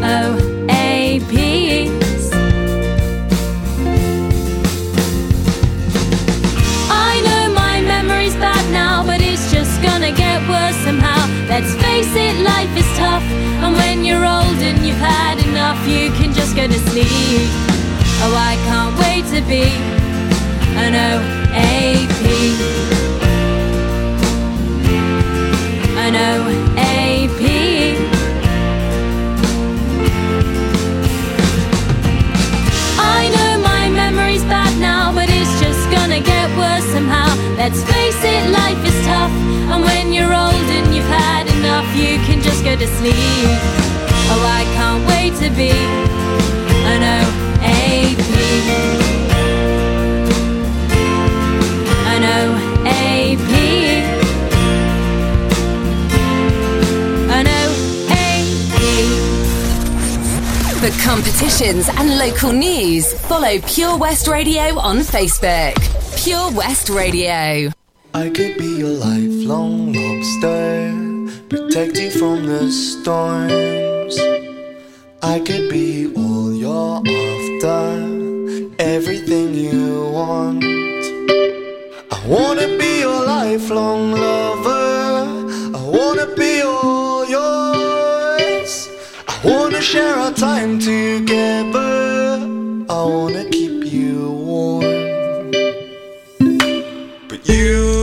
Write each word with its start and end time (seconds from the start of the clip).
OAPs. 0.00 1.42
I 6.90 7.20
know 7.26 7.52
my 7.54 7.80
memory's 7.80 8.36
bad 8.36 8.70
now, 8.72 9.04
but 9.04 9.20
it's 9.20 9.50
just 9.50 9.82
gonna 9.82 10.12
get 10.12 10.40
worse 10.48 10.76
somehow. 10.84 11.26
Let's 11.48 11.74
face 11.82 12.14
it, 12.14 12.44
life 12.44 12.76
is 12.76 12.86
tough, 12.96 13.24
and 13.62 13.74
when 13.74 14.04
you're 14.04 14.24
old 14.24 14.58
and 14.62 14.86
you've 14.86 14.96
had 14.96 15.38
enough, 15.44 15.84
you 15.88 16.12
can 16.12 16.32
just 16.32 16.54
go 16.54 16.68
to 16.68 16.78
sleep. 16.90 17.48
Oh, 18.24 18.34
I 18.36 18.54
can't 18.68 18.96
wait 19.02 19.24
to 19.34 19.40
be 19.48 19.64
an 20.78 20.94
OAP. 20.94 21.41
A 21.54 22.06
P, 22.18 22.22
an 25.96 26.14
OAP. 26.14 27.40
I 32.98 33.28
know 33.34 33.58
my 33.62 33.88
memory's 33.90 34.44
bad 34.44 34.78
now, 34.80 35.12
but 35.12 35.28
it's 35.28 35.60
just 35.60 35.90
gonna 35.90 36.20
get 36.20 36.48
worse 36.56 36.84
somehow. 36.92 37.28
Let's 37.56 37.82
face 37.84 38.22
it, 38.24 38.50
life 38.50 38.84
is 38.84 39.06
tough, 39.06 39.30
and 39.70 39.82
when 39.82 40.12
you're 40.12 40.32
old 40.32 40.68
and 40.76 40.94
you've 40.94 41.04
had 41.04 41.46
enough, 41.58 41.86
you 41.94 42.18
can 42.26 42.42
just 42.42 42.64
go 42.64 42.74
to 42.76 42.86
sleep. 42.98 43.58
Oh, 44.34 44.42
I 44.60 44.64
can't 44.76 45.06
wait 45.06 45.34
to 45.44 45.50
be 45.54 45.72
competitions 61.00 61.88
and 61.88 62.18
local 62.18 62.52
news, 62.52 63.12
follow 63.28 63.58
Pure 63.60 63.98
West 63.98 64.28
Radio 64.28 64.78
on 64.78 64.98
Facebook. 64.98 65.74
Pure 66.22 66.52
West 66.52 66.88
Radio. 66.88 67.70
I 68.14 68.28
could 68.30 68.58
be 68.58 68.78
your 68.78 68.90
lifelong 68.90 69.92
lobster, 69.92 71.38
protect 71.48 71.98
you 71.98 72.10
from 72.10 72.46
the 72.46 72.70
storms. 72.70 74.18
I 75.22 75.38
could 75.40 75.70
be 75.70 76.12
all 76.14 76.52
you're 76.52 77.02
after, 77.06 78.74
everything 78.78 79.54
you 79.54 80.10
want. 80.12 80.64
I 82.10 82.26
wanna 82.26 82.76
be 82.78 83.00
your 83.00 83.24
lifelong 83.24 84.12
lover. 84.12 85.76
I 85.76 85.82
wanna 85.82 86.26
be. 86.36 86.52
I 86.60 87.01
wanna 89.44 89.80
share 89.80 90.14
our 90.14 90.32
time 90.32 90.78
together. 90.78 92.38
I 92.88 93.02
wanna 93.04 93.44
keep 93.50 93.84
you 93.92 94.30
warm. 94.30 95.50
But 97.28 97.48
you 97.48 98.01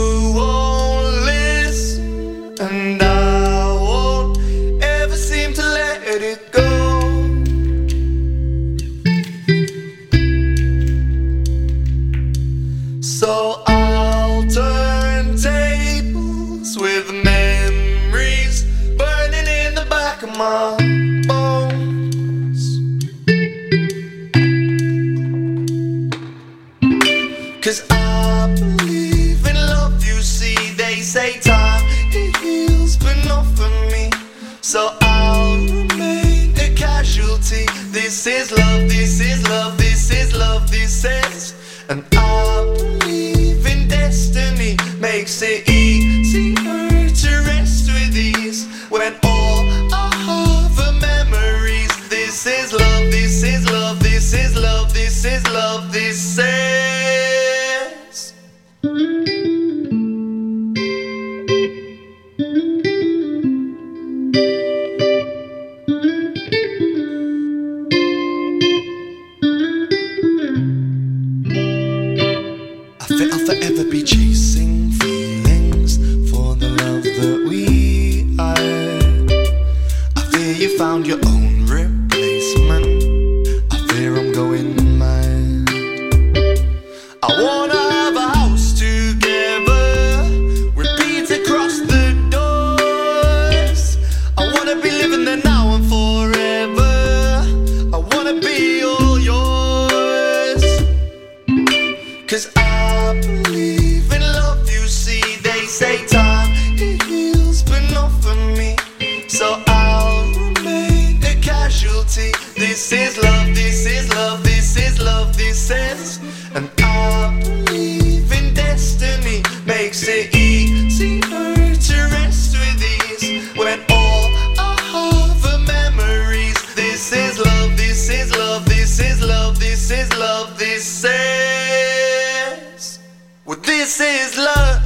makes 119.90 120.08
it 120.08 120.36
easier 120.36 121.20
to 121.20 121.96
rest 122.12 122.56
with 122.60 123.24
ease 123.24 123.50
when 123.58 123.80
all 123.90 124.30
I 124.60 124.78
have 124.94 125.44
are 125.44 125.58
memories. 125.66 126.54
This 126.76 127.12
is 127.12 127.40
love, 127.40 127.76
this 127.76 128.08
is 128.08 128.30
love, 128.38 128.66
this 128.66 129.00
is 129.00 129.20
love, 129.20 129.60
this 129.60 129.90
is 129.90 130.16
love, 130.16 130.60
this 130.60 131.04
is. 131.06 133.00
Well, 133.46 133.58
this 133.64 134.00
is 134.00 134.38
love. 134.38 134.79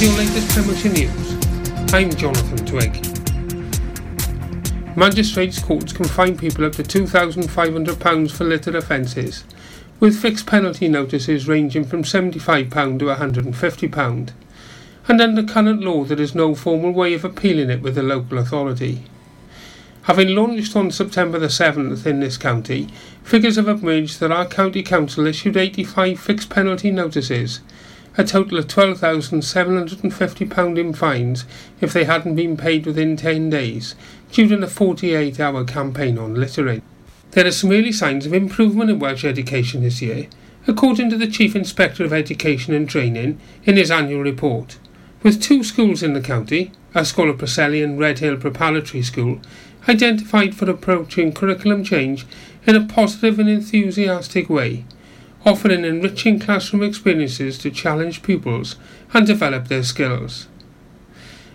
With 0.00 0.08
your 0.08 0.18
latest 0.18 0.54
Pembrokeshire 0.54 0.92
news, 0.92 1.92
I'm 1.92 2.10
Jonathan 2.10 2.64
Twig. 2.64 3.06
Magistrates' 4.96 5.58
courts 5.58 5.92
can 5.92 6.06
fine 6.06 6.38
people 6.38 6.64
up 6.64 6.72
to 6.76 6.82
£2,500 6.82 8.30
for 8.30 8.44
litter 8.44 8.74
offences, 8.78 9.44
with 9.98 10.18
fixed 10.18 10.46
penalty 10.46 10.88
notices 10.88 11.46
ranging 11.46 11.84
from 11.84 12.02
£75 12.02 12.98
to 12.98 13.04
£150. 13.04 14.30
And 15.06 15.20
under 15.20 15.42
current 15.42 15.82
law, 15.82 16.04
there 16.04 16.18
is 16.18 16.34
no 16.34 16.54
formal 16.54 16.92
way 16.92 17.12
of 17.12 17.22
appealing 17.22 17.68
it 17.68 17.82
with 17.82 17.94
the 17.94 18.02
local 18.02 18.38
authority. 18.38 19.04
Having 20.04 20.34
launched 20.34 20.74
on 20.74 20.90
September 20.90 21.38
the 21.38 21.48
7th 21.48 22.06
in 22.06 22.20
this 22.20 22.38
county, 22.38 22.88
figures 23.22 23.56
have 23.56 23.68
emerged 23.68 24.18
that 24.20 24.32
our 24.32 24.46
county 24.46 24.82
council 24.82 25.26
issued 25.26 25.58
85 25.58 26.18
fixed 26.18 26.48
penalty 26.48 26.90
notices, 26.90 27.60
a 28.20 28.24
total 28.24 28.58
of 28.58 28.66
£12,750 28.66 30.78
in 30.78 30.92
fines 30.92 31.46
if 31.80 31.94
they 31.94 32.04
hadn't 32.04 32.34
been 32.34 32.54
paid 32.54 32.84
within 32.84 33.16
10 33.16 33.48
days, 33.48 33.94
during 34.30 34.62
a 34.62 34.66
48 34.66 35.40
hour 35.40 35.64
campaign 35.64 36.18
on 36.18 36.34
littering. 36.34 36.82
There 37.30 37.46
are 37.46 37.50
some 37.50 37.72
early 37.72 37.92
signs 37.92 38.26
of 38.26 38.34
improvement 38.34 38.90
in 38.90 38.98
Welsh 38.98 39.24
education 39.24 39.82
this 39.82 40.02
year, 40.02 40.26
according 40.66 41.08
to 41.08 41.16
the 41.16 41.28
Chief 41.28 41.56
Inspector 41.56 42.04
of 42.04 42.12
Education 42.12 42.74
and 42.74 42.86
Training 42.86 43.40
in 43.64 43.78
his 43.78 43.90
annual 43.90 44.20
report. 44.20 44.76
With 45.22 45.40
two 45.40 45.64
schools 45.64 46.02
in 46.02 46.12
the 46.12 46.20
county, 46.20 46.72
Ysgol 46.94 47.32
y 47.32 47.38
Preseli 47.38 47.82
and 47.82 47.98
Redhill 47.98 48.36
Preparatory 48.36 49.02
School, 49.02 49.40
identified 49.88 50.54
for 50.54 50.68
approaching 50.68 51.32
curriculum 51.32 51.84
change 51.84 52.26
in 52.66 52.76
a 52.76 52.86
positive 52.86 53.38
and 53.38 53.48
enthusiastic 53.48 54.50
way, 54.50 54.84
offering 55.44 55.84
enriching 55.84 56.38
classroom 56.38 56.82
experiences 56.82 57.56
to 57.58 57.70
challenge 57.70 58.22
pupils 58.22 58.76
and 59.14 59.26
develop 59.26 59.68
their 59.68 59.82
skills. 59.82 60.46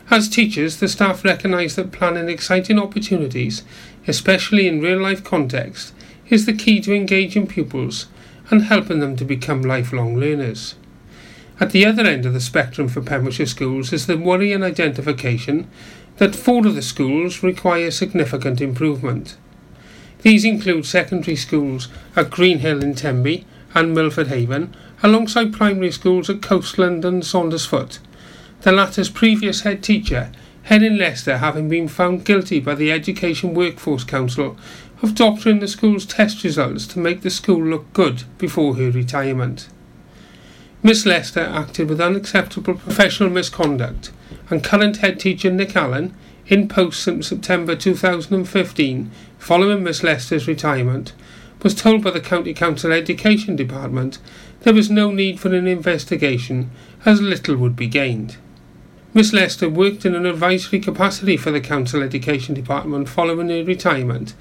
As 0.09 0.29
teachers, 0.29 0.77
the 0.77 0.87
staff 0.87 1.23
recognise 1.23 1.75
that 1.75 1.91
planning 1.91 2.29
exciting 2.29 2.79
opportunities, 2.79 3.63
especially 4.07 4.67
in 4.67 4.81
real 4.81 5.01
life 5.01 5.23
context, 5.23 5.93
is 6.29 6.45
the 6.45 6.53
key 6.53 6.79
to 6.81 6.93
engaging 6.93 7.47
pupils 7.47 8.07
and 8.49 8.63
helping 8.63 8.99
them 8.99 9.15
to 9.15 9.25
become 9.25 9.61
lifelong 9.61 10.15
learners. 10.15 10.75
At 11.59 11.71
the 11.71 11.85
other 11.85 12.03
end 12.03 12.25
of 12.25 12.33
the 12.33 12.41
spectrum 12.41 12.87
for 12.87 13.01
Pembrokeshire 13.01 13.45
schools 13.45 13.93
is 13.93 14.05
the 14.05 14.17
worry 14.17 14.51
and 14.51 14.63
identification 14.63 15.67
that 16.17 16.35
four 16.35 16.67
of 16.67 16.75
the 16.75 16.81
schools 16.81 17.43
require 17.43 17.91
significant 17.91 18.61
improvement. 18.61 19.37
These 20.21 20.45
include 20.45 20.85
secondary 20.85 21.35
schools 21.35 21.87
at 22.15 22.29
Greenhill 22.29 22.83
in 22.83 22.95
Tenby 22.95 23.45
and 23.75 23.93
Milford 23.93 24.29
Haven, 24.29 24.73
alongside 25.03 25.53
primary 25.53 25.91
schools 25.91 26.29
at 26.29 26.41
Coastland 26.41 27.05
and 27.05 27.21
Saundersfoot. 27.21 27.99
The 28.61 28.71
latter's 28.71 29.09
previous 29.09 29.61
head 29.61 29.83
teacher, 29.83 30.31
Helen 30.63 30.97
Lester, 30.97 31.37
having 31.37 31.69
been 31.69 31.87
found 31.87 32.25
guilty 32.25 32.59
by 32.59 32.73
the 32.73 32.91
Education 32.91 33.53
Workforce 33.53 34.03
Council 34.03 34.57
of 35.03 35.13
doctoring 35.13 35.59
the 35.59 35.67
school's 35.67 36.05
test 36.05 36.43
results 36.43 36.87
to 36.87 36.99
make 36.99 37.21
the 37.21 37.29
school 37.29 37.63
look 37.63 37.91
good 37.93 38.23
before 38.39 38.75
her 38.75 38.89
retirement. 38.89 39.67
Miss 40.81 41.05
Lester 41.05 41.41
acted 41.41 41.89
with 41.89 41.99
unacceptable 41.99 42.75
professional 42.75 43.29
misconduct, 43.29 44.11
and 44.49 44.63
current 44.63 44.97
head 44.97 45.19
teacher 45.19 45.51
Nick 45.51 45.75
Allen, 45.75 46.15
in 46.47 46.67
post 46.67 47.03
since 47.03 47.27
September 47.27 47.75
2015, 47.75 49.11
following 49.37 49.83
Miss 49.83 50.03
Lester's 50.03 50.47
retirement, 50.47 51.13
was 51.63 51.75
told 51.75 52.03
by 52.03 52.11
the 52.11 52.19
County 52.19 52.53
Council 52.53 52.91
Education 52.91 53.55
Department 53.55 54.19
there 54.61 54.73
was 54.73 54.89
no 54.89 55.11
need 55.11 55.39
for 55.39 55.53
an 55.53 55.67
investigation 55.67 56.71
as 57.05 57.21
little 57.21 57.55
would 57.57 57.75
be 57.75 57.87
gained. 57.87 58.37
Miss 59.13 59.31
Lester 59.31 59.69
worked 59.69 60.05
in 60.05 60.13
an 60.13 60.25
advisory 60.25 60.79
capacity 60.79 61.37
for 61.37 61.51
the 61.51 61.61
Council 61.61 62.03
Education 62.03 62.53
Department 62.53 63.07
following 63.07 63.49
her 63.49 63.63
retirement 63.63 64.33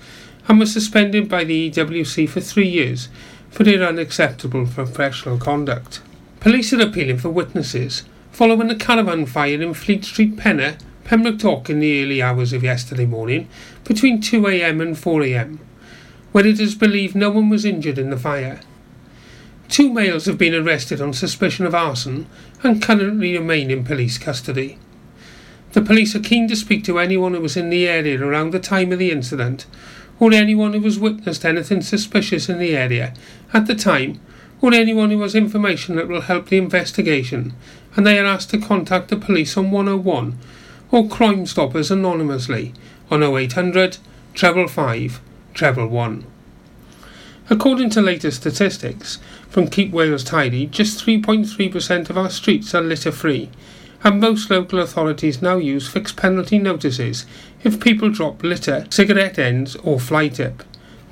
and 0.49 0.58
was 0.58 0.72
suspended 0.72 1.28
by 1.28 1.44
the 1.44 1.70
EWC 1.70 2.28
for 2.28 2.40
three 2.40 2.69
years 2.69 3.08
for 3.50 3.64
her 3.64 3.84
unacceptable 3.84 4.66
professional 4.66 5.38
conduct. 5.38 6.02
Police 6.40 6.72
are 6.72 6.82
appealing 6.82 7.19
for 7.19 7.31
witnesses 7.31 8.02
following 8.32 8.69
a 8.69 8.75
caravan 8.75 9.26
fire 9.26 9.62
in 9.62 9.72
Fleet 9.75 10.05
Street, 10.05 10.34
Pennar, 10.37 10.76
Pembroke 11.05 11.38
Dock 11.38 11.70
in 11.70 11.78
the 11.78 12.02
early 12.02 12.20
hours 12.20 12.52
of 12.52 12.64
yesterday 12.64 13.06
morning 13.06 13.49
between 13.84 14.20
2am 14.20 14.82
and 14.82 14.96
4am, 14.96 15.58
where 16.35 16.49
it 16.49 16.59
is 16.59 16.75
believed 16.75 17.15
no 17.15 17.31
one 17.31 17.49
was 17.49 17.65
injured 17.65 17.97
in 17.97 18.11
the 18.11 18.17
fire. 18.17 18.59
Two 19.69 19.89
males 19.89 20.27
have 20.27 20.37
been 20.37 20.53
arrested 20.53 21.01
on 21.01 21.13
suspicion 21.13 21.65
of 21.65 21.77
arson 21.77 22.27
and 22.65 22.83
currently 22.83 23.39
remain 23.39 23.71
in 23.71 23.85
police 23.85 24.19
custody. 24.19 24.77
The 25.75 25.81
police 25.81 26.17
are 26.17 26.21
keen 26.21 26.49
to 26.49 26.57
speak 26.57 26.83
to 26.87 26.99
anyone 26.99 27.35
who 27.35 27.41
was 27.41 27.57
in 27.57 27.71
the 27.71 27.87
area 27.87 28.21
around 28.21 28.51
the 28.51 28.59
time 28.59 28.91
of 28.91 28.99
the 28.99 29.13
incident, 29.13 29.67
or 30.19 30.33
anyone 30.33 30.73
who 30.73 30.81
has 30.81 30.99
witnessed 30.99 31.45
anything 31.45 31.83
suspicious 31.83 32.49
in 32.49 32.59
the 32.59 32.77
area 32.77 33.15
at 33.53 33.69
the 33.69 33.77
time 33.77 34.21
or 34.61 34.75
anyone 34.75 35.13
who 35.13 35.23
has 35.23 35.37
information 35.37 35.95
that 35.95 36.09
will 36.09 36.23
help 36.23 36.49
the 36.49 36.59
investigation, 36.59 37.55
and 37.95 38.05
they 38.05 38.19
are 38.19 38.27
asked 38.27 38.51
to 38.51 38.59
contact 38.59 39.07
the 39.07 39.17
police 39.17 39.57
on 39.57 39.71
101 39.71 40.37
or 40.91 41.07
Crime 41.07 41.47
Stoppers 41.47 41.93
anonymously 41.93 42.75
on 43.09 43.23
0800 43.23 43.99
treble 44.35 44.67
5 44.67 45.21
treble 45.55 45.87
1. 45.87 46.27
According 47.49 47.91
to 47.91 48.03
latest 48.03 48.43
statistics 48.43 49.19
from 49.49 49.69
Keep 49.69 49.93
Wales 49.93 50.25
Tidy, 50.25 50.67
just 50.67 51.05
3.3% 51.05 52.11
of 52.11 52.19
our 52.19 52.31
streets 52.31 52.75
are 52.75 52.83
litter 52.83 53.12
free, 53.12 53.49
and 54.02 54.21
most 54.21 54.50
local 54.50 54.81
authorities 54.81 55.40
now 55.40 55.57
use 55.57 55.88
fixed 55.88 56.17
penalty 56.17 56.59
notices 56.59 57.25
if 57.62 57.81
people 57.81 58.11
drop 58.11 58.43
litter, 58.43 58.87
cigarette 58.90 59.38
ends, 59.38 59.76
or 59.76 59.99
fly 59.99 60.28
tip 60.28 60.62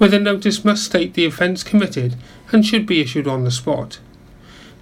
where 0.03 0.11
the 0.11 0.19
notice 0.19 0.65
must 0.65 0.83
state 0.83 1.15
the 1.15 1.25
offence 1.25 1.63
committed 1.63 2.17
and 2.51 2.67
should 2.67 2.87
be 2.87 3.01
issued 3.01 3.29
on 3.29 3.45
the 3.45 3.51
spot. 3.53 4.01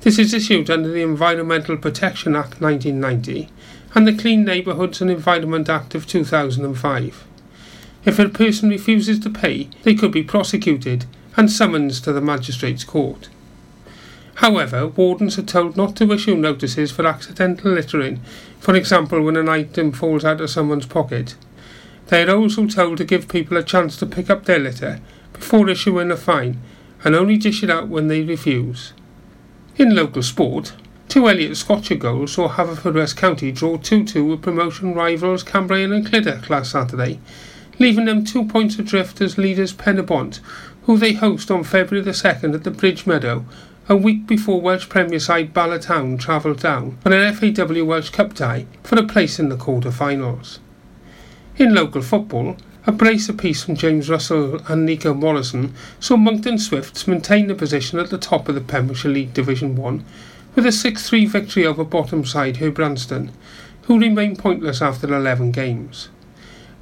This 0.01 0.19
is 0.19 0.33
issued 0.33 0.71
under 0.71 0.89
the 0.89 1.03
Environmental 1.03 1.77
Protection 1.77 2.35
Act 2.35 2.59
1990 2.63 3.51
and 3.95 4.09
the 4.09 4.17
Clean 4.17 4.43
Neighbourhoods 4.43 5.03
and 5.03 5.11
Environment 5.11 5.69
Act 5.69 5.95
of 5.95 6.07
2005. 6.07 7.27
If 8.05 8.19
a 8.19 8.29
person 8.29 8.71
refuses 8.71 9.19
to 9.21 9.31
pay, 9.31 9.69
they 9.83 9.95
could 9.95 10.13
be 10.13 10.23
prosecuted 10.23 11.05
and 11.37 11.51
summoned 11.51 11.93
to 11.93 12.13
the 12.13 12.21
magistrate's 12.21 12.85
court. 12.85 13.29
However, 14.37 14.87
wardens 14.87 15.39
are 15.39 15.43
told 15.43 15.77
not 15.77 15.97
to 15.97 16.11
issue 16.13 16.35
notices 16.35 16.91
for 16.91 17.07
accidental 17.07 17.73
littering, 17.73 18.21
for 18.59 18.75
example 18.75 19.23
when 19.23 19.37
an 19.37 19.51
item 19.51 19.93
falls 19.93 20.25
out 20.25 20.41
of 20.41 20.49
someone's 20.49 20.87
pocket. 20.87 21.35
They 22.07 22.23
are 22.23 22.35
also 22.35 22.67
told 22.67 22.97
to 22.99 23.05
give 23.05 23.29
people 23.29 23.59
a 23.59 23.63
chance 23.63 23.97
to 23.99 24.07
pick 24.07 24.31
up 24.31 24.47
their 24.47 24.59
litter 24.59 25.01
before 25.35 25.69
issuing 25.69 26.11
a 26.11 26.17
fine 26.17 26.59
and 27.05 27.15
only 27.15 27.37
dish 27.37 27.63
it 27.63 27.69
out 27.71 27.89
when 27.89 28.09
they 28.09 28.23
refuse. 28.23 28.95
In 29.77 29.95
local 29.95 30.23
sport, 30.23 30.73
two 31.09 31.29
Elliot 31.29 31.57
Scotcher 31.59 31.97
goals 31.97 32.33
saw 32.33 32.49
Haverfordwest 32.49 33.17
County 33.17 33.53
draw 33.53 33.77
2-2 33.77 34.31
with 34.31 34.43
promotion 34.43 34.95
rivals 34.95 35.43
Cambrian 35.43 35.93
and 35.93 36.07
Clydach 36.07 36.49
last 36.49 36.73
Saturday, 36.73 37.21
leaving 37.81 38.05
them 38.05 38.23
two 38.23 38.45
points 38.45 38.79
adrift 38.79 39.23
as 39.23 39.39
leaders 39.39 39.73
Pen 39.73 39.97
y 39.97 40.03
Bont, 40.03 40.39
who 40.83 40.99
they 40.99 41.15
host 41.15 41.51
on 41.51 41.65
February 41.65 42.05
the 42.05 42.11
2nd 42.11 42.55
at 42.55 42.63
the 42.63 42.71
Bridge 42.71 43.07
Meadow, 43.07 43.47
a 43.89 43.97
week 43.97 44.27
before 44.27 44.61
Welsh 44.61 44.89
Premier 44.89 45.19
side 45.19 45.55
Bala 45.55 45.79
Town 45.79 46.19
travelled 46.19 46.61
down 46.61 46.99
on 47.07 47.15
an 47.15 47.35
FAW 47.35 47.85
Welsh 47.85 48.11
Cup 48.11 48.35
tie 48.35 48.67
for 48.85 48.99
a 48.99 49.07
place 49.07 49.39
in 49.39 49.49
the 49.49 49.57
quarter-finals. 49.57 50.61
In 51.57 51.75
local 51.75 52.03
football, 52.03 52.59
a 52.87 52.93
brace 52.93 53.31
apiece 53.31 53.65
from 53.65 53.77
James 53.77 54.11
Russell 54.11 54.61
and 54.69 54.85
Nico 54.85 55.15
Morrison 55.15 55.75
saw 55.99 56.17
Monkton 56.19 56.59
Swifts 56.59 57.09
maintain 57.09 57.47
their 57.47 57.57
position 57.57 57.99
at 57.99 58.11
the 58.11 58.19
top 58.19 58.49
of 58.49 58.55
the 58.55 58.61
Pembrokeshire 58.61 59.11
League 59.11 59.33
Division 59.33 59.75
1 59.75 60.05
with 60.55 60.67
a 60.67 60.69
6-3 60.69 61.29
victory 61.29 61.65
over 61.65 61.85
bottom 61.85 62.27
side 62.27 62.57
Herbrandston, 62.57 63.31
who 63.85 63.99
remain 63.99 64.37
pointless 64.37 64.83
after 64.83 65.13
11 65.15 65.53
games. 65.53 66.11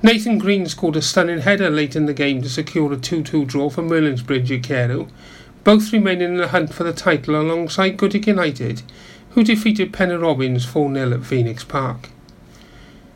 Nathan 0.01 0.39
Green 0.39 0.67
scored 0.67 0.95
a 0.95 1.03
stunning 1.03 1.41
header 1.41 1.71
late 1.71 1.97
in 1.97 2.07
the 2.07 2.15
game 2.15 2.41
to 2.43 2.49
secure 2.49 2.93
a 2.93 2.97
2-2 2.97 3.45
draw 3.45 3.69
for 3.69 3.83
Merlinsbridge 3.83 4.63
Carew, 4.63 5.09
both 5.65 5.93
remaining 5.93 6.35
in 6.35 6.37
the 6.37 6.49
hunt 6.49 6.73
for 6.73 6.85
the 6.85 6.93
title 6.93 7.35
alongside 7.35 7.97
Goodwick 7.97 8.29
United, 8.29 8.83
who 9.31 9.43
defeated 9.43 9.93
Pennar 9.93 10.23
Robins 10.23 10.65
4-0 10.65 11.15
at 11.15 11.27
Phoenix 11.27 11.65
Park. 11.65 12.11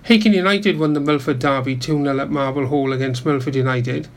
Hakin 0.03 0.33
United 0.33 0.77
won 0.77 0.95
the 0.95 1.01
Milford 1.01 1.39
Derby 1.39 1.77
2-0 1.77 2.21
at 2.21 2.31
Marble 2.31 2.67
Hall 2.67 2.93
against 2.93 3.25
Milford 3.25 3.55
United, 3.55 4.09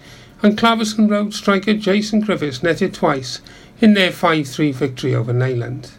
and 0.41 0.57
Clarbeston 0.57 1.07
Road 1.07 1.35
striker 1.35 1.75
Jason 1.75 2.19
Griffiths 2.19 2.63
netted 2.63 2.95
twice 2.95 3.41
in 3.79 3.93
their 3.93 4.09
5-3 4.09 4.73
victory 4.73 5.13
over 5.13 5.31
Neyland. 5.31 5.91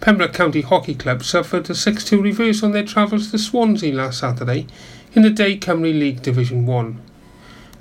Pembroke 0.00 0.34
County 0.34 0.60
Hockey 0.60 0.94
Club 0.94 1.22
suffered 1.22 1.70
a 1.70 1.72
6-2 1.72 2.22
reverse 2.22 2.62
on 2.62 2.72
their 2.72 2.84
travels 2.84 3.30
to 3.30 3.38
Swansea 3.38 3.94
last 3.94 4.20
Saturday 4.20 4.66
in 5.14 5.22
the 5.22 5.30
Day 5.30 5.56
Cymru 5.56 5.96
League 5.96 6.22
Division 6.22 6.66
1. 6.66 7.00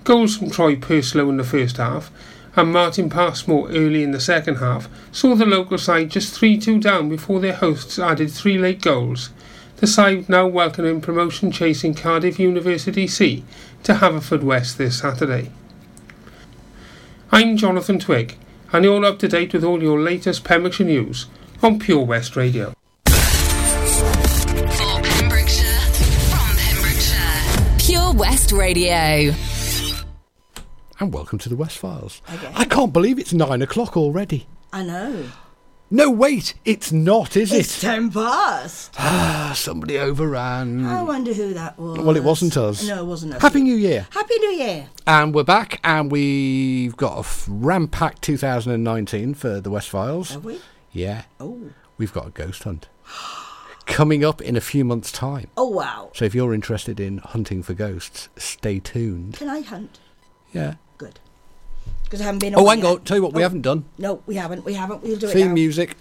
Goals 0.04 0.38
from 0.38 0.52
Troy 0.52 0.76
Purslow 0.76 1.30
in 1.30 1.38
the 1.38 1.44
first 1.44 1.78
half 1.78 2.12
and 2.56 2.72
Martin 2.72 3.10
Passmore 3.10 3.70
early 3.70 4.04
in 4.04 4.12
the 4.12 4.20
second 4.20 4.58
half 4.58 4.88
saw 5.12 5.34
the 5.34 5.46
local 5.46 5.80
side 5.80 6.12
just 6.12 6.40
3-2 6.40 6.80
down 6.80 7.10
before 7.10 7.40
their 7.40 7.56
hosts 7.56 7.98
added 7.98 8.30
three 8.30 8.60
late 8.60 8.84
goals. 8.84 9.32
The 9.78 9.88
side 9.88 10.30
now 10.30 10.46
welcoming 10.46 11.02
promotion 11.02 11.52
chasing 11.52 11.96
Cardiff 11.96 12.38
University 12.38 13.08
C 13.08 13.44
to 13.82 13.96
Haverfordwest 13.96 14.78
this 14.78 15.00
Saturday. 15.00 15.50
I'm 17.32 17.58
Jonathan 17.58 17.98
Twig 17.98 18.38
and 18.72 18.86
you're 18.86 19.04
up 19.04 19.18
to 19.20 19.28
date 19.28 19.54
with 19.54 19.64
all 19.64 19.82
your 19.82 20.00
latest 20.00 20.44
Pembrokeshire 20.44 20.86
news 20.86 21.26
on 21.64 21.80
Pure 21.80 22.06
West 22.06 22.36
Radio. 22.36 22.76
Radio. 28.54 29.34
And 31.00 31.14
welcome 31.14 31.40
to 31.40 31.50
the 31.50 31.56
West 31.56 31.78
Files. 31.80 32.22
Okay. 32.34 32.52
I 32.56 32.66
can't 32.66 32.94
believe 32.94 33.18
it's 33.20 33.34
nine 33.34 33.62
o'clock 33.62 33.98
already. 33.98 34.46
I 34.72 34.84
know. 34.84 35.26
No, 35.90 36.10
wait, 36.10 36.54
it's 36.66 36.92
not, 36.92 37.36
is 37.36 37.52
it? 37.52 37.60
It's 37.62 37.82
ten 37.82 38.12
past. 38.12 38.94
Ah, 39.00 39.54
somebody 39.56 39.98
overran. 40.00 40.86
I 40.86 41.04
wonder 41.04 41.34
who 41.34 41.54
that 41.54 41.78
was. 41.78 41.98
Well, 42.00 42.16
it 42.16 42.24
wasn't 42.24 42.56
us. 42.58 42.88
No, 42.88 43.02
it 43.04 43.06
wasn't 43.06 43.34
us. 43.36 43.42
Happy 43.42 43.62
New 43.62 43.76
Year. 43.76 44.08
Happy 44.12 44.36
New 44.40 44.52
Year. 44.52 44.88
And 45.06 45.34
we're 45.36 45.44
back, 45.44 45.80
and 45.84 46.12
we've 46.12 46.96
got 46.98 47.18
a 47.18 47.20
f- 47.20 47.46
ram-packed 47.50 48.22
2019 48.24 49.34
for 49.36 49.60
the 49.60 49.70
West 49.70 49.90
Files. 49.90 50.32
Have 50.32 50.46
we? 50.46 50.60
Yeah, 50.92 51.24
Oh. 51.40 51.60
we've 51.98 52.14
got 52.14 52.28
a 52.28 52.32
ghost 52.32 52.64
hunt 52.64 52.88
coming 53.86 54.24
up 54.24 54.42
in 54.42 54.56
a 54.56 54.62
few 54.62 54.84
months' 54.86 55.12
time. 55.12 55.48
Oh 55.58 55.68
wow. 55.70 56.12
So 56.14 56.26
if 56.26 56.34
you're 56.36 56.54
interested 56.54 57.00
in 57.00 57.18
hunting 57.20 57.64
for 57.64 57.74
ghosts, 57.74 58.30
stay 58.38 58.80
tuned. 58.80 59.36
Can 59.36 59.50
I 59.50 59.62
hunt? 59.62 60.00
Yeah. 60.54 60.76
Good. 60.98 61.20
Because 62.04 62.22
I 62.22 62.26
haven't 62.26 62.40
been. 62.40 62.56
Oh, 62.56 62.60
away 62.60 62.76
hang 62.78 62.86
on. 62.86 63.02
Tell 63.02 63.18
you 63.18 63.24
what, 63.24 63.34
we 63.34 63.42
Oh, 63.42 63.46
haven't 63.46 63.62
done. 63.62 63.86
No, 63.98 64.22
we 64.26 64.36
haven't. 64.36 64.64
We 64.66 64.74
haven't. 64.74 65.02
We'll 65.04 65.18
do 65.18 65.28
it 65.28 65.34
Theme 65.34 65.54
music. 65.54 65.96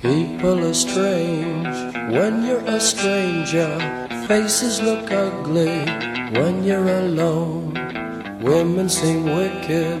People 0.00 0.64
are 0.64 0.74
strange 0.74 1.66
when 2.12 2.44
you're 2.46 2.64
a 2.64 2.78
stranger. 2.80 3.78
Faces 4.28 4.80
look 4.80 5.10
ugly 5.10 5.84
when 6.38 6.62
you're 6.62 6.86
alone. 6.88 7.74
Women 8.42 8.88
seem 8.88 9.24
wicked 9.24 10.00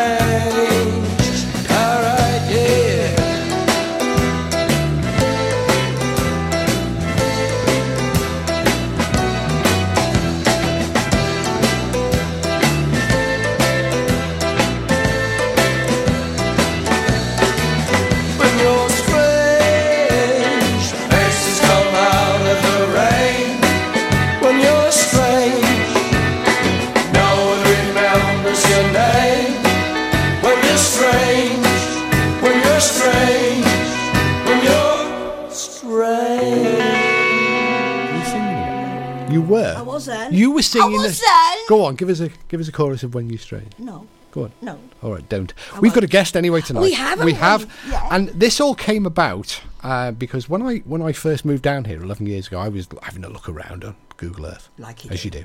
Singing. 40.71 40.99
I 40.99 41.03
was 41.03 41.19
the- 41.19 41.65
Go 41.69 41.85
on, 41.85 41.95
give 41.95 42.09
us 42.09 42.19
a 42.19 42.29
give 42.49 42.59
us 42.59 42.67
a 42.67 42.71
chorus 42.71 43.03
of 43.03 43.13
when 43.13 43.29
you 43.29 43.37
strange. 43.37 43.71
No. 43.77 44.07
Go 44.31 44.43
on. 44.45 44.51
No. 44.61 44.79
All 45.03 45.11
right, 45.13 45.27
don't. 45.27 45.53
We've 45.81 45.93
got 45.93 46.05
a 46.05 46.07
guest 46.07 46.37
anyway 46.37 46.61
tonight. 46.61 46.81
We 46.83 46.93
have, 46.93 47.21
We 47.21 47.33
have. 47.33 47.69
Yeah. 47.89 48.07
And 48.11 48.29
this 48.29 48.61
all 48.61 48.75
came 48.75 49.05
about 49.05 49.61
uh, 49.83 50.11
because 50.11 50.47
when 50.47 50.61
I 50.61 50.77
when 50.79 51.01
I 51.01 51.11
first 51.11 51.43
moved 51.43 51.63
down 51.63 51.83
here 51.83 52.01
11 52.01 52.25
years 52.27 52.47
ago, 52.47 52.57
I 52.57 52.69
was 52.69 52.87
having 53.03 53.25
a 53.25 53.29
look 53.29 53.49
around 53.49 53.83
on 53.83 53.95
Google 54.15 54.45
Earth, 54.45 54.69
Like 54.77 55.03
you 55.03 55.11
as 55.11 55.21
do. 55.23 55.27
you 55.27 55.31
do, 55.31 55.43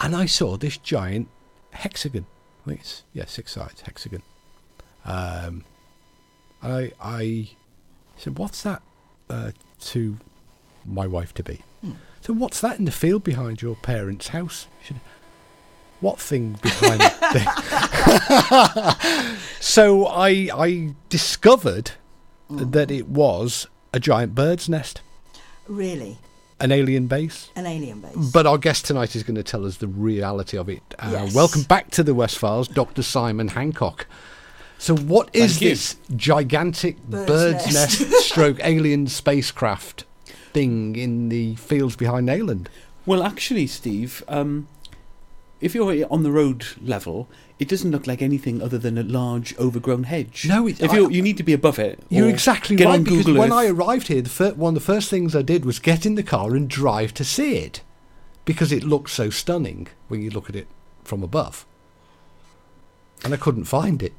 and 0.00 0.16
I 0.16 0.24
saw 0.26 0.56
this 0.56 0.78
giant 0.78 1.28
hexagon. 1.72 2.24
I 2.64 2.68
think 2.70 2.80
it's 2.80 3.02
yeah, 3.12 3.26
six 3.26 3.52
sides 3.52 3.82
hexagon. 3.82 4.22
Um, 5.04 5.64
I 6.62 6.92
I 7.02 7.50
said, 8.16 8.38
"What's 8.38 8.62
that?" 8.62 8.80
Uh, 9.28 9.50
to 9.80 10.16
my 10.86 11.06
wife 11.06 11.34
to 11.34 11.42
be. 11.42 11.60
Hmm. 11.82 11.92
So 12.22 12.32
what's 12.32 12.60
that 12.60 12.78
in 12.78 12.84
the 12.84 12.92
field 12.92 13.24
behind 13.24 13.60
your 13.62 13.74
parents' 13.76 14.28
house? 14.28 14.68
Said, 14.86 15.00
what 16.00 16.20
thing 16.20 16.56
behind 16.62 17.00
the 17.34 17.42
So 19.60 20.06
I 20.06 20.48
I 20.54 20.94
discovered 21.08 21.92
that 22.48 22.90
it 22.90 23.08
was 23.08 23.66
a 23.92 24.00
giant 24.00 24.34
bird's 24.34 24.68
nest, 24.68 25.00
Really, 25.66 26.18
an 26.60 26.70
alien 26.72 27.06
base. 27.08 27.50
an 27.56 27.66
alien 27.66 28.00
base. 28.00 28.30
But 28.32 28.46
our 28.46 28.58
guest 28.58 28.84
tonight 28.84 29.16
is 29.16 29.22
going 29.22 29.36
to 29.36 29.42
tell 29.42 29.64
us 29.66 29.78
the 29.78 29.86
reality 29.88 30.56
of 30.56 30.68
it. 30.68 30.82
Uh, 30.98 31.10
Yes. 31.12 31.34
Welcome 31.34 31.62
back 31.62 31.90
to 31.92 32.02
the 32.02 32.14
West 32.14 32.38
Files, 32.38 32.68
Dr. 32.68 33.02
Simon 33.02 33.48
Hancock. 33.48 34.06
So, 34.78 34.96
what 34.96 35.28
is 35.32 35.58
this 35.60 35.96
gigantic 36.16 37.00
Bird's 37.04 37.26
bird's, 37.26 37.72
nest. 37.72 38.00
nest, 38.00 38.12
stroke 38.26 38.58
alien 38.64 39.06
spacecraft 39.06 40.04
thing 40.52 40.96
in 40.96 41.28
the 41.28 41.54
fields 41.56 41.96
behind 41.96 42.28
Neyland? 42.28 42.66
Well, 43.06 43.22
actually, 43.22 43.66
Steve, 43.66 44.22
um, 44.28 44.68
if 45.60 45.74
you're 45.74 46.06
on 46.12 46.22
the 46.22 46.30
road 46.32 46.64
level, 46.80 47.28
it 47.58 47.68
doesn't 47.68 47.90
look 47.90 48.06
like 48.06 48.22
anything 48.22 48.60
other 48.62 48.78
than 48.78 48.96
a 48.98 49.02
large 49.02 49.56
overgrown 49.58 50.04
hedge. 50.04 50.46
No, 50.48 50.66
it- 50.66 50.80
if 50.80 50.92
you 50.92 51.08
you 51.10 51.22
need 51.22 51.36
to 51.36 51.42
be 51.42 51.52
above 51.52 51.78
it. 51.78 52.00
You're 52.08 52.28
exactly 52.28 52.76
right 52.76 53.02
because 53.02 53.26
when. 53.26 53.52
I 53.52 53.66
arrived 53.66 54.08
here, 54.08 54.22
the 54.22 54.28
fir- 54.30 54.54
one 54.54 54.76
of 54.76 54.82
the 54.82 54.92
first 54.92 55.08
things 55.10 55.34
I 55.36 55.42
did 55.42 55.64
was 55.64 55.78
get 55.78 56.04
in 56.06 56.14
the 56.16 56.22
car 56.22 56.54
and 56.56 56.68
drive 56.68 57.14
to 57.14 57.24
see 57.24 57.56
it 57.56 57.82
because 58.44 58.72
it 58.72 58.82
looks 58.82 59.12
so 59.12 59.30
stunning 59.30 59.86
when 60.08 60.20
you 60.22 60.30
look 60.30 60.48
at 60.48 60.56
it 60.56 60.66
from 61.04 61.22
above. 61.22 61.64
and 63.24 63.32
I 63.32 63.36
couldn't 63.36 63.64
find 63.66 64.02
it. 64.02 64.12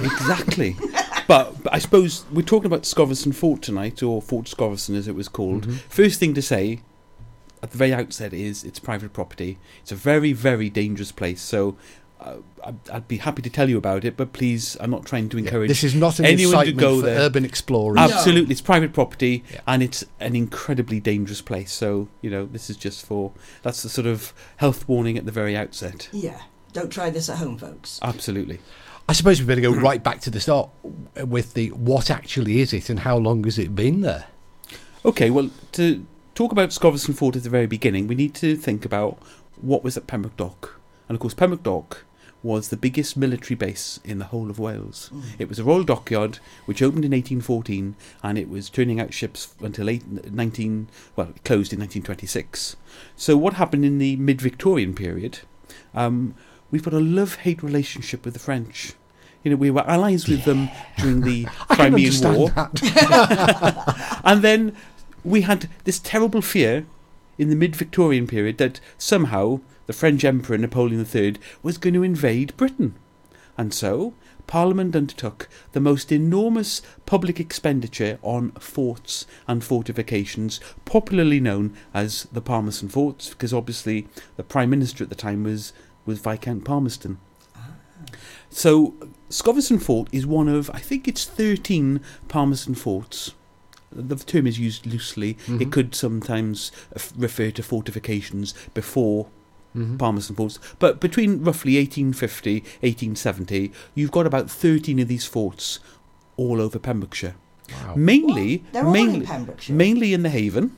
Exactly. 0.00 0.76
but, 1.30 1.62
but 1.62 1.72
I 1.72 1.78
suppose 1.78 2.24
we're 2.32 2.42
talking 2.42 2.66
about 2.66 2.82
Scoveston 2.82 3.32
Fort 3.32 3.62
tonight, 3.62 4.02
or 4.02 4.20
Fort 4.20 4.48
Scoveston 4.48 4.96
as 4.96 5.06
it 5.06 5.14
was 5.14 5.28
called. 5.28 5.62
Mm-hmm. 5.62 5.76
First 5.88 6.18
thing 6.18 6.34
to 6.34 6.42
say 6.42 6.80
at 7.62 7.70
the 7.70 7.78
very 7.78 7.94
outset 7.94 8.32
is 8.32 8.64
it's 8.64 8.80
private 8.80 9.12
property. 9.12 9.58
It's 9.82 9.92
a 9.92 9.96
very, 9.96 10.32
very 10.32 10.68
dangerous 10.68 11.12
place. 11.12 11.40
So 11.40 11.76
uh, 12.20 12.38
I'd, 12.64 12.90
I'd 12.92 13.06
be 13.08 13.18
happy 13.18 13.42
to 13.42 13.50
tell 13.50 13.68
you 13.70 13.78
about 13.78 14.04
it, 14.04 14.16
but 14.16 14.32
please, 14.32 14.76
I'm 14.80 14.90
not 14.90 15.06
trying 15.06 15.28
to 15.28 15.38
encourage 15.38 15.68
This 15.68 15.84
is 15.84 15.94
not 15.94 16.18
an 16.18 16.24
anyone 16.24 16.66
to 16.66 16.72
go 16.72 17.00
for 17.00 17.06
there. 17.06 17.20
urban 17.20 17.44
explorers. 17.44 17.98
Absolutely, 17.98 18.50
it's 18.52 18.60
private 18.60 18.92
property, 18.92 19.44
Yeah. 19.52 19.60
and 19.68 19.82
it's 19.84 20.04
an 20.18 20.34
incredibly 20.34 20.98
dangerous 20.98 21.42
place. 21.42 21.70
So 21.70 22.08
you 22.22 22.30
know, 22.30 22.46
this 22.46 22.70
is 22.70 22.76
just 22.76 23.06
for 23.06 23.30
that's 23.62 23.82
the 23.84 23.88
sort 23.88 24.08
of 24.08 24.34
health 24.56 24.88
warning 24.88 25.16
at 25.16 25.26
the 25.26 25.32
very 25.32 25.56
outset. 25.56 26.08
Yeah. 26.12 26.40
Don't 26.72 26.90
try 26.90 27.10
this 27.10 27.28
at 27.28 27.38
home, 27.38 27.58
folks. 27.58 27.98
Absolutely. 28.02 28.60
I 29.10 29.12
suppose 29.12 29.40
we 29.40 29.46
better 29.48 29.60
go 29.60 29.72
right 29.72 30.00
back 30.00 30.20
to 30.20 30.30
the 30.30 30.38
start 30.38 30.70
with 31.16 31.54
the 31.54 31.72
what 31.72 32.12
actually 32.12 32.60
is 32.60 32.72
it 32.72 32.88
and 32.88 33.00
how 33.00 33.16
long 33.16 33.42
has 33.42 33.58
it 33.58 33.74
been 33.74 34.02
there? 34.02 34.26
Okay, 35.04 35.30
well, 35.30 35.50
to 35.72 36.06
talk 36.36 36.52
about 36.52 36.68
Scoveston 36.68 37.16
Fort 37.16 37.34
at 37.34 37.42
the 37.42 37.50
very 37.50 37.66
beginning, 37.66 38.06
we 38.06 38.14
need 38.14 38.36
to 38.36 38.54
think 38.54 38.84
about 38.84 39.18
what 39.60 39.82
was 39.82 39.96
at 39.96 40.06
Pembroke 40.06 40.36
Dock. 40.36 40.80
And 41.08 41.16
of 41.16 41.20
course, 41.20 41.34
Pembroke 41.34 41.64
Dock 41.64 42.04
was 42.44 42.68
the 42.68 42.76
biggest 42.76 43.16
military 43.16 43.56
base 43.56 43.98
in 44.04 44.20
the 44.20 44.26
whole 44.26 44.48
of 44.48 44.60
Wales. 44.60 45.10
It 45.40 45.48
was 45.48 45.58
a 45.58 45.64
royal 45.64 45.82
dockyard 45.82 46.38
which 46.66 46.80
opened 46.80 47.04
in 47.04 47.10
1814 47.10 47.96
and 48.22 48.38
it 48.38 48.48
was 48.48 48.70
turning 48.70 49.00
out 49.00 49.12
ships 49.12 49.56
until 49.60 49.90
eight, 49.90 50.06
19 50.32 50.88
well, 51.16 51.30
it 51.30 51.42
closed 51.42 51.72
in 51.72 51.80
1926. 51.80 52.76
So 53.16 53.36
what 53.36 53.54
happened 53.54 53.84
in 53.84 53.98
the 53.98 54.14
mid-Victorian 54.14 54.94
period? 54.94 55.40
Um, 55.96 56.36
we've 56.70 56.84
got 56.84 56.94
a 56.94 57.00
love-hate 57.00 57.64
relationship 57.64 58.24
with 58.24 58.34
the 58.34 58.40
French. 58.40 58.94
You 59.42 59.50
know, 59.52 59.56
we 59.56 59.70
were 59.70 59.88
allies 59.88 60.28
with 60.28 60.44
them 60.44 60.68
during 60.98 61.22
the 61.22 61.44
Crimean 61.68 62.12
War. 62.22 62.50
And 64.24 64.42
then 64.42 64.76
we 65.24 65.42
had 65.42 65.68
this 65.84 65.98
terrible 65.98 66.42
fear 66.42 66.86
in 67.38 67.48
the 67.48 67.56
mid 67.56 67.74
Victorian 67.74 68.26
period 68.26 68.58
that 68.58 68.80
somehow 68.98 69.60
the 69.86 69.92
French 69.92 70.24
Emperor 70.24 70.58
Napoleon 70.58 71.06
III 71.12 71.36
was 71.62 71.78
going 71.78 71.94
to 71.94 72.02
invade 72.02 72.56
Britain. 72.56 72.94
And 73.56 73.72
so 73.72 74.14
Parliament 74.46 74.96
undertook 74.96 75.48
the 75.72 75.80
most 75.80 76.10
enormous 76.10 76.82
public 77.06 77.38
expenditure 77.38 78.18
on 78.20 78.50
forts 78.52 79.24
and 79.46 79.62
fortifications, 79.62 80.60
popularly 80.84 81.40
known 81.40 81.76
as 81.94 82.24
the 82.32 82.40
Palmerston 82.40 82.88
Forts, 82.88 83.30
because 83.30 83.54
obviously 83.54 84.08
the 84.36 84.42
Prime 84.42 84.70
Minister 84.70 85.04
at 85.04 85.08
the 85.08 85.14
time 85.14 85.44
was, 85.44 85.72
was 86.04 86.18
Viscount 86.18 86.64
Palmerston. 86.64 87.18
So 88.50 88.94
Scoveston 89.28 89.78
Fort 89.78 90.08
is 90.12 90.26
one 90.26 90.48
of, 90.48 90.70
I 90.74 90.78
think 90.80 91.06
it's 91.06 91.24
13 91.24 92.00
Palmerston 92.28 92.74
forts. 92.74 93.32
The 93.92 94.16
term 94.16 94.46
is 94.46 94.58
used 94.58 94.86
loosely. 94.86 95.36
It 95.48 95.72
could 95.72 95.94
sometimes 95.94 96.70
refer 97.16 97.50
to 97.52 97.62
fortifications 97.62 98.54
before 98.74 99.28
Mm-hmm. 99.76 99.98
Palmerston 99.98 100.34
forts. 100.34 100.58
But 100.80 100.98
between 100.98 101.44
roughly 101.44 101.76
1850, 101.78 102.54
1870, 102.80 103.70
you've 103.94 104.10
got 104.10 104.26
about 104.26 104.50
13 104.50 104.98
of 104.98 105.06
these 105.06 105.26
forts 105.26 105.78
all 106.36 106.60
over 106.60 106.76
Pembrokeshire. 106.80 107.36
Wow. 107.72 107.94
Mainly, 107.94 108.56
What? 108.56 108.72
They're 108.72 108.82
all 108.84 108.88
in 108.96 109.06
mainly, 109.12 109.26
Pembrokeshire? 109.26 109.76
mainly 109.76 110.12
in 110.12 110.24
the 110.24 110.28
Haven. 110.30 110.76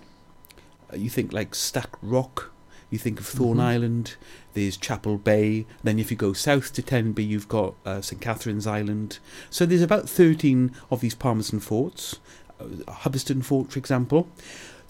Uh, 0.92 0.96
you 0.96 1.08
think 1.08 1.32
like 1.32 1.54
Stack 1.54 1.88
Rock, 2.02 2.51
you 2.92 2.98
think 2.98 3.18
of 3.18 3.26
Thorn 3.26 3.58
Island, 3.58 4.16
there's 4.54 4.76
Chapel 4.76 5.16
Bay. 5.16 5.66
Then 5.82 5.98
if 5.98 6.10
you 6.10 6.16
go 6.16 6.32
south 6.32 6.72
to 6.74 6.82
Tenby, 6.82 7.24
you've 7.24 7.48
got 7.48 7.74
uh, 7.84 8.00
St 8.00 8.20
Catherine's 8.20 8.66
Island. 8.66 9.18
So 9.50 9.64
there's 9.64 9.82
about 9.82 10.08
13 10.08 10.72
of 10.90 11.00
these 11.00 11.14
Palmerston 11.14 11.60
forts. 11.60 12.18
Uh, 12.60 12.64
Hubberston 12.88 13.44
Fort, 13.44 13.72
for 13.72 13.78
example. 13.78 14.28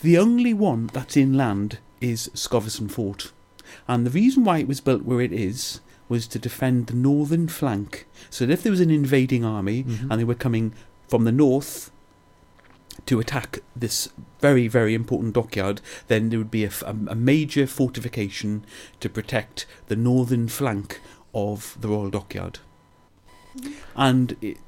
The 0.01 0.19
only 0.19 0.53
one 0.53 0.89
that's 0.89 1.17
inland 1.17 1.79
is 2.01 2.29
Scoveston 2.35 2.89
Fort. 2.89 3.31
And 3.87 4.05
the 4.05 4.11
reason 4.11 4.45
why 4.45 4.59
it 4.59 4.69
was 4.69 4.81
built 4.81 5.05
where 5.05 5.21
it 5.21 5.33
is 5.33 5.81
was 6.09 6.27
to 6.27 6.39
defend 6.39 6.89
the 6.89 6.95
northern 6.95 7.49
flank. 7.49 8.07
So 8.29 8.45
that 8.45 8.53
if 8.53 8.63
there 8.63 8.73
was 8.73 8.81
an 8.81 8.91
invading 8.91 9.45
army 9.45 9.87
and 10.11 10.21
they 10.21 10.25
were 10.25 10.35
coming 10.35 10.75
from 11.09 11.25
the 11.25 11.33
north 11.33 11.91
to 13.07 13.21
attack 13.21 13.61
this 13.75 14.09
very, 14.41 14.69
very 14.69 14.95
important 14.95 15.35
dockyard, 15.35 15.81
then 16.09 16.31
there 16.31 16.39
would 16.39 16.51
be 16.51 16.65
a 16.65 16.71
um, 16.85 17.09
major 17.17 17.67
fortification 17.67 18.65
to 19.01 19.09
protect 19.09 19.67
the 19.89 19.97
northern 19.97 20.49
flank 20.49 21.01
of 21.35 21.77
the 21.81 21.89
Royal 21.89 22.11
Dockyard. 22.11 22.59
Mm-hmm. 23.57 23.73
And 23.97 24.37
it, 24.41 24.59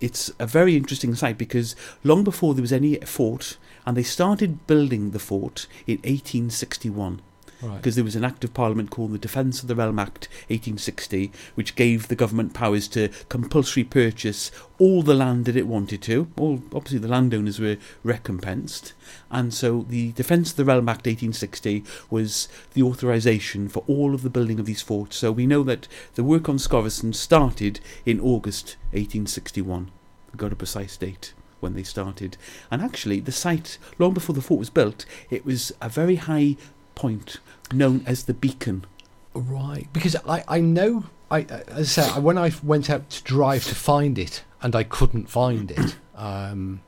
it's 0.00 0.30
a 0.38 0.46
very 0.46 0.76
interesting 0.76 1.14
site 1.14 1.38
because 1.38 1.74
long 2.04 2.24
before 2.24 2.54
there 2.54 2.62
was 2.62 2.72
any 2.72 2.96
fort, 2.96 3.56
and 3.86 3.96
they 3.96 4.02
started 4.02 4.66
building 4.66 5.10
the 5.10 5.18
fort 5.18 5.66
in 5.86 5.96
1861 5.98 7.20
Right. 7.60 7.76
because 7.76 7.96
there 7.96 8.04
was 8.04 8.14
an 8.14 8.24
act 8.24 8.44
of 8.44 8.54
parliament 8.54 8.90
called 8.90 9.12
the 9.12 9.18
Defence 9.18 9.62
of 9.62 9.68
the 9.68 9.74
Realm 9.74 9.98
Act 9.98 10.28
1860, 10.48 11.32
which 11.56 11.74
gave 11.74 12.06
the 12.06 12.14
government 12.14 12.54
powers 12.54 12.86
to 12.88 13.08
compulsory 13.28 13.82
purchase 13.82 14.52
all 14.78 15.02
the 15.02 15.14
land 15.14 15.44
that 15.46 15.56
it 15.56 15.66
wanted 15.66 16.00
to. 16.02 16.30
All 16.36 16.62
obviously 16.72 16.98
the 16.98 17.08
landowners 17.08 17.58
were 17.58 17.76
recompensed, 18.04 18.92
and 19.30 19.52
so 19.52 19.84
the 19.88 20.12
Defence 20.12 20.52
of 20.52 20.56
the 20.56 20.64
Realm 20.64 20.88
Act 20.88 21.06
1860 21.06 21.82
was 22.10 22.48
the 22.74 22.82
authorisation 22.82 23.68
for 23.68 23.82
all 23.88 24.14
of 24.14 24.22
the 24.22 24.30
building 24.30 24.60
of 24.60 24.66
these 24.66 24.82
forts. 24.82 25.16
So 25.16 25.32
we 25.32 25.46
know 25.46 25.64
that 25.64 25.88
the 26.14 26.24
work 26.24 26.48
on 26.48 26.58
Scoveston 26.58 27.12
started 27.12 27.80
in 28.06 28.20
August 28.20 28.76
1861. 28.92 29.90
We've 30.28 30.36
got 30.36 30.52
a 30.52 30.56
precise 30.56 30.96
date 30.96 31.34
when 31.60 31.74
they 31.74 31.82
started. 31.82 32.36
And 32.70 32.82
actually, 32.82 33.20
the 33.20 33.32
site, 33.32 33.78
long 33.98 34.14
before 34.14 34.34
the 34.34 34.42
fort 34.42 34.60
was 34.60 34.70
built, 34.70 35.04
it 35.30 35.44
was 35.44 35.72
a 35.80 35.88
very 35.88 36.16
high 36.16 36.56
point 36.98 37.38
known 37.72 38.02
as 38.06 38.24
the 38.24 38.34
Beacon. 38.34 38.84
Right, 39.32 39.86
because 39.92 40.16
I, 40.26 40.42
I 40.48 40.60
know 40.60 41.04
I 41.30 41.42
as 41.42 41.96
I 41.98 42.02
said 42.02 42.22
when 42.22 42.36
I 42.36 42.50
went 42.62 42.90
out 42.90 43.08
to 43.10 43.22
drive 43.22 43.64
to 43.66 43.74
find 43.74 44.18
it 44.18 44.42
and 44.60 44.74
I 44.74 44.82
couldn't 44.82 45.30
find 45.30 45.70
it. 45.70 45.96
Um, 46.18 46.80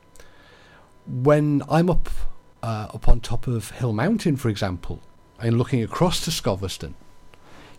when 1.06 1.62
I'm 1.70 1.88
up 1.88 2.08
uh, 2.64 2.88
up 2.92 3.08
on 3.08 3.20
top 3.20 3.46
of 3.46 3.70
Hill 3.70 3.92
Mountain, 3.92 4.38
for 4.38 4.48
example, 4.48 4.98
and 5.38 5.56
looking 5.56 5.84
across 5.84 6.24
to 6.24 6.32
Scoveston, 6.32 6.94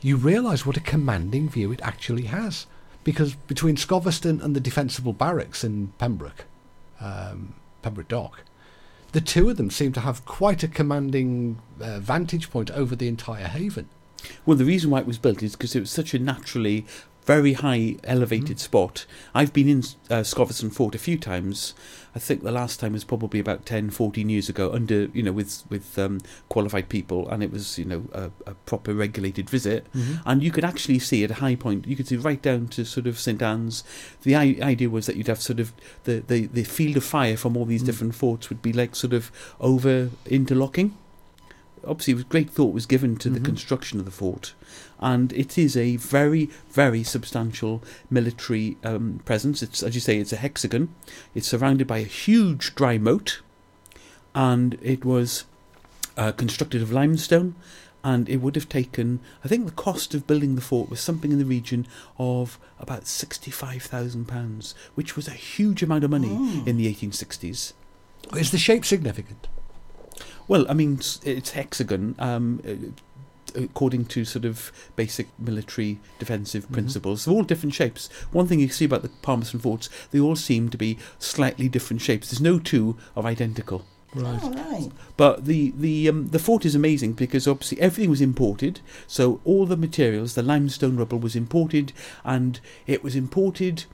you 0.01 0.15
realise 0.15 0.65
what 0.65 0.77
a 0.77 0.79
commanding 0.79 1.49
view 1.49 1.73
it 1.73 1.81
actually 1.83 2.27
has. 2.27 2.67
Because 3.03 3.35
between 3.35 3.75
Scoveston 3.75 4.41
and 4.41 4.55
the 4.55 4.61
defensible 4.61 5.11
barracks 5.11 5.61
in 5.65 5.91
Pembroke, 5.97 6.45
um, 7.01 7.53
Pembroke 7.81 8.07
Dock, 8.07 8.43
the 9.11 9.21
two 9.21 9.49
of 9.49 9.57
them 9.57 9.69
seem 9.69 9.91
to 9.93 9.99
have 9.99 10.25
quite 10.25 10.63
a 10.63 10.67
commanding 10.67 11.59
uh, 11.79 11.99
vantage 11.99 12.49
point 12.49 12.71
over 12.71 12.95
the 12.95 13.07
entire 13.07 13.47
haven. 13.47 13.89
Well, 14.45 14.57
the 14.57 14.65
reason 14.65 14.89
why 14.89 14.99
it 14.99 15.07
was 15.07 15.17
built 15.17 15.41
is 15.41 15.55
because 15.55 15.75
it 15.75 15.79
was 15.79 15.91
such 15.91 16.13
a 16.13 16.19
naturally 16.19 16.85
very 17.25 17.53
high 17.53 17.97
elevated 18.03 18.59
spot. 18.59 19.05
I've 19.33 19.53
been 19.53 19.69
in 19.69 19.79
uh, 20.09 20.23
Scoveston 20.23 20.71
Fort 20.71 20.95
a 20.95 20.99
few 20.99 21.17
times. 21.17 21.73
I 22.13 22.19
think 22.19 22.43
the 22.43 22.51
last 22.51 22.79
time 22.79 22.93
was 22.93 23.03
probably 23.03 23.39
about 23.39 23.65
10, 23.65 23.91
14 23.91 24.27
years 24.27 24.49
ago, 24.49 24.71
under 24.71 25.05
you 25.13 25.23
know 25.23 25.31
with 25.31 25.63
with 25.69 25.97
um, 25.97 26.19
qualified 26.49 26.89
people, 26.89 27.29
and 27.29 27.41
it 27.41 27.51
was 27.51 27.77
you 27.79 27.85
know 27.85 28.03
a, 28.11 28.31
a 28.45 28.53
proper 28.65 28.93
regulated 28.93 29.49
visit. 29.49 29.85
And 30.25 30.43
you 30.43 30.51
could 30.51 30.65
actually 30.65 30.99
see 30.99 31.23
at 31.23 31.31
a 31.31 31.35
high 31.35 31.55
point, 31.55 31.87
you 31.87 31.95
could 31.95 32.07
see 32.07 32.17
right 32.17 32.41
down 32.41 32.67
to 32.69 32.83
sort 32.85 33.07
of 33.07 33.19
St 33.19 33.41
Anne's. 33.41 33.83
The 34.23 34.35
I- 34.35 34.59
idea 34.61 34.89
was 34.89 35.05
that 35.05 35.15
you'd 35.15 35.27
have 35.27 35.41
sort 35.41 35.59
of 35.59 35.73
the, 36.03 36.23
the, 36.27 36.47
the 36.47 36.63
field 36.63 36.97
of 36.97 37.03
fire 37.03 37.37
from 37.37 37.55
all 37.55 37.65
these 37.65 37.83
different 37.83 38.15
forts 38.15 38.49
would 38.49 38.61
be 38.61 38.73
like 38.73 38.95
sort 38.95 39.13
of 39.13 39.31
over 39.59 40.09
interlocking 40.25 40.97
obviously, 41.85 42.23
great 42.23 42.49
thought 42.49 42.73
was 42.73 42.85
given 42.85 43.17
to 43.17 43.29
the 43.29 43.39
construction 43.39 43.99
of 43.99 44.05
the 44.05 44.11
fort, 44.11 44.53
and 44.99 45.33
it 45.33 45.57
is 45.57 45.75
a 45.75 45.97
very, 45.97 46.49
very 46.69 47.03
substantial 47.03 47.83
military 48.09 48.77
um, 48.83 49.21
presence. 49.25 49.61
It's 49.61 49.83
as 49.83 49.95
you 49.95 50.01
say, 50.01 50.17
it's 50.17 50.33
a 50.33 50.37
hexagon. 50.37 50.93
It's 51.35 51.47
surrounded 51.47 51.87
by 51.87 51.99
a 51.99 52.03
huge 52.03 52.75
dry 52.75 52.97
moat, 52.97 53.41
and 54.33 54.77
it 54.81 55.05
was 55.05 55.45
uh, 56.17 56.31
constructed 56.31 56.81
of 56.81 56.91
limestone. 56.91 57.55
And 58.03 58.27
it 58.27 58.37
would 58.37 58.55
have 58.55 58.67
taken, 58.67 59.19
I 59.45 59.47
think, 59.47 59.67
the 59.67 59.71
cost 59.71 60.15
of 60.15 60.25
building 60.25 60.55
the 60.55 60.61
fort 60.61 60.89
was 60.89 60.99
something 60.99 61.31
in 61.31 61.37
the 61.37 61.45
region 61.45 61.85
of 62.17 62.57
about 62.79 63.05
sixty-five 63.05 63.83
thousand 63.83 64.25
pounds, 64.27 64.73
which 64.95 65.15
was 65.15 65.27
a 65.27 65.31
huge 65.31 65.83
amount 65.83 66.03
of 66.03 66.09
money 66.09 66.33
in 66.65 66.77
the 66.77 66.87
eighteen 66.87 67.11
sixties. 67.11 67.75
Is 68.35 68.49
the 68.49 68.57
shape 68.57 68.85
significant? 68.85 69.47
Well, 70.47 70.65
I 70.69 70.73
mean, 70.73 70.99
it's 71.23 71.51
hexagon. 71.51 72.15
Um, 72.19 72.61
uh, 72.67 72.91
according 73.53 74.05
to 74.05 74.23
sort 74.23 74.45
of 74.45 74.71
basic 74.95 75.27
military 75.37 75.99
defensive 76.19 76.71
principles, 76.71 77.25
they're 77.25 77.33
all 77.33 77.43
different 77.43 77.73
shapes. 77.73 78.09
One 78.31 78.47
thing 78.47 78.59
you 78.59 78.69
see 78.69 78.85
about 78.85 79.01
the 79.01 79.09
Palmerston 79.21 79.59
forts, 79.59 79.89
they 80.11 80.19
all 80.19 80.35
seem 80.35 80.69
to 80.69 80.77
be 80.77 80.97
slightly 81.19 81.67
different 81.67 82.01
shapes. 82.01 82.29
There's 82.29 82.41
no 82.41 82.59
two 82.59 82.97
are 83.15 83.25
identical. 83.25 83.85
Right. 84.13 84.43
All 84.43 84.51
right. 84.51 84.91
But 85.15 85.45
the 85.45 85.71
the 85.75 86.09
um, 86.09 86.29
the 86.29 86.39
fort 86.39 86.65
is 86.65 86.75
amazing 86.75 87.13
because 87.13 87.47
obviously 87.47 87.79
everything 87.79 88.09
was 88.09 88.21
imported. 88.21 88.81
So 89.07 89.39
all 89.45 89.65
the 89.65 89.77
materials, 89.77 90.35
the 90.35 90.43
limestone 90.43 90.97
rubble, 90.97 91.19
was 91.19 91.35
imported, 91.35 91.93
and 92.25 92.59
it 92.87 93.03
was 93.03 93.15
imported 93.15 93.85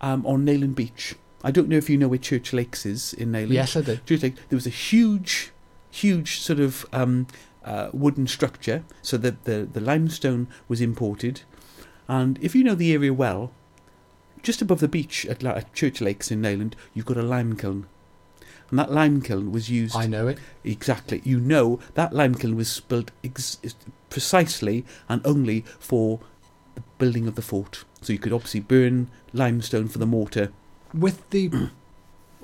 um, 0.00 0.24
on 0.24 0.46
Neyland 0.46 0.76
Beach. 0.76 1.16
I 1.42 1.50
don't 1.50 1.68
know 1.68 1.76
if 1.76 1.90
you 1.90 1.98
know 1.98 2.08
where 2.08 2.18
Church 2.18 2.52
Lakes 2.52 2.86
is 2.86 3.12
in 3.12 3.32
Neyland. 3.32 3.52
Yes, 3.52 3.76
I 3.76 3.80
do. 3.80 3.96
Church 4.06 4.22
Lake. 4.22 4.36
There 4.48 4.56
was 4.56 4.66
a 4.66 4.70
huge, 4.70 5.50
huge 5.96 6.40
sort 6.40 6.60
of 6.60 6.86
um, 6.92 7.26
uh, 7.64 7.90
wooden 7.92 8.26
structure. 8.26 8.84
So 9.02 9.16
the, 9.16 9.36
the 9.44 9.68
the 9.70 9.80
limestone 9.80 10.48
was 10.68 10.80
imported, 10.80 11.42
and 12.08 12.38
if 12.40 12.54
you 12.54 12.64
know 12.64 12.74
the 12.74 12.92
area 12.92 13.12
well, 13.12 13.52
just 14.42 14.62
above 14.62 14.80
the 14.80 14.88
beach 14.88 15.26
at, 15.26 15.42
La- 15.42 15.52
at 15.52 15.74
Church 15.74 16.00
Lakes 16.00 16.30
in 16.30 16.40
Neyland, 16.42 16.74
you've 16.94 17.06
got 17.06 17.16
a 17.16 17.22
lime 17.22 17.56
kiln. 17.56 17.86
And 18.70 18.78
that 18.80 18.92
lime 18.92 19.22
kiln 19.22 19.52
was 19.52 19.70
used 19.70 19.96
I 19.96 20.06
know 20.06 20.26
it. 20.26 20.38
Exactly. 20.64 21.22
You 21.24 21.38
know 21.38 21.78
that 21.94 22.12
lime 22.12 22.34
kiln 22.34 22.56
was 22.56 22.80
built 22.80 23.10
ex- 23.22 23.58
precisely 24.10 24.84
and 25.08 25.24
only 25.24 25.64
for 25.78 26.18
the 26.74 26.82
building 26.98 27.28
of 27.28 27.36
the 27.36 27.42
fort. 27.42 27.84
So 28.02 28.12
you 28.12 28.18
could 28.18 28.32
obviously 28.32 28.60
burn 28.60 29.08
limestone 29.32 29.88
for 29.88 29.98
the 29.98 30.06
mortar. 30.06 30.50
With 30.92 31.28
the, 31.30 31.50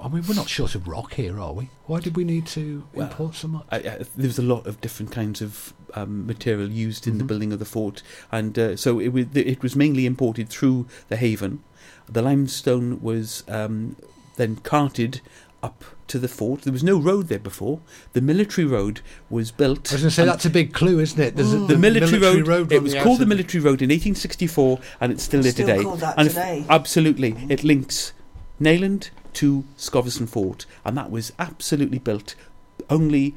I 0.02 0.08
mean, 0.08 0.24
we're 0.28 0.34
not 0.34 0.48
short 0.48 0.74
of 0.74 0.88
rock 0.88 1.14
here, 1.14 1.38
are 1.40 1.52
we? 1.52 1.70
Why 1.86 2.00
did 2.00 2.16
we 2.16 2.24
need 2.24 2.46
to 2.48 2.84
Well, 2.92 3.06
import 3.08 3.34
so 3.36 3.48
much? 3.48 3.64
I, 3.70 3.76
I, 3.76 3.80
there 3.80 4.26
was 4.26 4.38
a 4.38 4.42
lot 4.42 4.66
of 4.66 4.80
different 4.80 5.12
kinds 5.12 5.40
of 5.40 5.72
um, 5.94 6.26
material 6.26 6.68
used 6.70 7.06
in 7.06 7.18
the 7.18 7.24
Mhm. 7.24 7.28
building 7.28 7.52
of 7.52 7.58
the 7.58 7.64
fort, 7.64 8.02
and 8.32 8.58
uh, 8.58 8.76
so 8.76 8.98
it 8.98 9.08
was 9.08 9.26
it 9.34 9.62
was 9.62 9.76
mainly 9.76 10.04
imported 10.06 10.48
through 10.48 10.86
the 11.08 11.16
haven. 11.16 11.62
The 12.08 12.22
limestone 12.22 13.00
was 13.00 13.44
um, 13.48 13.96
then 14.36 14.56
carted 14.56 15.20
up 15.62 15.84
to 16.08 16.18
the 16.18 16.26
fort. 16.28 16.62
There 16.62 16.72
was 16.72 16.82
no 16.82 16.98
road 16.98 17.28
there 17.28 17.38
before. 17.38 17.80
The 18.14 18.20
military 18.20 18.66
road 18.66 19.00
was 19.30 19.52
built. 19.52 19.92
I 19.92 19.94
was 19.94 20.02
going 20.02 20.10
to 20.10 20.14
say 20.16 20.24
that's 20.24 20.44
a 20.44 20.50
big 20.50 20.72
clue, 20.74 20.98
isn't 20.98 21.20
it? 21.20 21.36
There's 21.36 21.52
a, 21.52 21.58
the 21.58 21.78
military, 21.78 22.18
road, 22.42 22.72
it 22.72 22.82
was 22.82 22.92
the 22.92 23.00
called 23.02 23.20
the 23.20 23.26
military 23.26 23.62
road 23.62 23.80
in 23.80 23.90
1864 23.90 24.80
and 25.00 25.12
it's 25.12 25.22
still 25.22 25.40
there 25.42 25.52
Still 25.52 25.66
today 25.68 25.82
called 25.84 26.00
that 26.00 26.14
and 26.18 26.26
if- 26.26 26.34
today. 26.34 26.66
absolutely 26.68 27.36
it 27.48 27.62
links 27.62 28.12
Neyland 28.62 29.10
to 29.34 29.64
Scoveston 29.76 30.26
Fort 30.28 30.66
and 30.84 30.96
that 30.96 31.10
was 31.10 31.32
absolutely 31.38 31.98
built 31.98 32.34
only 32.88 33.34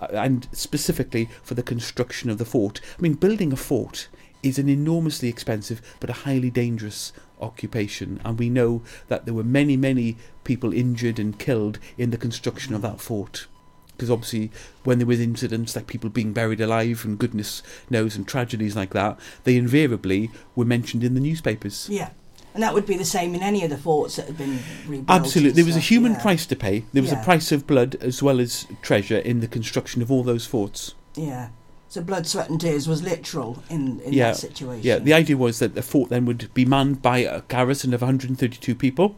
uh, 0.00 0.06
and 0.12 0.48
specifically 0.52 1.28
for 1.42 1.54
the 1.54 1.62
construction 1.62 2.30
of 2.30 2.38
the 2.38 2.44
fort. 2.44 2.80
I 2.98 3.02
mean 3.02 3.14
building 3.14 3.52
a 3.52 3.56
fort 3.56 4.08
is 4.42 4.58
an 4.58 4.68
enormously 4.68 5.28
expensive 5.28 5.82
but 6.00 6.10
a 6.10 6.24
highly 6.24 6.50
dangerous 6.50 7.12
occupation 7.40 8.20
and 8.24 8.38
we 8.38 8.48
know 8.48 8.82
that 9.08 9.24
there 9.24 9.34
were 9.34 9.44
many 9.44 9.76
many 9.76 10.16
people 10.44 10.72
injured 10.72 11.18
and 11.18 11.38
killed 11.38 11.78
in 11.96 12.10
the 12.10 12.16
construction 12.16 12.74
of 12.74 12.82
that 12.82 13.00
fort. 13.00 13.46
Because 13.88 14.10
obviously 14.12 14.52
when 14.84 14.98
there 14.98 15.06
was 15.08 15.18
incidents 15.18 15.74
like 15.74 15.88
people 15.88 16.08
being 16.08 16.32
buried 16.32 16.60
alive 16.60 17.04
and 17.04 17.18
goodness 17.18 17.64
knows 17.90 18.14
and 18.14 18.28
tragedies 18.28 18.76
like 18.76 18.90
that 18.90 19.18
they 19.42 19.56
invariably 19.56 20.30
were 20.54 20.64
mentioned 20.64 21.02
in 21.02 21.14
the 21.14 21.20
newspapers. 21.20 21.88
Yeah. 21.90 22.10
And 22.54 22.62
that 22.62 22.74
would 22.74 22.86
be 22.86 22.96
the 22.96 23.04
same 23.04 23.34
in 23.34 23.42
any 23.42 23.62
of 23.62 23.70
the 23.70 23.76
forts 23.78 24.16
that 24.16 24.26
had 24.26 24.36
been 24.38 24.58
rebuilt. 24.86 25.08
absolutely 25.10 25.52
there 25.52 25.64
was 25.64 25.76
a 25.76 25.80
human 25.80 26.12
yeah. 26.12 26.22
price 26.22 26.44
to 26.46 26.56
pay 26.56 26.84
there 26.92 27.02
was 27.02 27.12
Yeah. 27.12 27.20
a 27.20 27.24
price 27.24 27.52
of 27.52 27.66
blood 27.66 27.96
as 28.00 28.22
well 28.22 28.40
as 28.40 28.66
treasure 28.82 29.18
in 29.18 29.40
the 29.40 29.46
construction 29.46 30.02
of 30.02 30.10
all 30.10 30.22
those 30.24 30.46
forts 30.46 30.94
Yeah. 31.14 31.50
So 31.90 32.02
blood, 32.02 32.26
sweat, 32.26 32.50
and 32.50 32.60
tears 32.60 32.86
was 32.86 33.02
literal 33.02 33.62
in, 33.70 34.00
in 34.00 34.12
Yeah, 34.12 34.28
that 34.32 34.36
situation. 34.36 34.84
yeah 34.84 34.98
the 34.98 35.14
idea 35.14 35.36
was 35.36 35.58
that 35.60 35.74
the 35.74 35.82
fort 35.82 36.10
then 36.10 36.24
would 36.26 36.52
be 36.52 36.64
manned 36.64 37.00
by 37.00 37.18
a 37.18 37.42
garrison 37.42 37.94
of 37.94 38.00
132 38.02 38.74
people 38.74 39.16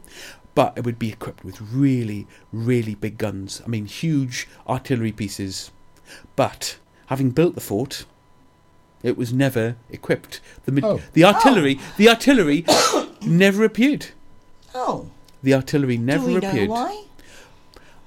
but 0.55 0.73
it 0.77 0.85
would 0.85 0.99
be 0.99 1.09
equipped 1.11 1.45
with 1.45 1.61
really 1.63 2.27
really 2.53 2.95
big 2.95 3.17
guns 3.17 3.63
i 3.65 3.69
mean 3.69 3.87
huge 3.87 4.49
artillery 4.69 5.13
pieces 5.13 5.71
but 6.37 6.77
having 7.07 7.31
built 7.31 7.55
the 7.55 7.61
fort 7.61 8.05
it 9.03 9.17
was 9.17 9.33
never 9.33 9.77
equipped 9.91 10.41
the 10.67 10.73
ma- 10.73 10.87
Oh. 10.87 11.01
the 11.15 11.25
artillery 11.25 11.79
the 11.97 12.09
artillery 12.09 12.65
never 13.23 13.65
appeared 13.65 14.07
Oh, 14.75 15.09
the 15.43 15.55
artillery 15.55 15.97
never 15.97 16.27
do 16.27 16.31
we 16.33 16.37
appeared 16.37 16.69
know 16.69 16.75
why? 16.75 17.05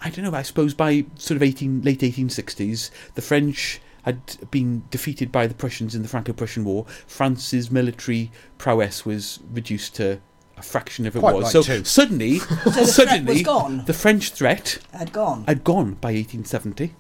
I 0.02 0.10
don't 0.10 0.24
know. 0.26 0.34
I 0.38 0.42
suppose 0.44 0.74
by 0.74 1.06
sort 1.16 1.36
of 1.38 1.44
18, 1.44 1.82
late 1.82 2.00
1860s, 2.00 2.90
the 3.16 3.22
French 3.22 3.82
had 4.04 4.20
been 4.52 4.84
defeated 4.92 5.32
by 5.32 5.48
the 5.48 5.54
Prussians 5.54 5.96
in 5.96 6.02
the 6.02 6.08
Franco-Prussian 6.10 6.66
War. 6.66 6.86
France's 7.08 7.72
military 7.72 8.32
prowess 8.58 9.06
was 9.06 9.40
reduced 9.54 9.96
to 9.96 10.20
a 10.58 10.62
fraction 10.62 11.08
of 11.08 11.16
it 11.16 11.20
Quite 11.20 11.36
was. 11.36 11.44
right 11.46 11.52
so 11.52 11.64
too. 11.64 11.84
suddenly, 11.86 12.40
So 12.40 12.70
the 12.70 12.86
suddenly, 12.86 13.34
was 13.36 13.42
gone. 13.44 13.86
the 13.86 13.94
French 13.94 14.32
threat 14.32 14.80
Had 14.94 15.14
gone. 15.14 15.46
had 15.46 15.64
gone 15.64 15.94
by 15.96 16.10
1870 16.10 16.94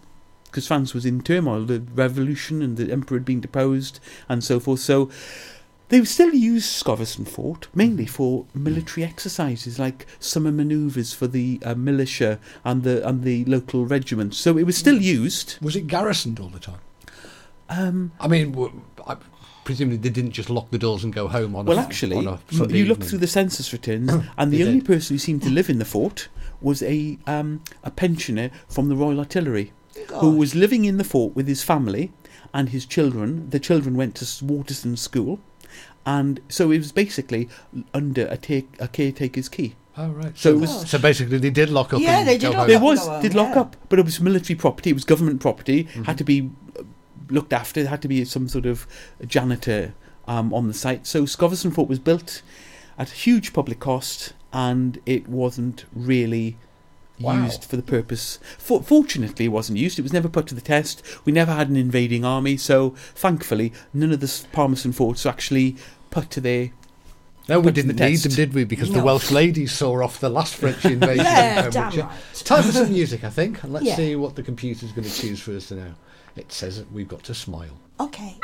because 0.45 0.67
France 0.67 0.93
was 0.93 1.05
in 1.05 1.21
turmoil. 1.21 1.65
The 1.65 1.81
revolution 1.81 2.61
and 2.61 2.77
the 2.77 2.91
emperor 2.91 3.17
had 3.17 3.25
been 3.25 3.41
deposed 3.41 3.99
and 4.29 4.43
so 4.43 4.59
forth. 4.59 4.79
So 4.79 5.09
they 5.89 6.03
still 6.05 6.33
used 6.33 6.69
Scoveston 6.71 7.25
Fort 7.27 7.67
mainly 7.75 8.05
for 8.05 8.45
military 8.53 9.05
exercises 9.05 9.77
like 9.77 10.07
summer 10.19 10.51
manoeuvres 10.51 11.13
for 11.13 11.27
the 11.27 11.59
uh, 11.63 11.75
militia 11.75 12.39
and 12.63 12.83
the 12.83 13.07
and 13.07 13.23
the 13.23 13.45
local 13.45 13.85
regiments. 13.85 14.37
So 14.37 14.57
it 14.57 14.63
was 14.65 14.77
still 14.77 14.99
used. 15.01 15.57
Was 15.61 15.75
it 15.75 15.87
garrisoned 15.87 16.39
all 16.39 16.49
the 16.49 16.59
time? 16.59 16.79
Um, 17.69 18.11
I 18.19 18.27
mean, 18.27 18.81
I, 19.07 19.17
presumably 19.63 19.97
they 19.97 20.09
didn't 20.09 20.31
just 20.31 20.49
lock 20.49 20.69
the 20.71 20.77
doors 20.77 21.03
and 21.03 21.13
go 21.13 21.27
home 21.27 21.55
on. 21.55 21.65
well, 21.65 21.77
a, 21.79 21.81
actually, 21.81 22.17
on 22.17 22.27
a 22.27 22.33
m- 22.33 22.39
Sunday 22.51 22.77
you 22.79 22.85
look 22.85 23.03
through 23.03 23.19
the 23.19 23.27
census 23.27 23.71
returns, 23.73 24.11
and 24.37 24.51
the 24.51 24.63
only 24.63 24.79
did. 24.79 24.85
person 24.85 25.13
who 25.15 25.19
seemed 25.19 25.41
to 25.43 25.49
live 25.49 25.69
in 25.69 25.79
the 25.79 25.85
fort 25.85 26.27
was 26.61 26.81
a 26.83 27.17
um, 27.27 27.61
a 27.83 27.91
pensioner 27.91 28.49
from 28.67 28.89
the 28.89 28.95
Royal 28.95 29.19
Artillery. 29.19 29.71
who 30.21 30.31
was 30.37 30.55
living 30.55 30.85
in 30.85 30.97
the 30.97 31.03
fort 31.03 31.35
with 31.35 31.47
his 31.47 31.63
family 31.63 32.11
and 32.53 32.69
his 32.69 32.85
children. 32.85 33.49
The 33.51 33.59
children 33.59 33.95
went 33.95 34.15
to 34.15 34.45
Waterston 34.45 34.97
School, 34.97 35.39
and 36.05 36.39
so 36.49 36.71
it 36.71 36.77
was 36.77 36.91
basically 36.91 37.49
under 37.93 38.25
a, 38.27 38.37
take, 38.37 38.69
a 38.79 38.87
caretaker's 38.87 39.49
key. 39.49 39.75
Oh 39.95 40.09
right. 40.09 40.35
So 40.37 40.51
So, 40.51 40.57
it 40.57 40.61
was- 40.61 40.89
so 40.89 40.97
basically 40.99 41.37
they 41.37 41.49
did 41.49 41.69
lock 41.69 41.93
up. 41.93 42.01
Yeah, 42.01 42.23
they 42.23 42.37
did 42.37 42.49
lock 42.49 42.55
home. 42.55 42.67
There 42.67 42.77
up. 42.77 42.83
was 42.83 42.99
go 42.99 43.11
home, 43.11 43.21
did 43.21 43.35
lock 43.35 43.55
yeah. 43.55 43.61
up, 43.61 43.75
but 43.89 43.99
it 43.99 44.05
was 44.05 44.19
military 44.19 44.57
property. 44.57 44.89
It 44.89 44.93
was 44.93 45.05
government 45.05 45.39
property. 45.41 45.83
Had 46.05 46.17
to 46.17 46.23
be 46.23 46.49
uh, 46.79 46.83
looked 47.29 47.53
after. 47.53 47.81
There 47.81 47.89
had 47.89 48.01
to 48.01 48.07
be 48.07 48.25
some 48.25 48.47
sort 48.47 48.65
of 48.65 48.87
janitor 49.25 49.93
um, 50.27 50.53
on 50.53 50.67
the 50.67 50.73
site. 50.73 51.05
So 51.05 51.25
Scoveston 51.25 51.71
Fort 51.71 51.87
was 51.89 51.99
built 51.99 52.41
at 52.97 53.11
a 53.11 53.15
huge 53.15 53.53
public 53.53 53.79
cost, 53.79 54.33
and 54.51 54.99
it 55.05 55.27
wasn't 55.27 55.85
really 55.93 56.57
Wow. 57.19 57.43
used 57.45 57.63
for 57.63 57.75
the 57.75 57.83
purpose. 57.83 58.39
For, 58.57 58.81
fortunately, 58.81 59.45
it 59.45 59.49
wasn't 59.49 59.77
used. 59.77 59.99
It 59.99 60.01
was 60.01 60.13
never 60.13 60.27
put 60.27 60.47
to 60.47 60.55
the 60.55 60.61
test. 60.61 61.01
We 61.25 61.31
never 61.31 61.53
had 61.53 61.69
an 61.69 61.75
invading 61.77 62.25
army, 62.25 62.57
so 62.57 62.91
thankfully, 63.15 63.71
none 63.93 64.11
of 64.11 64.19
the 64.19 64.25
s- 64.25 64.47
Palmerston 64.51 64.91
forts 64.93 65.23
were 65.23 65.31
actually 65.31 65.75
put 66.09 66.29
to 66.31 66.41
their. 66.41 66.71
No, 67.49 67.59
we 67.59 67.71
didn't 67.71 67.95
the 67.97 68.05
need 68.05 68.11
test. 68.13 68.23
them, 68.23 68.33
did 68.33 68.53
we? 68.53 68.63
Because 68.63 68.91
the 68.91 69.03
Welsh 69.03 69.29
ladies 69.29 69.73
saw 69.73 70.01
off 70.03 70.19
the 70.19 70.29
last 70.29 70.55
French 70.55 70.83
invasion. 70.85 71.25
Yeah, 71.25 71.65
in 71.65 71.71
damn 71.71 71.91
right. 71.99 72.09
It's 72.31 72.41
time 72.41 72.63
for 72.63 72.71
some 72.71 72.91
music, 72.91 73.23
I 73.23 73.29
think, 73.29 73.61
and 73.63 73.73
let's 73.73 73.85
Yeah. 73.85 73.95
see 73.97 74.15
what 74.15 74.35
the 74.35 74.43
computer's 74.43 74.91
going 74.93 75.07
to 75.07 75.13
choose 75.13 75.39
for 75.41 75.51
us 75.55 75.69
now. 75.69 75.93
It 76.35 76.51
says 76.51 76.77
that 76.77 76.91
we've 76.91 77.07
got 77.07 77.23
to 77.23 77.33
smile. 77.35 77.77
Okay. 77.99 78.37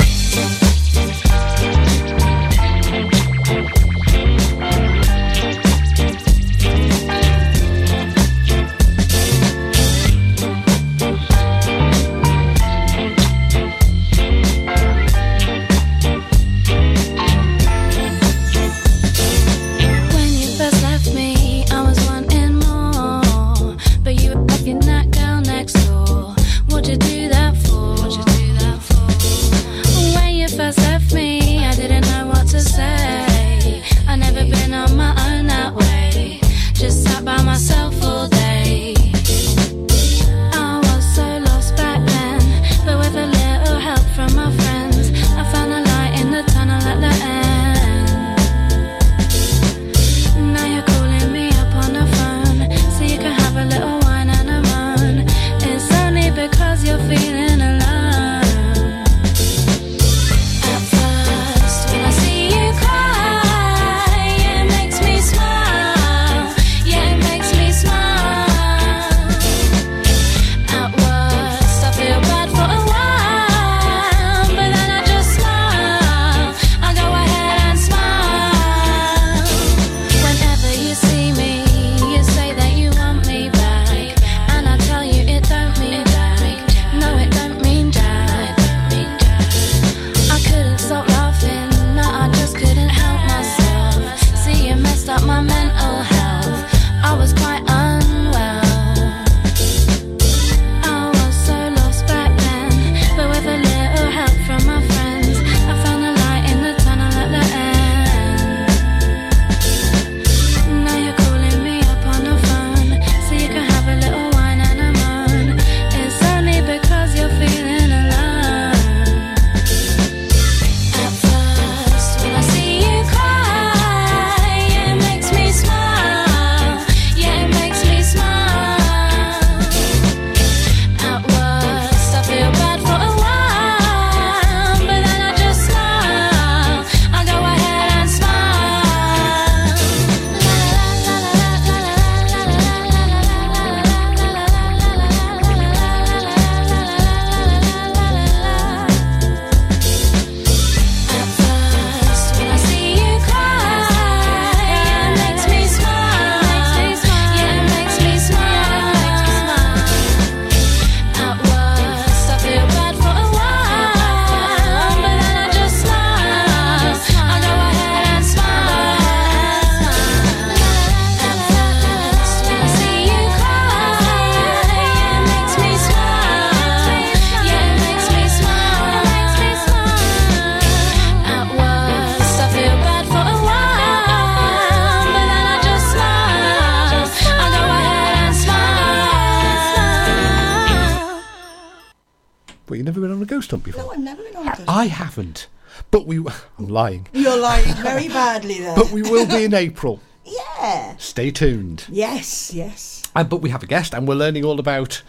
I 194.79 194.85
haven't. 194.85 195.47
But 195.91 196.05
we. 196.07 196.17
I'm 196.57 196.67
lying. 196.69 197.07
You're 197.11 197.37
lying 197.37 197.73
very 197.75 198.07
badly 198.19 198.59
there. 198.59 198.75
But 198.75 198.91
we 198.91 199.01
will 199.01 199.25
be 199.27 199.43
in 199.43 199.53
April. 199.67 199.99
yeah. 200.23 200.95
Stay 200.97 201.31
tuned. 201.31 201.85
Yes, 201.89 202.53
yes. 202.53 203.03
And, 203.13 203.27
but 203.29 203.37
we 203.41 203.49
have 203.49 203.61
a 203.61 203.67
guest, 203.67 203.93
and 203.93 204.07
we're 204.07 204.15
learning 204.15 204.45
all 204.45 204.59
about 204.59 205.01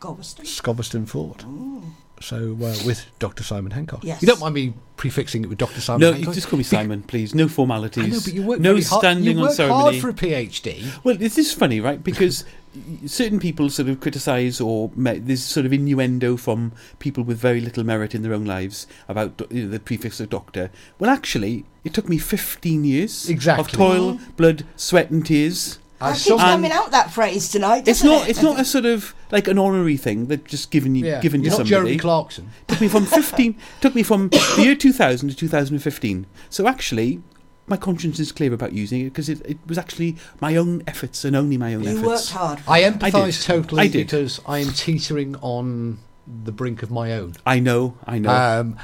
Galveston. 0.00 0.44
Scoveston 0.44 1.06
Fort. 1.06 1.38
Mm. 1.46 1.92
So 2.20 2.52
uh, 2.54 2.74
with 2.86 3.04
Dr. 3.18 3.42
Simon 3.44 3.72
Hancock. 3.72 4.02
Yes. 4.02 4.22
You 4.22 4.28
don't 4.28 4.40
mind 4.40 4.54
me 4.54 4.72
prefixing 4.96 5.44
it 5.44 5.48
with 5.48 5.58
Dr. 5.58 5.80
Simon 5.82 6.00
No, 6.00 6.08
you 6.08 6.14
Hancock? 6.14 6.34
just 6.34 6.48
call 6.48 6.56
me 6.56 6.62
Simon, 6.64 7.02
please. 7.02 7.34
No 7.34 7.46
formalities. 7.48 8.04
I 8.04 8.06
know, 8.08 8.18
but 8.24 8.32
you 8.32 8.42
work 8.42 8.58
no 8.60 8.70
very 8.72 8.82
hard. 8.84 9.00
standing 9.02 9.36
you 9.38 9.44
on 9.44 9.52
ceremony. 9.52 9.82
hard 9.82 9.96
for 9.96 10.08
a 10.08 10.14
PhD. 10.14 11.04
Well, 11.04 11.16
this 11.16 11.36
is 11.36 11.52
funny, 11.52 11.78
right? 11.80 12.02
Because 12.02 12.44
certain 13.06 13.38
people 13.38 13.68
sort 13.68 13.88
of 13.90 14.00
criticise 14.00 14.60
or 14.60 14.90
me- 14.96 15.18
there's 15.18 15.42
sort 15.44 15.66
of 15.66 15.72
innuendo 15.74 16.36
from 16.38 16.72
people 16.98 17.22
with 17.22 17.36
very 17.38 17.60
little 17.60 17.84
merit 17.84 18.14
in 18.14 18.22
their 18.22 18.32
own 18.32 18.46
lives 18.46 18.86
about 19.08 19.36
do- 19.36 19.46
you 19.50 19.64
know, 19.64 19.68
the 19.70 19.80
prefix 19.80 20.18
of 20.18 20.30
doctor. 20.30 20.70
Well, 20.98 21.10
actually, 21.10 21.66
it 21.84 21.92
took 21.92 22.08
me 22.08 22.16
15 22.18 22.84
years 22.84 23.28
Exactly. 23.28 23.60
of 23.62 23.70
toil, 23.72 24.18
blood, 24.38 24.64
sweat, 24.76 25.10
and 25.10 25.24
tears. 25.24 25.78
I 26.00 26.10
That 26.10 26.18
saw- 26.18 26.36
coming 26.36 26.72
out 26.72 26.90
that 26.90 27.10
phrase 27.10 27.48
tonight. 27.48 27.88
It's 27.88 28.02
doesn't. 28.02 28.26
It? 28.26 28.30
It's 28.30 28.42
not 28.42 28.60
a 28.60 28.64
sort 28.64 28.84
of 28.84 29.14
like 29.30 29.48
an 29.48 29.58
honorary 29.58 29.96
thing 29.96 30.26
that 30.26 30.44
just 30.44 30.70
given 30.70 30.94
you 30.94 31.06
yeah. 31.06 31.20
given 31.20 31.40
You're 31.42 31.52
to 31.52 31.58
not 31.58 31.66
somebody. 31.68 31.70
Jeremy 31.70 31.96
Clarkson. 31.98 32.50
took 32.68 32.80
me 32.80 32.88
from 32.88 33.06
15 33.06 33.56
took 33.80 33.94
me 33.94 34.02
from 34.02 34.28
the 34.28 34.54
year 34.58 34.74
2000 34.74 35.30
to 35.30 35.34
2015 35.34 36.26
so 36.50 36.66
actually 36.68 37.22
my 37.66 37.76
conscience 37.76 38.20
is 38.20 38.30
clear 38.30 38.52
about 38.54 38.72
using 38.72 39.00
it 39.00 39.04
because 39.04 39.28
it, 39.28 39.40
it 39.44 39.58
was 39.66 39.76
actually 39.78 40.16
my 40.40 40.54
own 40.54 40.82
efforts 40.86 41.24
and 41.24 41.34
only 41.34 41.56
my 41.56 41.74
own 41.74 41.82
You 41.82 41.90
efforts 41.90 42.04
worked 42.06 42.30
hard. 42.30 42.60
I 42.68 42.84
I 42.84 42.90
empathise 42.90 43.44
totally 43.44 43.82
I 43.82 43.88
did. 43.88 44.06
because 44.06 44.40
I 44.46 44.58
am 44.58 44.68
teetering 44.72 45.34
on 45.40 45.98
the 46.44 46.52
brink 46.52 46.82
of 46.82 46.90
my 46.90 47.12
own. 47.14 47.34
I 47.46 47.58
know 47.58 47.96
I 48.06 48.18
know 48.18 48.30
Um, 48.30 48.76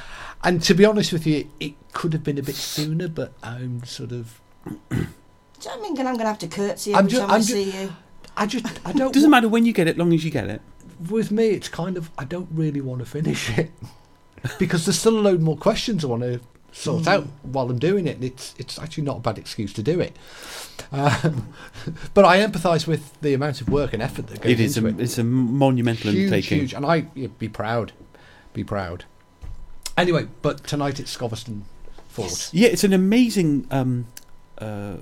and 0.43 0.61
to 0.63 0.73
be 0.73 0.83
honest 0.83 1.13
with 1.13 1.25
you, 1.27 1.47
it 1.61 1.73
could 1.93 2.11
have 2.13 2.23
been 2.23 2.37
a 2.37 2.43
bit 2.43 2.55
sooner, 2.55 3.07
but 3.07 3.31
I'm 3.43 3.83
sort 3.85 4.11
of. 4.11 4.41
Do 5.63 5.69
you 5.69 5.81
think 5.81 5.99
I'm 5.99 6.05
going 6.05 6.17
to 6.19 6.25
have 6.25 6.39
to 6.39 6.47
curtsy 6.47 6.93
I'm 6.93 6.99
every 7.05 7.11
ju- 7.11 7.19
time 7.19 7.29
I'm 7.29 7.35
I 7.35 7.39
ju- 7.39 7.53
see 7.53 7.81
you? 7.81 7.93
I 8.35 8.45
just. 8.45 8.65
I 8.85 8.91
don't. 8.99 9.13
doesn't 9.13 9.29
wa- 9.29 9.37
matter 9.37 9.47
when 9.49 9.65
you 9.65 9.73
get 9.73 9.87
it 9.87 9.97
long 9.97 10.13
as 10.13 10.23
you 10.25 10.31
get 10.31 10.49
it 10.49 10.61
With 11.09 11.31
me, 11.31 11.47
it's 11.49 11.69
kind 11.69 11.97
of. 11.97 12.09
I 12.17 12.25
don't 12.25 12.49
really 12.51 12.81
want 12.81 12.99
to 12.99 13.05
finish 13.05 13.57
it 13.57 13.71
because 14.59 14.85
there's 14.85 14.99
still 14.99 15.17
a 15.17 15.21
load 15.21 15.41
more 15.41 15.55
questions 15.57 16.03
I 16.03 16.07
want 16.07 16.23
to 16.23 16.39
sort 16.71 17.07
out 17.07 17.25
while 17.43 17.69
I'm 17.69 17.77
doing 17.79 18.07
it, 18.07 18.15
and 18.15 18.23
it's 18.25 18.55
it's 18.57 18.79
actually 18.79 19.03
not 19.03 19.17
a 19.17 19.19
bad 19.21 19.37
excuse 19.37 19.71
to 19.73 19.83
do 19.83 19.99
it. 20.01 20.17
Um, 20.91 21.53
but 22.13 22.25
I 22.25 22.39
empathise 22.39 22.87
with 22.87 23.19
the 23.21 23.33
amount 23.33 23.61
of 23.61 23.69
work 23.69 23.93
and 23.93 24.01
effort 24.01 24.27
that 24.27 24.41
goes 24.41 24.51
it 24.51 24.59
is 24.59 24.75
into 24.77 24.89
a, 24.89 24.91
it. 24.91 24.99
it's 25.01 25.17
a 25.17 25.23
monumental 25.23 26.11
huge, 26.11 26.25
undertaking 26.25 26.59
huge, 26.59 26.73
and 26.73 26.85
I 26.85 27.05
yeah, 27.15 27.27
be 27.39 27.47
proud, 27.47 27.93
be 28.53 28.63
proud. 28.63 29.05
Anyway, 29.95 30.27
but 30.41 30.65
tonight 30.65 30.99
it's 30.99 31.11
Scoveston 31.15 31.61
Fort. 32.09 32.49
yeah 32.51 32.67
it's 32.69 32.83
an 32.83 32.93
amazing 32.93 33.67
um, 33.69 34.07
uh, 34.57 34.95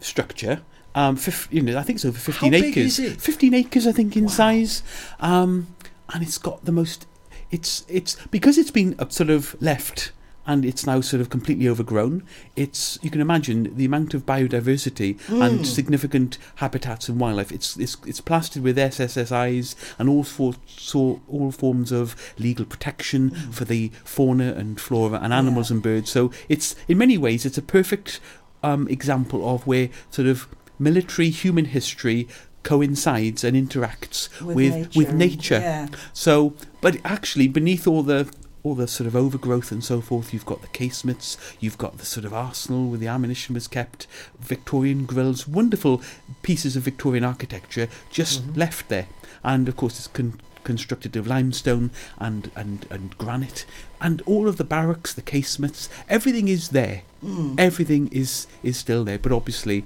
structure 0.00 0.62
um, 0.94 1.14
fif- 1.16 1.48
you 1.52 1.62
know, 1.62 1.78
I 1.78 1.82
think 1.84 1.96
it's 1.98 2.04
over 2.04 2.18
15 2.18 2.50
big 2.50 2.64
acres. 2.76 2.98
is 2.98 3.12
it? 3.12 3.20
15 3.20 3.54
acres, 3.54 3.86
I 3.86 3.92
think, 3.92 4.16
in 4.16 4.24
Wow. 4.24 4.30
size. 4.30 4.82
Um, 5.20 5.68
and 6.12 6.22
it's 6.24 6.38
got 6.38 6.64
the 6.64 6.72
most. 6.72 7.06
It's 7.52 7.84
it's 7.88 8.16
because 8.30 8.58
it's 8.58 8.70
been 8.72 8.96
uh, 8.98 9.08
sort 9.08 9.30
of 9.30 9.54
left 9.62 10.10
and 10.46 10.64
it's 10.64 10.86
now 10.86 11.00
sort 11.02 11.20
of 11.20 11.28
completely 11.30 11.68
overgrown. 11.68 12.24
It's 12.56 12.98
you 13.02 13.10
can 13.10 13.20
imagine 13.20 13.76
the 13.76 13.84
amount 13.84 14.12
of 14.14 14.26
biodiversity 14.26 15.18
and 15.28 15.64
significant 15.66 16.38
habitats 16.56 17.08
and 17.08 17.20
wildlife. 17.20 17.52
It's 17.52 17.76
it's 17.76 17.96
it's 18.06 18.20
plastered 18.20 18.62
with 18.62 18.76
SSSIs 18.76 19.74
and 19.98 20.08
all 20.08 20.24
for, 20.24 20.54
so 20.66 21.20
all 21.28 21.52
forms 21.52 21.92
of 21.92 22.16
legal 22.38 22.64
protection 22.64 23.30
for 23.52 23.64
the 23.64 23.92
fauna 24.04 24.52
and 24.54 24.80
flora 24.80 25.20
and 25.22 25.32
animals 25.32 25.70
and 25.70 25.82
birds. 25.82 26.10
So 26.10 26.32
it's 26.48 26.74
in 26.88 26.98
many 26.98 27.16
ways 27.18 27.46
it's 27.46 27.58
a 27.58 27.62
perfect 27.62 28.18
um, 28.62 28.88
example 28.88 29.48
of 29.48 29.66
where 29.66 29.88
sort 30.10 30.28
of 30.28 30.46
military 30.78 31.30
human 31.30 31.66
history 31.66 32.28
coincides 32.62 33.44
and 33.44 33.56
interacts 33.56 34.28
With 34.40 34.56
with 34.56 34.74
nature 34.74 34.98
with 34.98 35.12
nature. 35.14 35.58
yeah. 35.60 35.88
So, 36.12 36.54
but 36.80 36.98
actually, 37.04 37.48
beneath 37.48 37.86
all 37.86 38.02
the 38.02 38.30
all 38.64 38.74
the 38.74 38.88
sort 38.88 39.06
of 39.06 39.14
overgrowth 39.16 39.70
and 39.72 39.82
so 39.82 40.00
forth, 40.00 40.32
you've 40.34 40.44
got 40.44 40.60
the 40.62 40.68
casemates, 40.68 41.36
you've 41.60 41.78
got 41.78 41.98
the 41.98 42.04
sort 42.04 42.26
of 42.26 42.34
arsenal 42.34 42.88
where 42.90 42.98
the 42.98 43.06
ammunition 43.06 43.54
was 43.54 43.68
kept, 43.68 44.06
Victorian 44.40 45.06
grills, 45.06 45.46
wonderful 45.48 46.02
pieces 46.42 46.76
of 46.76 46.82
Victorian 46.82 47.24
architecture 47.24 47.88
just 48.10 48.42
Mm-hmm. 48.42 48.58
left 48.58 48.88
there, 48.88 49.06
and 49.44 49.68
of 49.68 49.76
course 49.76 49.98
it's 49.98 50.08
con- 50.08 50.40
constructed 50.72 51.16
of 51.16 51.26
limestone 51.26 51.90
and, 52.18 52.50
and 52.54 52.86
and 52.90 53.16
granite, 53.18 53.64
and 54.00 54.22
all 54.26 54.46
of 54.48 54.56
the 54.58 54.64
barracks, 54.76 55.12
the 55.14 55.22
casemates, 55.22 55.88
everything 56.08 56.46
is 56.48 56.68
there. 56.70 57.02
Mm. 57.24 57.58
Everything 57.58 58.08
is 58.12 58.46
is 58.62 58.76
still 58.76 59.02
there, 59.04 59.18
but 59.18 59.32
obviously 59.32 59.84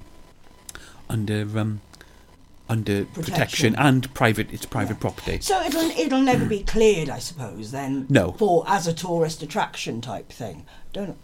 under 1.08 1.42
um, 1.58 1.80
under 2.68 3.04
protection, 3.04 3.32
Protection. 3.32 3.76
and 3.76 4.14
private. 4.14 4.48
It's 4.52 4.66
private 4.66 4.94
Yeah. 4.96 5.06
property. 5.06 5.38
So 5.40 5.60
it'll 5.62 5.90
it'll 6.04 6.22
never 6.32 6.44
be 6.46 6.62
cleared, 6.74 7.08
I 7.08 7.20
suppose. 7.20 7.70
Then 7.70 8.06
No. 8.08 8.32
for 8.32 8.64
as 8.66 8.86
a 8.86 8.92
tourist 8.92 9.42
attraction 9.42 10.00
type 10.00 10.30
thing. 10.32 10.64
Don't. 10.92 11.16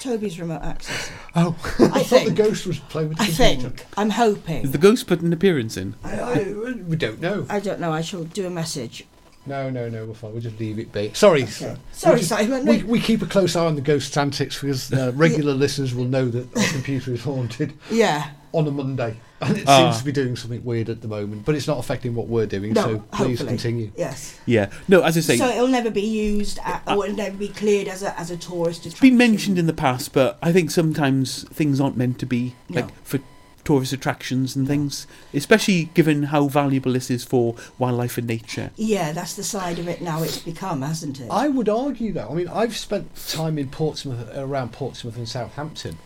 Toby's 0.00 0.40
remote 0.40 0.62
access. 0.62 1.10
Oh, 1.36 1.54
I 1.92 2.02
thought 2.02 2.24
the 2.24 2.32
ghost 2.32 2.66
was 2.66 2.78
playing 2.80 3.10
with 3.10 3.18
the 3.18 3.24
I 3.24 3.26
computer. 3.26 3.68
think. 3.76 3.86
I'm 3.96 4.10
hoping. 4.10 4.62
Is 4.64 4.72
the 4.72 4.78
ghost 4.78 5.06
put 5.06 5.20
an 5.20 5.32
appearance 5.32 5.76
in? 5.76 5.94
I, 6.02 6.20
I, 6.20 6.52
we 6.86 6.96
don't 6.96 7.20
know. 7.20 7.46
I 7.48 7.60
don't 7.60 7.80
know. 7.80 7.92
I 7.92 8.00
shall 8.00 8.24
do 8.24 8.46
a 8.46 8.50
message. 8.50 9.04
No, 9.46 9.70
no, 9.70 9.88
no, 9.88 10.04
we're 10.06 10.14
fine. 10.14 10.32
We'll 10.32 10.42
just 10.42 10.58
leave 10.60 10.78
it 10.78 10.92
be. 10.92 11.12
Sorry. 11.14 11.44
Okay. 11.44 11.76
Sorry, 11.92 12.14
we 12.14 12.20
just- 12.20 12.28
Simon. 12.28 12.66
We, 12.66 12.82
we 12.82 13.00
keep 13.00 13.22
a 13.22 13.26
close 13.26 13.56
eye 13.56 13.64
on 13.64 13.74
the 13.74 13.80
ghost 13.80 14.16
antics 14.18 14.60
because 14.60 14.92
uh, 14.92 15.12
regular 15.16 15.54
listeners 15.54 15.94
will 15.94 16.04
know 16.04 16.26
that 16.28 16.56
our 16.56 16.72
computer 16.72 17.12
is 17.12 17.22
haunted 17.24 17.72
Yeah. 17.90 18.30
on 18.52 18.66
a 18.66 18.70
Monday. 18.70 19.16
And 19.42 19.56
it 19.56 19.64
Ah. 19.66 19.78
seems 19.78 19.98
to 20.00 20.04
be 20.04 20.12
doing 20.12 20.36
something 20.36 20.62
weird 20.64 20.88
at 20.90 21.00
the 21.00 21.08
moment, 21.08 21.44
but 21.46 21.54
it's 21.54 21.66
not 21.66 21.78
affecting 21.78 22.14
what 22.14 22.28
we're 22.28 22.46
doing, 22.46 22.74
No. 22.74 22.82
so 22.82 22.98
please 23.12 23.38
hopefully. 23.38 23.48
continue. 23.48 23.90
Yes. 23.96 24.34
Yeah. 24.44 24.68
No, 24.86 25.00
as 25.02 25.16
I 25.16 25.20
say, 25.20 25.36
So 25.38 25.48
it'll 25.48 25.68
never 25.68 25.90
be 25.90 26.02
used, 26.02 26.58
at, 26.64 26.82
or 26.86 27.04
it'll 27.06 27.16
never 27.16 27.36
be 27.36 27.48
cleared 27.48 27.88
as 27.88 28.02
a 28.02 28.18
as 28.20 28.30
a 28.30 28.36
tourist 28.36 28.80
attraction. 28.80 28.92
it's 28.92 29.00
been 29.00 29.16
mentioned 29.16 29.58
in 29.58 29.66
the 29.66 29.72
past, 29.72 30.12
but 30.12 30.38
I 30.42 30.52
think 30.52 30.70
sometimes 30.70 31.44
things 31.52 31.80
aren't 31.80 31.96
meant 31.96 32.18
to 32.18 32.26
be 32.26 32.54
like 32.68 32.88
No. 32.88 32.92
for 33.02 33.20
tourist 33.64 33.92
attractions 33.92 34.56
and 34.56 34.66
things, 34.66 35.06
especially 35.32 35.90
given 35.94 36.24
how 36.24 36.48
valuable 36.48 36.92
this 36.94 37.10
is 37.10 37.24
for 37.24 37.54
wildlife 37.78 38.18
and 38.18 38.26
nature. 38.26 38.70
Yeah, 38.76 39.12
that's 39.12 39.34
the 39.34 39.44
side 39.44 39.78
of 39.78 39.86
it 39.86 40.00
now. 40.02 40.22
It's 40.22 40.38
become, 40.38 40.82
hasn't 40.82 41.20
it? 41.20 41.28
I 41.30 41.48
would 41.48 41.68
argue 41.68 42.12
that. 42.14 42.28
I 42.30 42.34
mean, 42.34 42.48
I've 42.48 42.76
spent 42.76 43.08
time 43.28 43.58
in 43.58 43.68
Portsmouth, 43.68 44.28
around 44.34 44.72
Portsmouth 44.72 45.16
and 45.16 45.28
Southampton, 45.28 45.98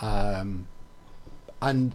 um, 0.00 0.66
and 1.60 1.92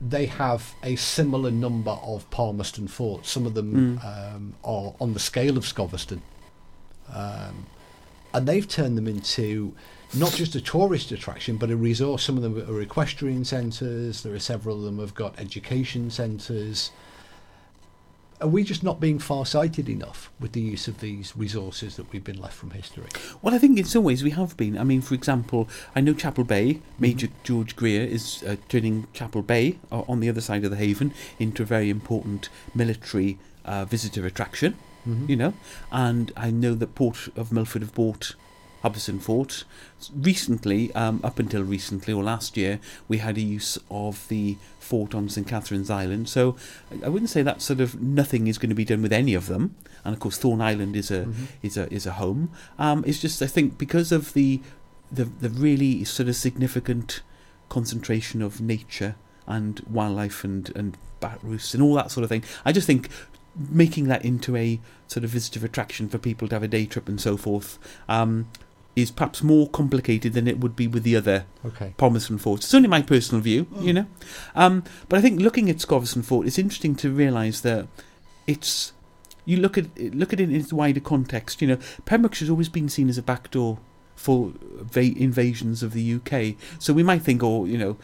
they 0.00 0.26
have 0.26 0.74
a 0.82 0.96
similar 0.96 1.50
number 1.50 1.90
of 1.90 2.28
Palmerston 2.30 2.88
forts. 2.88 3.30
Some 3.30 3.46
of 3.46 3.54
them 3.54 4.00
um, 4.04 4.54
are 4.64 4.94
on 5.00 5.12
the 5.12 5.20
scale 5.20 5.56
of 5.56 5.66
Scoveston, 5.66 6.22
um, 7.12 7.66
and 8.32 8.46
they've 8.46 8.68
turned 8.68 8.96
them 8.96 9.08
into 9.08 9.74
not 10.14 10.32
just 10.32 10.54
a 10.54 10.60
tourist 10.60 11.12
attraction, 11.12 11.56
but 11.56 11.70
a 11.70 11.76
resource. 11.76 12.22
Some 12.22 12.36
of 12.36 12.42
them 12.42 12.58
are 12.70 12.80
equestrian 12.80 13.44
centres. 13.44 14.22
There 14.22 14.34
are 14.34 14.38
several 14.38 14.76
of 14.78 14.82
them 14.82 14.98
have 14.98 15.14
got 15.14 15.38
education 15.38 16.10
centres. 16.10 16.90
Are 18.40 18.46
we 18.46 18.62
just 18.62 18.84
not 18.84 19.00
being 19.00 19.18
far-sighted 19.18 19.88
enough 19.88 20.30
with 20.38 20.52
the 20.52 20.60
use 20.60 20.86
of 20.86 21.00
these 21.00 21.36
resources 21.36 21.96
that 21.96 22.12
we've 22.12 22.22
been 22.22 22.40
left 22.40 22.54
from 22.54 22.70
history? 22.70 23.06
Well, 23.42 23.52
I 23.52 23.58
think 23.58 23.76
in 23.76 23.84
some 23.84 24.04
ways 24.04 24.22
we 24.22 24.30
have 24.30 24.56
been. 24.56 24.78
I 24.78 24.84
mean, 24.84 25.00
for 25.00 25.14
example, 25.14 25.68
I 25.96 26.00
know 26.00 26.14
Chapel 26.14 26.44
Bay, 26.44 26.80
Major 27.00 27.28
George 27.42 27.74
Greer 27.74 28.04
is 28.04 28.44
uh, 28.44 28.54
turning 28.68 29.08
Chapel 29.12 29.42
Bay 29.42 29.78
uh, 29.90 30.02
on 30.08 30.20
the 30.20 30.28
other 30.28 30.40
side 30.40 30.64
of 30.64 30.70
the 30.70 30.76
haven 30.76 31.12
into 31.40 31.64
a 31.64 31.66
very 31.66 31.90
important 31.90 32.48
military 32.76 33.38
uh, 33.64 33.84
visitor 33.84 34.24
attraction, 34.24 34.76
you 35.26 35.36
know. 35.36 35.54
And 35.90 36.30
I 36.36 36.52
know 36.52 36.74
that 36.74 36.94
Port 36.94 37.28
of 37.36 37.50
Milford 37.50 37.82
have 37.82 37.94
bought 37.94 38.36
Hubberston 38.82 39.20
Fort. 39.20 39.64
Recently, 40.14 40.92
um, 40.94 41.20
up 41.24 41.38
until 41.38 41.62
recently 41.62 42.14
or 42.14 42.22
last 42.22 42.56
year, 42.56 42.78
we 43.08 43.18
had 43.18 43.36
a 43.36 43.40
use 43.40 43.78
of 43.90 44.26
the 44.28 44.56
fort 44.78 45.14
on 45.14 45.28
St 45.28 45.46
Catherine's 45.46 45.90
Island. 45.90 46.28
So 46.28 46.56
I- 47.04 47.08
wouldn't 47.08 47.30
say 47.30 47.42
that 47.42 47.60
sort 47.60 47.80
of 47.80 48.00
nothing 48.00 48.46
is 48.46 48.58
going 48.58 48.70
to 48.70 48.74
be 48.74 48.84
done 48.84 49.02
with 49.02 49.12
any 49.12 49.34
of 49.34 49.46
them. 49.46 49.74
And 50.04 50.14
of 50.14 50.20
course, 50.20 50.38
Thorn 50.38 50.60
Island 50.60 50.96
is 50.96 51.10
a 51.10 51.28
is 51.62 51.76
a 51.76 51.92
is 51.92 52.06
a 52.06 52.12
home. 52.12 52.50
Um, 52.78 53.04
it's 53.06 53.20
just 53.20 53.42
I 53.42 53.46
think 53.46 53.78
because 53.78 54.12
of 54.12 54.32
the 54.32 54.60
the 55.10 55.24
the 55.24 55.50
really 55.50 56.04
sort 56.04 56.28
of 56.28 56.36
significant 56.36 57.22
concentration 57.68 58.40
of 58.40 58.60
nature 58.60 59.16
and 59.46 59.80
wildlife 59.90 60.44
and 60.44 60.70
and 60.76 60.96
bat 61.20 61.38
roosts 61.42 61.74
and 61.74 61.82
all 61.82 61.94
that 61.94 62.10
sort 62.10 62.22
of 62.24 62.30
thing. 62.30 62.44
I 62.64 62.72
just 62.72 62.86
think 62.86 63.08
making 63.70 64.06
that 64.06 64.24
into 64.24 64.54
a 64.56 64.78
sort 65.08 65.24
of 65.24 65.30
visitor 65.30 65.64
attraction 65.66 66.08
for 66.08 66.16
people 66.16 66.46
to 66.48 66.54
have 66.54 66.62
a 66.62 66.68
day 66.68 66.86
trip 66.86 67.08
and 67.08 67.20
so 67.20 67.36
forth 67.36 67.76
um, 68.08 68.46
is 68.98 69.10
perhaps 69.10 69.42
more 69.42 69.68
complicated 69.68 70.32
than 70.32 70.48
it 70.48 70.58
would 70.60 70.74
be 70.76 70.86
with 70.86 71.02
the 71.02 71.16
other 71.16 71.44
Okay. 71.64 71.94
Palmerston 71.96 72.38
forts. 72.38 72.64
It's 72.66 72.74
only 72.74 72.88
my 72.88 73.02
personal 73.02 73.40
view, 73.42 73.66
you 73.80 73.92
know. 73.92 74.06
Um, 74.54 74.84
but 75.08 75.18
I 75.18 75.22
think 75.22 75.40
looking 75.40 75.70
at 75.70 75.76
Scoveston 75.80 76.22
Fort, 76.24 76.46
it's 76.46 76.58
interesting 76.58 76.94
to 76.96 77.10
realise 77.10 77.60
that 77.60 77.86
it's 78.46 78.92
you 79.44 79.56
look 79.56 79.78
at 79.78 79.86
it, 79.96 80.14
look 80.14 80.32
at 80.32 80.40
it 80.40 80.50
in 80.50 80.56
its 80.56 80.72
wider 80.72 81.00
context. 81.00 81.62
You 81.62 81.68
know, 81.68 81.78
Pembrokeshire's 82.04 82.50
always 82.50 82.68
been 82.68 82.88
seen 82.88 83.08
as 83.08 83.18
a 83.18 83.22
backdoor 83.22 83.78
for 84.16 84.52
va- 84.80 85.00
invasions 85.16 85.82
of 85.82 85.92
the 85.92 86.14
UK. 86.14 86.56
So 86.78 86.92
we 86.92 87.02
might 87.02 87.22
think, 87.22 87.42
oh, 87.42 87.64
you 87.64 87.78
know, 87.78 87.96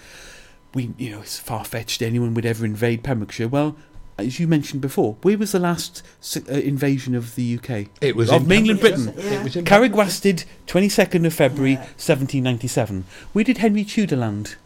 we 0.75 0.93
you 0.97 1.11
know 1.11 1.21
it's 1.21 1.39
far 1.39 1.65
fetched 1.65 2.03
anyone 2.03 2.35
would 2.35 2.47
ever 2.47 2.65
invade 2.65 3.03
Pembrokeshire. 3.03 3.49
Well, 3.49 3.77
as 4.19 4.39
you 4.39 4.47
mentioned 4.47 4.81
before, 4.81 5.17
where 5.23 5.37
was 5.39 5.53
the 5.53 5.59
last 5.59 6.03
uh, 6.37 6.53
invasion 6.53 7.15
of 7.15 7.35
the 7.35 7.59
UK? 7.59 7.87
It 8.01 8.15
was 8.17 8.31
of 8.31 8.43
in 8.43 8.49
mainland 8.49 8.81
Pembrokeshire. 8.81 9.13
Britain. 9.13 9.33
Yeah. 9.33 9.41
It 9.41 9.45
was 9.45 9.57
in 9.57 9.65
Carregwastad, 9.65 10.45
22nd 10.67 11.27
of 11.27 11.35
February, 11.35 11.73
Yeah. 11.73 11.79
1797. 11.81 13.05
Where 13.33 13.45
did 13.45 13.59
Henry 13.59 13.85
Tudor 13.85 14.17
land? 14.17 14.57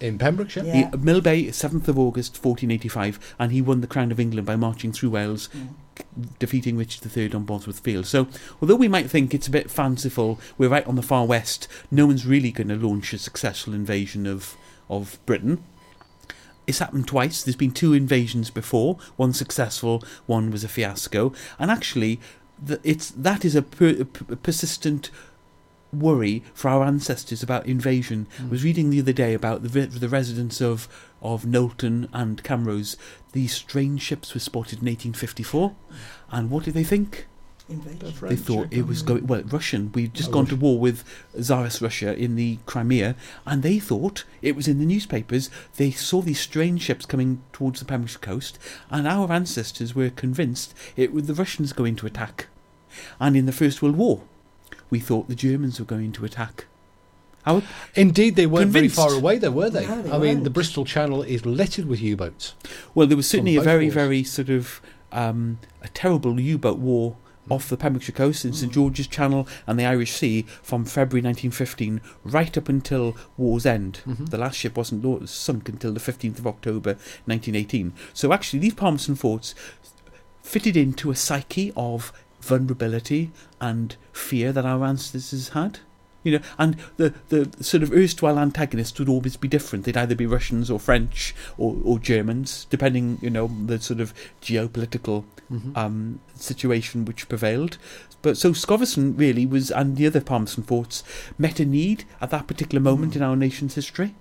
in 0.00 0.18
Pembrokeshire. 0.18 0.64
Yeah. 0.64 0.74
He, 0.90 0.96
Millbay, 0.96 1.46
7th 1.50 1.86
of 1.86 1.96
August, 1.96 2.32
1485, 2.44 3.36
and 3.38 3.52
he 3.52 3.62
won 3.62 3.82
the 3.82 3.86
Crown 3.86 4.10
of 4.10 4.18
England 4.18 4.44
by 4.48 4.56
marching 4.56 4.90
through 4.92 5.10
Wales, 5.10 5.48
c- 5.96 6.04
defeating 6.40 6.76
Richard 6.76 7.16
III 7.16 7.32
on 7.34 7.44
Bosworth 7.44 7.78
Field. 7.78 8.06
So, 8.06 8.26
although 8.60 8.74
we 8.74 8.88
might 8.88 9.08
think 9.08 9.32
it's 9.32 9.46
a 9.46 9.50
bit 9.52 9.70
fanciful, 9.70 10.40
we're 10.58 10.70
right 10.70 10.84
on 10.88 10.96
the 10.96 11.02
far 11.02 11.24
west, 11.24 11.68
no 11.88 12.06
one's 12.06 12.26
really 12.26 12.50
going 12.50 12.66
to 12.66 12.74
launch 12.74 13.12
a 13.12 13.18
successful 13.18 13.74
invasion 13.74 14.26
of, 14.26 14.56
of 14.90 15.24
Britain. 15.24 15.62
It's 16.66 16.78
happened 16.78 17.08
twice. 17.08 17.42
There's 17.42 17.56
been 17.56 17.72
two 17.72 17.92
invasions 17.92 18.50
before, 18.50 18.98
one 19.16 19.32
successful, 19.32 20.02
one 20.26 20.50
was 20.50 20.64
a 20.64 20.68
fiasco. 20.68 21.32
And 21.58 21.70
actually, 21.70 22.20
the, 22.62 22.80
it's, 22.84 23.10
that 23.10 23.44
is 23.44 23.56
a, 23.56 23.62
per, 23.62 24.06
a 24.30 24.36
persistent 24.36 25.10
worry 25.92 26.42
for 26.54 26.68
our 26.68 26.84
ancestors 26.84 27.42
about 27.42 27.66
invasion. 27.66 28.26
Hmm. 28.38 28.46
I 28.46 28.48
was 28.48 28.64
reading 28.64 28.90
the 28.90 29.00
other 29.00 29.12
day 29.12 29.34
about 29.34 29.62
the 29.62 29.86
the 29.86 30.08
residents 30.08 30.60
of 30.60 30.88
of 31.20 31.44
Knowlton 31.44 32.08
and 32.12 32.42
Camrose. 32.42 32.96
These 33.32 33.52
strange 33.54 34.02
ships 34.02 34.34
were 34.34 34.40
spotted 34.40 34.80
in 34.80 34.86
1854, 34.86 35.74
and 36.30 36.50
what 36.50 36.64
did 36.64 36.74
they 36.74 36.84
think? 36.84 37.26
Invasion. 37.72 38.28
they 38.28 38.36
thought 38.36 38.68
it 38.70 38.86
was 38.86 39.02
going 39.02 39.26
well 39.26 39.42
Russian. 39.42 39.90
We'd 39.92 40.14
just 40.14 40.28
Oh, 40.30 40.32
gone 40.32 40.46
to 40.46 40.56
war 40.56 40.78
with 40.78 41.04
Tsarist 41.38 41.80
Russia 41.80 42.16
in 42.16 42.36
the 42.36 42.58
Crimea, 42.66 43.16
and 43.46 43.62
they 43.62 43.78
thought 43.78 44.24
it 44.40 44.54
was 44.56 44.68
in 44.68 44.78
the 44.78 44.86
newspapers. 44.86 45.50
They 45.76 45.90
saw 45.90 46.22
these 46.22 46.40
strange 46.40 46.82
ships 46.82 47.06
coming 47.06 47.42
towards 47.52 47.80
the 47.80 47.86
Pembrokeshire 47.86 48.20
coast, 48.20 48.58
and 48.90 49.06
our 49.08 49.30
ancestors 49.32 49.94
were 49.94 50.10
convinced 50.10 50.74
it 50.96 51.12
was 51.12 51.26
the 51.26 51.34
Russians 51.34 51.72
going 51.72 51.96
to 51.96 52.06
attack. 52.06 52.46
And 53.18 53.36
in 53.36 53.46
the 53.46 53.52
First 53.52 53.82
World 53.82 53.96
War, 53.96 54.22
we 54.90 55.00
thought 55.00 55.28
the 55.28 55.34
Germans 55.34 55.78
were 55.80 55.86
going 55.86 56.12
to 56.12 56.24
attack. 56.24 56.66
Our 57.44 57.62
Indeed, 57.96 58.36
they 58.36 58.46
weren't 58.46 58.72
Convinced. 58.72 58.94
very 58.94 59.08
far 59.08 59.16
away, 59.18 59.38
though, 59.38 59.50
were 59.50 59.68
they? 59.70 59.84
No, 59.86 60.00
they 60.02 60.10
I 60.10 60.12
mean, 60.12 60.20
weren't. 60.20 60.44
the 60.44 60.50
Bristol 60.50 60.84
Channel 60.84 61.22
is 61.24 61.44
littered 61.44 61.86
with 61.86 62.00
U-boats. 62.00 62.54
Well, 62.94 63.08
there 63.08 63.16
was 63.16 63.28
certainly 63.28 63.56
a 63.56 63.60
very, 63.62 63.86
wars. 63.86 63.94
very 63.94 64.22
sort 64.22 64.48
of 64.48 64.80
um, 65.10 65.58
a 65.82 65.88
terrible 65.88 66.38
U-boat 66.38 66.78
war 66.78 67.16
off 67.50 67.68
the 67.68 67.76
Pembrokeshire 67.76 68.14
coast 68.14 68.44
in 68.44 68.52
St 68.52 68.72
George's 68.72 69.06
Channel 69.06 69.48
and 69.66 69.78
the 69.78 69.84
Irish 69.84 70.12
Sea 70.12 70.42
from 70.62 70.84
February 70.84 71.22
1915 71.22 72.00
right 72.24 72.56
up 72.56 72.68
until 72.68 73.16
war's 73.36 73.66
end. 73.66 74.00
Mm-hmm. 74.06 74.26
The 74.26 74.38
last 74.38 74.56
ship 74.56 74.76
wasn't 74.76 75.04
lo- 75.04 75.24
sunk 75.26 75.68
until 75.68 75.92
the 75.92 76.00
15th 76.00 76.38
of 76.38 76.46
October 76.46 76.92
1918. 77.26 77.92
So 78.14 78.32
actually, 78.32 78.60
these 78.60 78.74
Palmerston 78.74 79.16
forts 79.16 79.54
fitted 80.42 80.76
into 80.76 81.10
a 81.10 81.16
psyche 81.16 81.72
of 81.76 82.12
vulnerability 82.40 83.30
and 83.60 83.96
fear 84.12 84.52
that 84.52 84.64
our 84.64 84.84
ancestors 84.84 85.50
had. 85.50 85.80
You 86.24 86.38
know, 86.38 86.44
and 86.58 86.76
the, 86.96 87.14
the 87.28 87.64
sort 87.64 87.82
of 87.82 87.92
erstwhile 87.92 88.38
antagonists 88.38 88.98
would 88.98 89.08
always 89.08 89.36
be 89.36 89.48
different. 89.48 89.84
They'd 89.84 89.96
either 89.96 90.14
be 90.14 90.26
Russians 90.26 90.70
or 90.70 90.78
French 90.78 91.34
or, 91.58 91.76
or 91.84 91.98
Germans, 91.98 92.66
depending, 92.70 93.18
you 93.20 93.30
know, 93.30 93.50
the 93.66 93.80
sort 93.80 94.00
of 94.00 94.14
geopolitical 94.40 95.24
um, 95.76 96.20
situation 96.36 97.04
which 97.04 97.28
prevailed. 97.28 97.78
But 98.22 98.36
so 98.36 98.52
Scoveston 98.52 99.16
really 99.16 99.46
was, 99.46 99.70
and 99.70 99.96
the 99.96 100.06
other 100.06 100.20
Palmerston 100.20 100.62
forts, 100.62 101.02
met 101.38 101.58
a 101.58 101.64
need 101.64 102.04
at 102.20 102.30
that 102.30 102.46
particular 102.46 102.80
moment 102.80 103.16
in 103.16 103.22
our 103.22 103.36
nation's 103.36 103.74
history. 103.74 104.14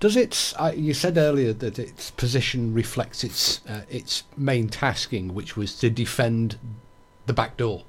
Does 0.00 0.16
its? 0.16 0.54
Uh, 0.56 0.72
you 0.76 0.94
said 0.94 1.16
earlier 1.18 1.52
that 1.52 1.78
its 1.78 2.10
position 2.10 2.72
reflects 2.72 3.24
its 3.24 3.60
uh, 3.66 3.82
its 3.90 4.24
main 4.36 4.68
tasking, 4.68 5.34
which 5.34 5.56
was 5.56 5.78
to 5.78 5.90
defend 5.90 6.58
the 7.26 7.32
back 7.32 7.56
door. 7.56 7.84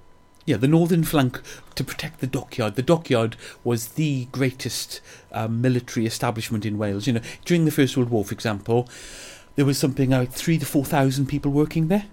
Yeah, 0.48 0.56
the 0.56 0.68
northern 0.70 1.04
flank 1.04 1.42
to 1.76 1.84
protect 1.84 2.22
the 2.22 2.26
dockyard. 2.26 2.76
The 2.76 2.82
dockyard 2.82 3.36
was 3.66 3.89
the 3.89 4.30
greatest 4.32 5.02
um, 5.34 5.60
military 5.60 6.06
establishment 6.06 6.66
in 6.66 6.78
Wales. 6.78 7.06
You 7.06 7.14
know, 7.14 7.22
during 7.43 7.66
the 7.66 7.72
First 7.72 7.98
World 7.98 8.10
War, 8.10 8.24
for 8.24 8.34
example, 8.34 8.88
there 9.58 9.66
was 9.66 9.78
something 9.78 10.12
like 10.12 10.32
three 10.32 10.58
to 10.58 10.66
four 10.66 10.86
thousand 10.86 11.26
people 11.26 11.52
working 11.52 11.89
there, 11.89 12.06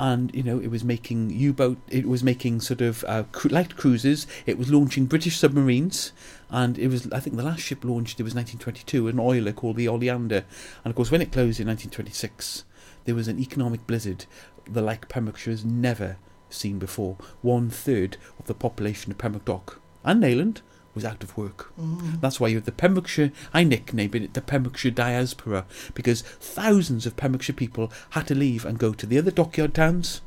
and 0.00 0.34
you 0.34 0.42
know, 0.42 0.58
it 0.58 0.66
was 0.66 0.82
making 0.82 1.30
U-boat. 1.30 1.78
It 1.88 2.06
was 2.08 2.24
making 2.24 2.60
sort 2.60 2.80
of 2.80 3.04
uh, 3.06 3.22
cru- 3.30 3.52
light 3.52 3.76
cruisers. 3.76 4.26
It 4.46 4.58
was 4.58 4.72
launching 4.72 5.06
British 5.06 5.36
submarines, 5.38 6.10
and 6.50 6.76
it 6.76 6.88
was. 6.88 7.08
I 7.12 7.20
think 7.20 7.36
the 7.36 7.44
last 7.44 7.60
ship 7.60 7.84
launched 7.84 8.18
it 8.18 8.24
was 8.24 8.34
1922, 8.34 9.06
an 9.06 9.20
oiler 9.20 9.52
called 9.52 9.76
the 9.76 9.86
Oleander, 9.86 10.44
and 10.84 10.90
of 10.90 10.96
course, 10.96 11.12
when 11.12 11.22
it 11.22 11.30
closed 11.30 11.60
in 11.60 11.68
1926, 11.68 12.64
there 13.04 13.14
was 13.14 13.28
an 13.28 13.38
economic 13.38 13.86
blizzard, 13.86 14.26
the 14.68 14.82
like 14.82 15.08
Pembrokeshire 15.08 15.52
has 15.52 15.64
never 15.64 16.16
seen 16.54 16.78
before. 16.78 17.16
One 17.42 17.70
third 17.70 18.16
of 18.38 18.46
the 18.46 18.54
population 18.54 19.12
of 19.12 19.18
Pembroke 19.18 19.44
Dock 19.44 19.80
and 20.04 20.22
Neyland 20.22 20.60
was 20.94 21.04
out 21.04 21.22
of 21.22 21.36
work. 21.36 21.72
That's 22.20 22.38
why 22.38 22.48
you 22.48 22.56
have 22.56 22.64
the 22.64 22.72
Pembrokeshire, 22.72 23.32
I 23.52 23.64
nicknamed 23.64 24.14
it 24.14 24.34
the 24.34 24.40
Pembrokeshire 24.40 24.92
Diaspora, 24.92 25.66
because 25.92 26.22
thousands 26.22 27.04
of 27.04 27.16
Pembrokeshire 27.16 27.54
people 27.54 27.90
had 28.10 28.28
to 28.28 28.34
leave 28.34 28.64
and 28.64 28.78
go 28.78 28.92
to 28.94 29.06
the 29.06 29.18
other 29.18 29.30
dockyard 29.30 29.74
towns. 29.74 30.20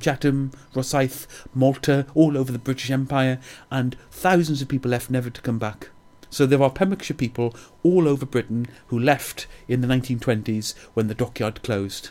Chatham, 0.00 0.52
Rosyth, 0.72 1.26
Malta, 1.52 2.06
all 2.14 2.38
over 2.38 2.50
the 2.50 2.58
British 2.58 2.90
Empire, 2.90 3.38
and 3.70 3.96
thousands 4.10 4.62
of 4.62 4.68
people 4.68 4.90
left 4.90 5.10
never 5.10 5.28
to 5.28 5.42
come 5.42 5.58
back. 5.58 5.90
So 6.30 6.46
there 6.46 6.62
are 6.62 6.70
Pembrokeshire 6.70 7.16
people 7.16 7.54
all 7.82 8.08
over 8.08 8.24
Britain 8.24 8.66
who 8.86 8.98
left 8.98 9.46
in 9.68 9.82
the 9.82 9.86
1920s 9.86 10.74
when 10.94 11.08
the 11.08 11.14
dockyard 11.14 11.62
closed. 11.62 12.10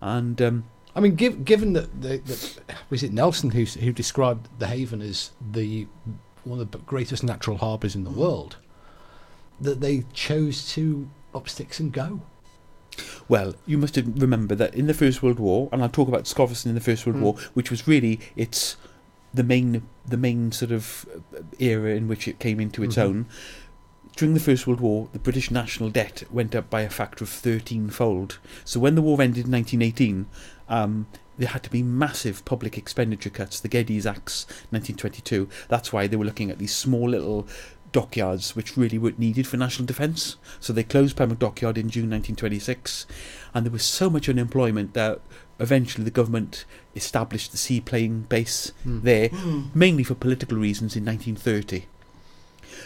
And 0.00 0.42
um, 0.42 0.64
I 0.96 1.00
mean, 1.00 1.14
giv 1.14 1.44
given 1.44 1.74
that, 1.74 2.00
the, 2.00 2.18
that 2.24 2.58
was 2.90 3.02
it 3.02 3.12
Nelson 3.12 3.50
who 3.50 3.64
who 3.64 3.92
described 3.92 4.48
the 4.58 4.66
Haven 4.66 5.02
as 5.02 5.30
the 5.52 5.86
one 6.44 6.58
of 6.60 6.70
the 6.70 6.78
greatest 6.78 7.22
natural 7.22 7.58
harbours 7.58 7.94
in 7.94 8.04
the 8.04 8.10
world, 8.10 8.56
that 9.60 9.80
they 9.80 10.04
chose 10.14 10.68
to 10.72 11.08
up 11.34 11.48
sticks 11.48 11.78
and 11.78 11.92
go. 11.92 12.20
Well, 13.28 13.54
you 13.66 13.76
must 13.76 13.96
remember 13.96 14.54
that 14.54 14.74
in 14.74 14.86
the 14.86 14.94
First 14.94 15.22
World 15.22 15.38
War, 15.38 15.68
and 15.70 15.82
I'll 15.82 15.88
talk 15.90 16.08
about 16.08 16.26
Scoveston 16.26 16.70
in 16.70 16.74
the 16.74 16.80
First 16.80 17.04
World 17.04 17.18
Mm. 17.18 17.22
War, 17.22 17.34
which 17.52 17.70
was 17.70 17.86
really 17.86 18.18
its 18.36 18.76
the 19.34 19.42
main 19.44 19.82
the 20.06 20.16
main 20.16 20.50
sort 20.50 20.70
of 20.72 21.04
uh, 21.36 21.42
era 21.58 21.90
in 21.94 22.08
which 22.08 22.26
it 22.26 22.38
came 22.38 22.58
into 22.58 22.82
its 22.82 22.96
Mhm. 22.96 23.02
own. 23.02 23.26
During 24.16 24.32
the 24.32 24.40
First 24.40 24.66
World 24.66 24.80
War, 24.80 25.10
the 25.12 25.18
British 25.18 25.50
national 25.50 25.90
debt 25.90 26.22
went 26.30 26.54
up 26.54 26.70
by 26.70 26.80
a 26.80 26.88
factor 26.88 27.22
of 27.22 27.28
thirteen-fold. 27.28 28.38
So 28.64 28.80
when 28.80 28.94
the 28.94 29.02
war 29.02 29.20
ended 29.20 29.44
in 29.44 29.50
1918, 29.50 30.24
um, 30.68 31.06
there 31.38 31.48
had 31.48 31.62
to 31.64 31.70
be 31.70 31.82
massive 31.82 32.44
public 32.44 32.78
expenditure 32.78 33.30
cuts. 33.30 33.60
The 33.60 33.68
Geddes 33.68 34.06
Axe, 34.06 34.46
1922. 34.70 35.48
That's 35.68 35.92
why 35.92 36.06
they 36.06 36.16
were 36.16 36.24
looking 36.24 36.50
at 36.50 36.58
these 36.58 36.74
small 36.74 37.10
little 37.10 37.46
dockyards 37.92 38.54
which 38.56 38.76
really 38.76 38.98
weren't 38.98 39.18
needed 39.18 39.46
for 39.46 39.56
national 39.56 39.86
defence. 39.86 40.36
So 40.60 40.72
they 40.72 40.82
closed 40.82 41.16
Pembroke 41.16 41.38
Dockyard 41.38 41.78
in 41.78 41.88
June 41.90 42.10
1926, 42.10 43.06
and 43.54 43.64
there 43.64 43.72
was 43.72 43.84
so 43.84 44.10
much 44.10 44.28
unemployment 44.28 44.94
that 44.94 45.20
eventually 45.58 46.04
the 46.04 46.10
government 46.10 46.64
established 46.94 47.52
the 47.52 47.56
seaplane 47.58 48.22
base 48.22 48.72
Hmm. 48.82 49.00
there, 49.02 49.30
mainly 49.74 50.04
for 50.04 50.14
political 50.14 50.58
reasons 50.58 50.96
in 50.96 51.04
1930. 51.04 51.84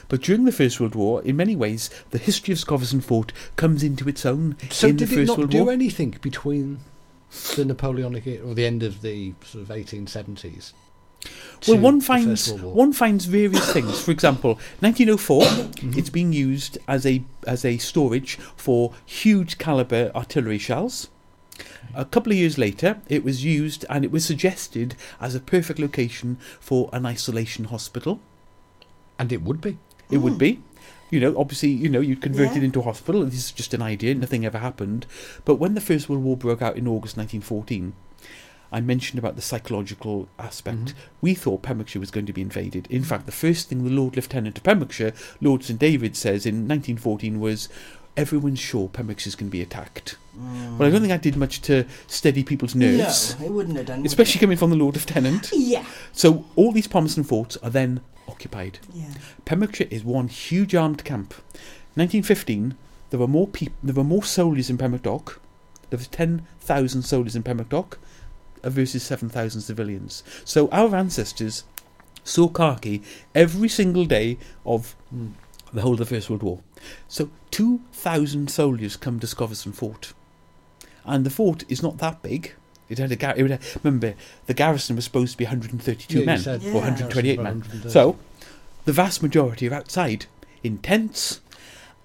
But 0.08 0.22
during 0.22 0.44
the 0.44 0.52
First 0.52 0.78
World 0.80 0.94
War, 0.94 1.22
in 1.22 1.36
many 1.36 1.56
ways, 1.56 1.90
the 2.10 2.18
history 2.18 2.52
of 2.52 2.58
Scoveston 2.58 3.00
Fort 3.00 3.32
comes 3.56 3.82
into 3.82 4.08
its 4.08 4.24
own 4.26 4.56
So 4.70 4.88
in 4.88 4.96
did 4.96 5.08
the 5.08 5.22
it 5.22 5.26
not 5.26 5.38
World 5.38 5.50
do 5.50 5.64
War. 5.64 5.72
anything 5.72 6.16
between 6.20 6.80
the 7.56 7.64
Napoleonic 7.64 8.26
era 8.26 8.46
or 8.46 8.54
the 8.54 8.66
end 8.66 8.82
of 8.82 9.02
the 9.02 9.34
sort 9.44 9.62
of 9.62 9.68
1870s? 9.68 10.72
Well, 11.68 11.78
one 11.78 12.00
finds 12.00 12.46
First 12.46 12.52
World 12.52 12.62
War? 12.64 12.74
one 12.74 12.92
finds 12.94 13.26
various 13.26 13.70
things. 13.72 14.00
For 14.00 14.10
example, 14.10 14.54
1904, 14.80 15.42
Mm-hmm. 15.42 15.98
it's 15.98 16.10
being 16.10 16.32
used 16.32 16.78
as 16.88 17.04
a 17.06 17.22
as 17.46 17.64
a 17.64 17.76
storage 17.78 18.36
for 18.56 18.92
huge 19.04 19.58
caliber 19.58 20.10
artillery 20.14 20.58
shells. 20.58 21.08
A 21.94 22.06
couple 22.06 22.32
of 22.32 22.38
years 22.38 22.56
later, 22.56 23.02
it 23.08 23.22
was 23.22 23.44
used 23.44 23.84
and 23.90 24.02
it 24.04 24.10
was 24.10 24.24
suggested 24.24 24.94
as 25.20 25.34
a 25.34 25.40
perfect 25.40 25.78
location 25.78 26.38
for 26.58 26.88
an 26.92 27.04
isolation 27.04 27.66
hospital. 27.66 28.20
and 29.18 29.30
it 29.32 29.42
would 29.42 29.60
be. 29.60 29.76
It 30.10 30.18
would 30.18 30.38
be. 30.38 30.60
You 31.10 31.20
know, 31.20 31.34
obviously, 31.36 31.70
you 31.70 31.88
know, 31.88 32.00
you'd 32.00 32.22
convert 32.22 32.52
it 32.52 32.58
Yeah. 32.58 32.64
into 32.64 32.80
a 32.80 32.84
hospital. 32.84 33.24
This 33.24 33.34
is 33.34 33.52
just 33.52 33.74
an 33.74 33.82
idea. 33.82 34.14
Nothing 34.14 34.44
ever 34.46 34.58
happened. 34.58 35.06
But 35.44 35.56
when 35.56 35.74
the 35.74 35.80
First 35.80 36.08
World 36.08 36.22
War 36.22 36.36
broke 36.36 36.62
out 36.62 36.76
in 36.76 36.86
August 36.86 37.16
1914, 37.16 37.92
I 38.72 38.80
mentioned 38.80 39.18
about 39.18 39.34
the 39.34 39.42
psychological 39.42 40.28
aspect. 40.38 40.78
Mm-hmm. 40.78 40.98
We 41.20 41.34
thought 41.34 41.62
Pembrokeshire 41.62 41.98
was 41.98 42.12
going 42.12 42.26
to 42.26 42.32
be 42.32 42.40
invaded. 42.42 42.86
In 42.88 43.02
fact, 43.02 43.26
the 43.26 43.32
first 43.32 43.68
thing 43.68 43.82
the 43.82 43.90
Lord 43.90 44.14
Lieutenant 44.14 44.56
of 44.56 44.62
Pembrokeshire, 44.62 45.12
Lord 45.40 45.64
St 45.64 45.78
David, 45.78 46.16
says 46.16 46.46
in 46.46 46.68
1914 46.68 47.40
was, 47.40 47.68
"Everyone's 48.16 48.60
sure 48.60 48.88
Pembrokeshire's 48.88 49.34
going 49.34 49.48
to 49.50 49.52
be 49.52 49.60
attacked." 49.60 50.16
Mm. 50.38 50.78
Well, 50.78 50.86
I 50.88 50.92
don't 50.92 51.00
think 51.00 51.08
that 51.10 51.22
did 51.22 51.36
much 51.36 51.60
to 51.62 51.84
steady 52.06 52.44
people's 52.44 52.76
nerves, 52.76 53.34
No, 53.40 53.46
it 53.46 53.50
wouldn't 53.52 53.76
have 53.76 53.86
done. 53.86 54.06
especially 54.06 54.38
coming 54.38 54.56
from 54.56 54.70
the 54.70 54.76
Lord 54.76 54.94
Lieutenant. 54.94 55.50
Yeah. 55.56 55.84
So 56.12 56.44
all 56.54 56.70
these 56.70 56.86
Palmerston 56.86 57.24
forts 57.24 57.56
are 57.64 57.70
then 57.70 58.00
occupied. 58.30 58.78
Yeah. 58.92 59.12
Pembrokeshire 59.44 59.88
is 59.90 60.04
one 60.04 60.28
huge 60.28 60.74
armed 60.74 61.04
camp. 61.04 61.34
1915, 61.94 62.76
there 63.10 63.20
were 63.20 63.26
more 63.26 63.48
peop- 63.48 63.74
there 63.82 63.94
were 63.94 64.04
more 64.04 64.22
soldiers 64.22 64.70
in 64.70 64.78
Pembroke 64.78 65.02
Dock. 65.02 65.40
There 65.90 65.98
was 65.98 66.08
10,000 66.08 67.02
soldiers 67.02 67.34
in 67.34 67.42
Pembroke 67.42 67.68
Dock 67.68 67.98
versus 68.62 69.02
7,000 69.02 69.60
civilians. 69.60 70.22
So 70.44 70.68
our 70.68 70.94
ancestors 70.94 71.64
saw 72.22 72.48
khaki 72.48 73.02
every 73.34 73.68
single 73.68 74.04
day 74.04 74.38
of 74.64 74.92
hmm. 75.10 75.28
the 75.72 75.82
whole 75.82 75.94
of 75.94 75.98
the 75.98 76.06
First 76.06 76.30
World 76.30 76.42
War. 76.42 76.60
So 77.08 77.30
2,000 77.50 78.50
soldiers 78.50 78.96
come 78.96 79.18
to 79.20 79.26
Scoveston 79.26 79.72
Fort. 79.72 80.12
And 81.04 81.26
the 81.26 81.30
fort 81.30 81.64
is 81.68 81.82
not 81.82 81.98
that 81.98 82.22
big. 82.22 82.54
It 82.90 82.98
had 82.98 83.10
a 83.12 83.16
gar- 83.16 83.34
it 83.36 83.48
had, 83.50 83.60
remember 83.82 84.14
the 84.46 84.52
garrison 84.54 84.96
was 84.96 85.04
supposed 85.06 85.32
to 85.32 85.38
be 85.38 85.44
132 85.44 86.18
Yeah, 86.20 86.24
men 86.26 86.42
Yeah. 86.44 86.70
or 86.72 86.80
128 86.82 87.36
men. 87.38 87.44
130. 87.60 87.90
So, 87.90 88.18
the 88.84 88.92
vast 88.92 89.22
majority 89.22 89.68
are 89.68 89.74
outside 89.74 90.26
in 90.62 90.78
tents, 90.78 91.40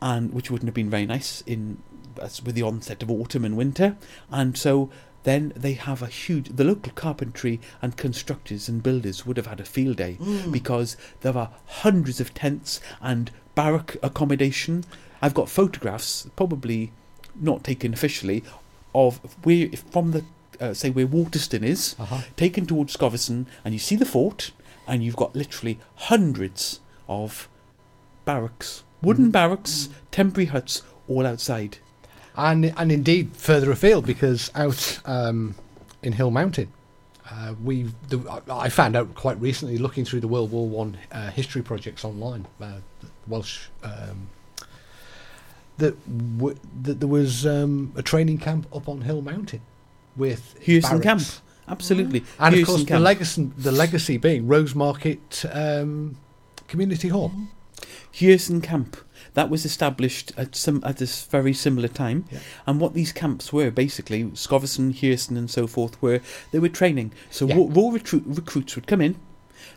and 0.02 0.32
which 0.32 0.50
wouldn't 0.52 0.68
have 0.68 0.76
been 0.76 0.90
very 0.90 1.06
nice 1.06 1.42
in 1.46 1.80
as 2.22 2.42
with 2.42 2.56
the 2.56 2.62
onset 2.62 3.04
of 3.04 3.12
autumn 3.12 3.44
and 3.44 3.58
winter. 3.58 3.98
And 4.32 4.58
so, 4.58 4.90
then 5.24 5.52
they 5.56 5.74
have 5.74 6.02
a 6.04 6.08
huge. 6.08 6.50
The 6.56 6.64
local 6.64 6.92
carpentry 6.94 7.60
and 7.82 7.98
constructors 7.98 8.70
and 8.70 8.84
builders 8.84 9.26
would 9.26 9.38
have 9.38 9.48
had 9.48 9.60
a 9.60 9.66
field 9.66 9.98
day 9.98 10.18
Mm. 10.22 10.52
because 10.52 10.96
there 11.22 11.36
are 11.36 11.50
hundreds 11.66 12.22
of 12.22 12.34
tents 12.36 12.80
and 13.02 13.32
barrack 13.56 13.98
accommodation. 14.04 14.84
I've 15.22 15.34
got 15.34 15.50
photographs, 15.50 16.28
probably 16.36 16.92
not 17.42 17.64
taken 17.64 17.92
officially, 17.94 18.44
of 18.94 19.20
where 19.44 19.68
from 19.92 20.12
the 20.12 20.24
uh, 20.62 20.74
say 20.74 20.90
where 20.90 21.08
Waterston 21.08 21.64
is 21.64 21.96
Uh-huh. 22.00 22.22
taken 22.36 22.66
towards 22.66 22.94
Scoveston, 22.94 23.46
and 23.64 23.74
you 23.74 23.80
see 23.80 23.96
the 23.96 24.06
fort, 24.06 24.52
and 24.88 25.04
you've 25.04 25.16
got 25.16 25.36
literally 25.36 25.80
hundreds 25.96 26.80
of 27.08 27.48
barracks, 28.26 28.84
wooden 29.02 29.32
barracks, 29.32 29.90
temporary 30.12 30.48
huts, 30.48 30.82
all 31.08 31.26
outside. 31.26 31.78
and 32.38 32.74
and 32.78 32.92
indeed 32.92 33.30
further 33.38 33.72
afield 33.72 34.06
because 34.06 34.52
out 34.56 35.00
um, 35.06 35.56
in 36.04 36.14
Hill 36.14 36.32
Mountain, 36.32 36.68
uh, 37.32 37.54
we 37.64 37.90
the, 38.10 38.20
I 38.50 38.70
found 38.70 38.96
out 38.96 39.16
quite 39.16 39.40
recently 39.40 39.78
looking 39.78 40.04
through 40.06 40.20
the 40.22 40.28
World 40.28 40.52
War 40.52 40.68
One 40.68 40.98
uh, 41.12 41.30
history 41.32 41.62
projects 41.62 42.04
online, 42.04 42.46
uh, 42.60 42.80
Welsh. 43.28 43.68
Um, 43.84 44.30
that, 45.78 45.94
w- 46.38 46.58
that 46.84 47.00
there 47.02 47.10
was 47.10 47.46
um, 47.46 47.92
a 47.98 48.02
training 48.02 48.38
camp 48.38 48.66
up 48.74 48.88
on 48.88 49.02
Hill 49.02 49.22
Mountain 49.22 49.62
with 50.16 50.56
Houston 50.62 51.02
Camp, 51.02 51.24
absolutely. 51.68 52.24
and 52.40 52.54
of 52.54 52.58
Houston 52.58 52.76
course 52.78 52.90
the 52.90 53.00
legacy 53.00 53.52
the 53.58 53.72
legacy 53.72 54.18
being 54.18 54.48
Rosemarket 54.48 55.56
um, 55.56 56.18
Community 56.68 57.10
Hall. 57.10 57.32
Houston 58.14 58.62
Camp. 58.62 58.98
That 59.34 59.50
was 59.50 59.66
established 59.66 60.32
at 60.38 60.56
some 60.56 60.82
at 60.86 60.98
this 60.98 61.26
very 61.26 61.54
similar 61.54 61.90
time, 61.90 62.24
Yeah. 62.32 62.40
and 62.66 62.80
what 62.80 62.94
these 62.94 63.12
camps 63.12 63.52
were 63.52 63.70
basically 63.70 64.24
Scoveston, 64.34 64.92
Houston, 64.94 65.36
and 65.36 65.50
so 65.52 65.68
forth 65.68 66.02
were 66.02 66.22
they 66.52 66.60
were 66.60 66.70
training. 66.70 67.12
So 67.30 67.46
Yeah. 67.46 67.56
raw, 67.58 67.66
raw 67.70 67.90
recruit, 67.90 68.24
recruits 68.26 68.76
would 68.76 68.88
come 68.88 69.02
in, 69.02 69.18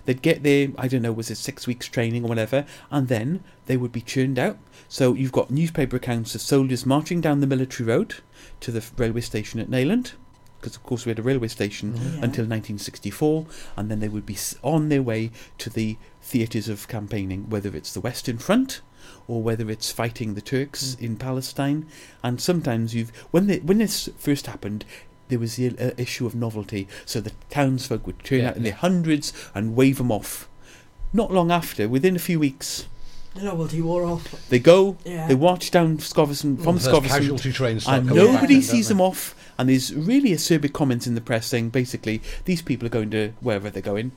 they'd 0.04 0.22
get 0.22 0.44
their 0.44 0.68
I 0.78 0.86
don't 0.86 1.02
know 1.02 1.12
was 1.12 1.28
it 1.30 1.38
six 1.38 1.66
weeks 1.66 1.86
training 1.88 2.24
or 2.24 2.28
whatever, 2.28 2.64
and 2.90 3.08
then 3.08 3.42
they 3.66 3.76
would 3.76 3.90
be 3.90 4.00
churned 4.00 4.38
out. 4.38 4.58
So 4.88 5.14
you've 5.14 5.32
got 5.32 5.50
newspaper 5.50 5.96
accounts 5.96 6.36
of 6.36 6.40
soldiers 6.40 6.86
marching 6.86 7.20
down 7.20 7.40
the 7.40 7.46
military 7.48 7.88
road 7.88 8.14
to 8.60 8.70
the 8.70 8.84
railway 8.96 9.22
station 9.22 9.58
at 9.58 9.68
Neyland, 9.68 10.12
because 10.60 10.76
of 10.76 10.82
course 10.82 11.04
we 11.06 11.10
had 11.10 11.18
a 11.18 11.22
railway 11.22 11.48
station 11.48 11.92
mm-hmm. 11.92 12.04
Yeah. 12.04 12.24
until 12.24 12.44
1964, 12.44 13.46
and 13.76 13.90
then 13.90 14.00
they 14.00 14.08
would 14.08 14.26
be 14.26 14.36
on 14.62 14.88
their 14.88 15.02
way 15.02 15.30
to 15.58 15.70
the 15.70 15.96
theatres 16.22 16.68
of 16.68 16.88
campaigning, 16.88 17.48
whether 17.48 17.74
it's 17.74 17.92
the 17.92 18.00
Western 18.00 18.38
Front 18.38 18.80
or 19.26 19.42
whether 19.42 19.70
it's 19.70 19.92
fighting 19.92 20.34
the 20.34 20.40
Turks 20.40 20.96
mm. 20.98 21.02
in 21.02 21.16
Palestine. 21.16 21.86
And 22.22 22.40
sometimes 22.40 22.94
you've 22.94 23.10
when 23.30 23.46
they, 23.46 23.58
when 23.58 23.78
this 23.78 24.08
first 24.18 24.46
happened. 24.46 24.84
There 25.28 25.38
was 25.38 25.56
the 25.56 25.78
uh, 25.78 25.90
issue 25.98 26.24
of 26.24 26.34
novelty, 26.34 26.88
so 27.04 27.20
the 27.20 27.32
townsfolk 27.50 28.06
would 28.06 28.24
turn 28.24 28.38
Yeah, 28.38 28.48
out 28.48 28.56
in 28.56 28.62
yeah. 28.64 28.70
their 28.70 28.78
hundreds 28.78 29.34
and 29.54 29.76
wave 29.76 29.98
them 29.98 30.10
off. 30.10 30.48
Not 31.12 31.30
long 31.30 31.50
after, 31.50 31.86
within 31.86 32.16
a 32.16 32.18
few 32.18 32.40
weeks, 32.40 32.86
The 33.34 33.42
novelty 33.42 33.82
wore 33.82 34.04
off. 34.04 34.48
they 34.48 34.58
go, 34.58 34.96
Yeah. 35.04 35.28
they 35.28 35.34
watch 35.34 35.70
down 35.70 35.98
Scoveston 35.98 36.56
from 36.56 36.78
mm. 36.78 36.82
The 36.82 36.90
first 36.90 36.96
Scoveston, 37.04 37.08
casualty 37.08 37.52
trains 37.52 37.86
and 37.86 38.08
coming 38.08 38.24
back 38.24 38.32
nobody 38.32 38.62
sees 38.62 38.88
don't 38.88 38.96
them 38.96 39.06
off. 39.06 39.34
And 39.58 39.68
there's 39.68 39.92
really 39.94 40.30
acerbic 40.30 40.72
comments 40.72 41.06
in 41.06 41.14
the 41.14 41.20
press 41.20 41.46
saying 41.46 41.70
basically 41.70 42.22
these 42.44 42.62
people 42.62 42.86
are 42.86 42.90
going 42.90 43.10
to 43.10 43.30
wherever 43.40 43.70
they're 43.70 43.82
going, 43.82 44.12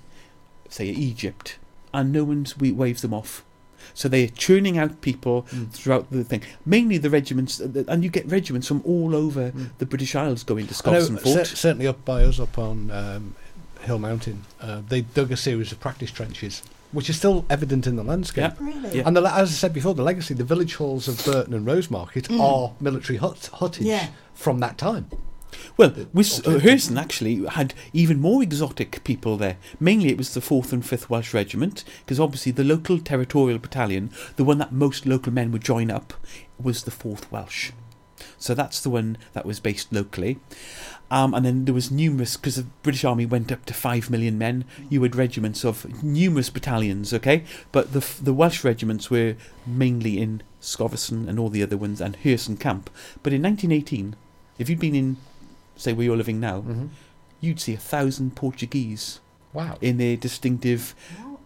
say 0.70 0.86
Egypt, 0.88 1.58
and 1.94 2.12
no 2.12 2.24
one's 2.24 2.58
we 2.58 2.72
waves 2.72 3.02
them 3.02 3.14
off. 3.14 3.44
So 3.96 4.08
they're 4.08 4.28
churning 4.28 4.78
out 4.78 5.02
people 5.02 5.48
Mm. 5.52 5.72
throughout 5.72 6.12
the 6.12 6.24
thing. 6.24 6.44
Mainly 6.66 6.98
the 7.00 7.10
regiments, 7.10 7.60
and 7.60 8.04
you 8.04 8.10
get 8.12 8.30
regiments 8.30 8.68
from 8.68 8.82
all 8.86 9.16
over 9.16 9.52
Mm. 9.52 9.70
the 9.80 9.86
British 9.88 10.16
Isles 10.16 10.44
going 10.44 10.68
to 10.68 10.74
Scotland. 10.76 11.16
know, 11.16 11.18
Fort. 11.18 11.48
cer- 11.48 11.56
certainly 11.56 11.88
up 11.88 12.06
by 12.06 12.24
us, 12.24 12.40
up 12.40 12.58
on 12.60 12.92
um, 12.92 13.36
Hill 13.82 13.98
Mountain, 13.98 14.44
uh, 14.62 14.82
they 14.88 15.02
dug 15.02 15.32
a 15.32 15.36
series 15.38 15.72
of 15.72 15.80
practice 15.80 16.12
trenches, 16.12 16.62
which 16.92 17.10
is 17.10 17.18
still 17.18 17.44
evident 17.50 17.88
in 17.88 17.96
the 17.96 18.04
landscape. 18.04 18.54
Yeah. 18.60 18.66
Really? 18.66 18.98
Yeah. 19.00 19.04
And 19.08 19.18
the, 19.18 19.22
as 19.24 19.50
I 19.50 19.54
said 19.54 19.74
before, 19.74 19.96
the 19.96 20.04
legacy, 20.04 20.36
the 20.36 20.44
village 20.44 20.76
halls 20.76 21.08
of 21.08 21.26
Burton 21.26 21.56
and 21.56 21.66
Rosemarket 21.66 22.28
Mm. 22.28 22.40
are 22.40 22.74
military 22.80 23.18
hut, 23.18 23.50
huttage 23.56 23.88
Yeah. 23.88 24.10
from 24.36 24.60
that 24.60 24.78
time. 24.78 25.08
Well, 25.78 25.94
with, 26.14 26.48
uh. 26.48 26.60
Hurston 26.60 27.00
actually 27.00 27.46
had 27.46 27.74
even 27.94 28.20
more 28.20 28.44
exotic 28.44 29.04
people 29.04 29.38
there. 29.38 29.58
Mainly 29.80 30.10
it 30.10 30.18
was 30.18 30.34
the 30.34 30.40
4th 30.40 30.72
and 30.72 30.84
5th 30.84 31.10
Welsh 31.10 31.34
Regiment, 31.34 31.84
because 32.06 32.20
obviously 32.20 32.52
the 32.52 32.64
local 32.64 33.00
territorial 33.00 33.60
battalion, 33.60 34.12
the 34.36 34.44
one 34.44 34.58
that 34.60 34.72
most 34.72 35.06
local 35.06 35.34
men 35.34 35.52
would 35.52 35.64
join 35.64 35.92
up, 35.92 36.14
was 36.62 36.84
the 36.84 36.92
4th 36.92 37.32
Welsh. 37.32 37.72
So 38.38 38.54
that's 38.54 38.82
the 38.82 38.90
one 38.90 39.18
that 39.34 39.46
was 39.46 39.60
based 39.60 39.92
locally. 39.92 40.40
Um, 41.10 41.34
and 41.34 41.46
then 41.46 41.66
there 41.66 41.74
was 41.74 41.92
numerous, 41.92 42.38
because 42.38 42.56
the 42.56 42.68
British 42.84 43.04
Army 43.04 43.26
went 43.26 43.52
up 43.52 43.66
to 43.66 43.74
5 43.74 44.10
million 44.10 44.38
men, 44.38 44.64
you 44.90 45.04
had 45.04 45.16
regiments 45.16 45.66
of 45.66 46.02
numerous 46.02 46.50
battalions, 46.50 47.14
okay? 47.14 47.44
But 47.72 47.92
the, 47.92 48.00
the 48.22 48.34
Welsh 48.34 48.64
regiments 48.64 49.12
were 49.12 49.36
mainly 49.66 50.20
in 50.20 50.42
Scoveston 50.62 51.28
and 51.28 51.38
all 51.38 51.50
the 51.50 51.64
other 51.64 51.76
ones, 51.76 52.00
and 52.00 52.18
Hurston 52.20 52.58
Camp. 52.60 52.90
But 53.24 53.34
in 53.34 53.42
1918, 53.42 54.16
if 54.58 54.70
you'd 54.70 54.80
been 54.80 54.96
in, 54.96 55.18
say, 55.82 55.94
where 55.94 56.06
you're 56.06 56.18
living 56.18 56.40
now, 56.40 56.60
Mm-hmm. 56.62 56.86
you'd 57.40 57.60
see 57.60 57.74
a 57.74 57.78
thousand 57.78 58.36
Portuguese 58.36 59.20
Wow. 59.54 59.78
in 59.82 59.98
their 59.98 60.16
distinctive 60.16 60.96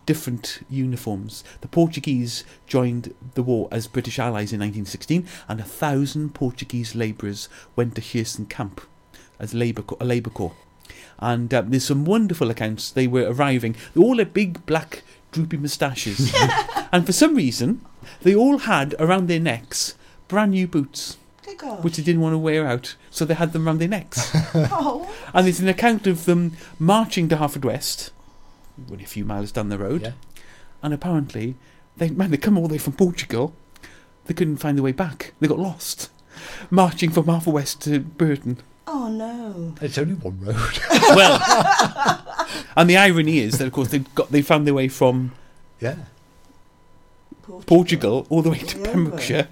different 0.05 0.59
uniforms. 0.69 1.43
The 1.61 1.67
Portuguese 1.67 2.43
joined 2.67 3.13
the 3.33 3.41
war 3.41 3.67
as 3.71 3.87
British 3.87 4.19
allies 4.19 4.53
in 4.53 4.59
1916, 4.59 5.25
and 5.47 5.59
a 5.59 5.63
thousand 5.63 6.35
Portuguese 6.35 6.93
labourers 6.93 7.49
went 7.75 7.95
to 7.95 8.01
Hurston 8.01 8.47
Camp 8.47 8.81
as 9.39 9.53
labour 9.55 9.83
a 9.99 10.05
labour 10.05 10.29
corps. 10.29 10.53
And 11.17 11.51
um, 11.53 11.71
there's 11.71 11.85
some 11.85 12.05
wonderful 12.05 12.51
accounts. 12.51 12.91
They 12.91 13.07
were 13.07 13.31
arriving. 13.31 13.75
They 13.95 14.01
all 14.01 14.17
had 14.19 14.33
big 14.33 14.63
black 14.67 15.01
droopy 15.31 15.57
moustaches, 15.57 16.31
and 16.91 17.05
for 17.05 17.11
some 17.13 17.33
reason, 17.35 17.81
they 18.21 18.35
all 18.35 18.59
had 18.59 18.93
around 18.99 19.27
their 19.27 19.39
necks 19.39 19.95
brand 20.27 20.51
new 20.51 20.67
boots, 20.67 21.17
Good 21.45 21.57
God. 21.59 21.83
which 21.83 21.97
they 21.97 22.03
didn't 22.03 22.21
want 22.21 22.33
to 22.33 22.39
wear 22.39 22.65
out, 22.67 22.95
so 23.11 23.23
they 23.23 23.35
had 23.35 23.53
them 23.53 23.67
around 23.67 23.77
their 23.79 23.87
necks. 23.87 24.31
oh. 24.55 25.07
And 25.33 25.45
there's 25.45 25.59
an 25.59 25.67
account 25.67 26.07
of 26.07 26.25
them 26.25 26.53
marching 26.79 27.29
to 27.29 27.35
Haverfordwest, 27.37 28.09
only 28.91 29.03
a 29.03 29.07
few 29.07 29.23
miles 29.25 29.51
down 29.51 29.69
the 29.69 29.77
road, 29.77 30.01
Yeah. 30.01 30.11
and 30.81 30.93
apparently, 30.93 31.55
they 31.97 32.09
man, 32.09 32.31
they 32.31 32.37
come 32.37 32.57
all 32.57 32.67
the 32.67 32.73
way 32.73 32.77
from 32.79 32.93
Portugal. 32.93 33.53
They 34.25 34.33
couldn't 34.33 34.57
find 34.57 34.75
their 34.77 34.83
way 34.83 34.91
back. 34.91 35.33
They 35.39 35.47
got 35.47 35.59
lost, 35.59 36.09
marching 36.71 37.11
from 37.11 37.25
Haverfordwest 37.25 37.79
to 37.81 37.99
Burton. 37.99 38.57
Oh 38.87 39.07
no. 39.09 39.75
It's 39.81 39.97
only 39.97 40.15
one 40.15 40.39
road. 40.41 40.55
Well, 41.15 41.39
and 42.75 42.89
the 42.89 42.97
irony 42.97 43.37
is 43.39 43.57
that 43.59 43.67
of 43.67 43.73
course 43.73 43.89
they 43.89 43.99
got 43.99 44.31
they 44.31 44.41
found 44.41 44.65
their 44.65 44.73
way 44.73 44.87
from 44.87 45.31
yeah. 45.79 45.95
Portugal 47.67 48.25
all 48.29 48.41
the 48.41 48.49
way 48.49 48.59
to 48.59 48.77
Yeah. 48.79 48.91
Pembrokeshire. 48.91 49.47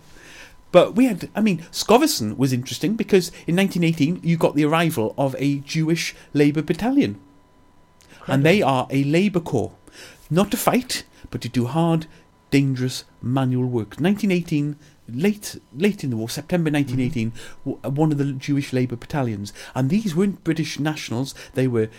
But 0.73 0.95
we 0.95 1.05
had, 1.05 1.29
I 1.35 1.39
mean, 1.39 1.63
Scoveston 1.71 2.35
was 2.35 2.51
interesting 2.51 2.95
because 2.95 3.29
in 3.45 3.55
1918 3.55 4.21
you 4.23 4.37
got 4.37 4.55
the 4.55 4.65
arrival 4.65 5.13
of 5.19 5.35
a 5.37 5.59
Jewish 5.59 6.15
Labour 6.33 6.63
battalion. 6.63 7.21
And 8.25 8.43
they 8.43 8.61
are 8.61 8.87
a 8.89 9.03
labour 9.03 9.39
corps. 9.39 9.73
Not 10.31 10.49
to 10.49 10.57
fight, 10.57 11.03
but 11.29 11.41
to 11.41 11.49
do 11.49 11.67
hard, 11.67 12.07
dangerous 12.49 13.03
manual 13.21 13.65
work. 13.65 13.99
1918, 13.99 14.75
late 15.09 15.59
late 15.75 16.03
in 16.03 16.09
the 16.09 16.17
war, 16.17 16.29
September 16.29 16.71
1918, 16.71 17.31
mm-hmm. 17.31 17.69
w- 17.69 18.01
one 18.01 18.11
of 18.11 18.17
the 18.17 18.33
Jewish 18.33 18.73
Labour 18.73 18.95
battalions. 18.95 19.53
And 19.75 19.91
these 19.91 20.15
weren't 20.15 20.43
British 20.43 20.79
nationals, 20.79 21.35
they 21.53 21.67
were 21.67 21.89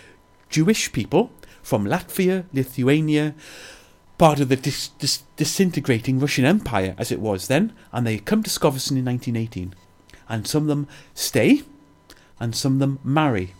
Jewish 0.49 0.91
people 0.91 1.31
from 1.63 1.85
Latvia, 1.85 2.43
Lithuania, 2.51 3.35
part 4.17 4.39
of 4.39 4.49
the 4.49 4.55
dis- 4.55 4.89
dis- 4.99 5.23
disintegrating 5.35 6.19
Russian 6.19 6.45
Empire 6.45 6.95
as 6.97 7.11
it 7.11 7.19
was 7.19 7.47
then, 7.47 7.73
and 7.91 8.05
they 8.05 8.17
come 8.17 8.43
to 8.43 8.49
Scoveston 8.49 8.97
in 8.97 9.05
1918. 9.05 9.75
and 10.27 10.47
some 10.47 10.63
of 10.63 10.67
them 10.67 10.87
stay, 11.13 11.63
and 12.39 12.55
some 12.55 12.73
of 12.73 12.79
them 12.79 12.99
marry 13.03 13.53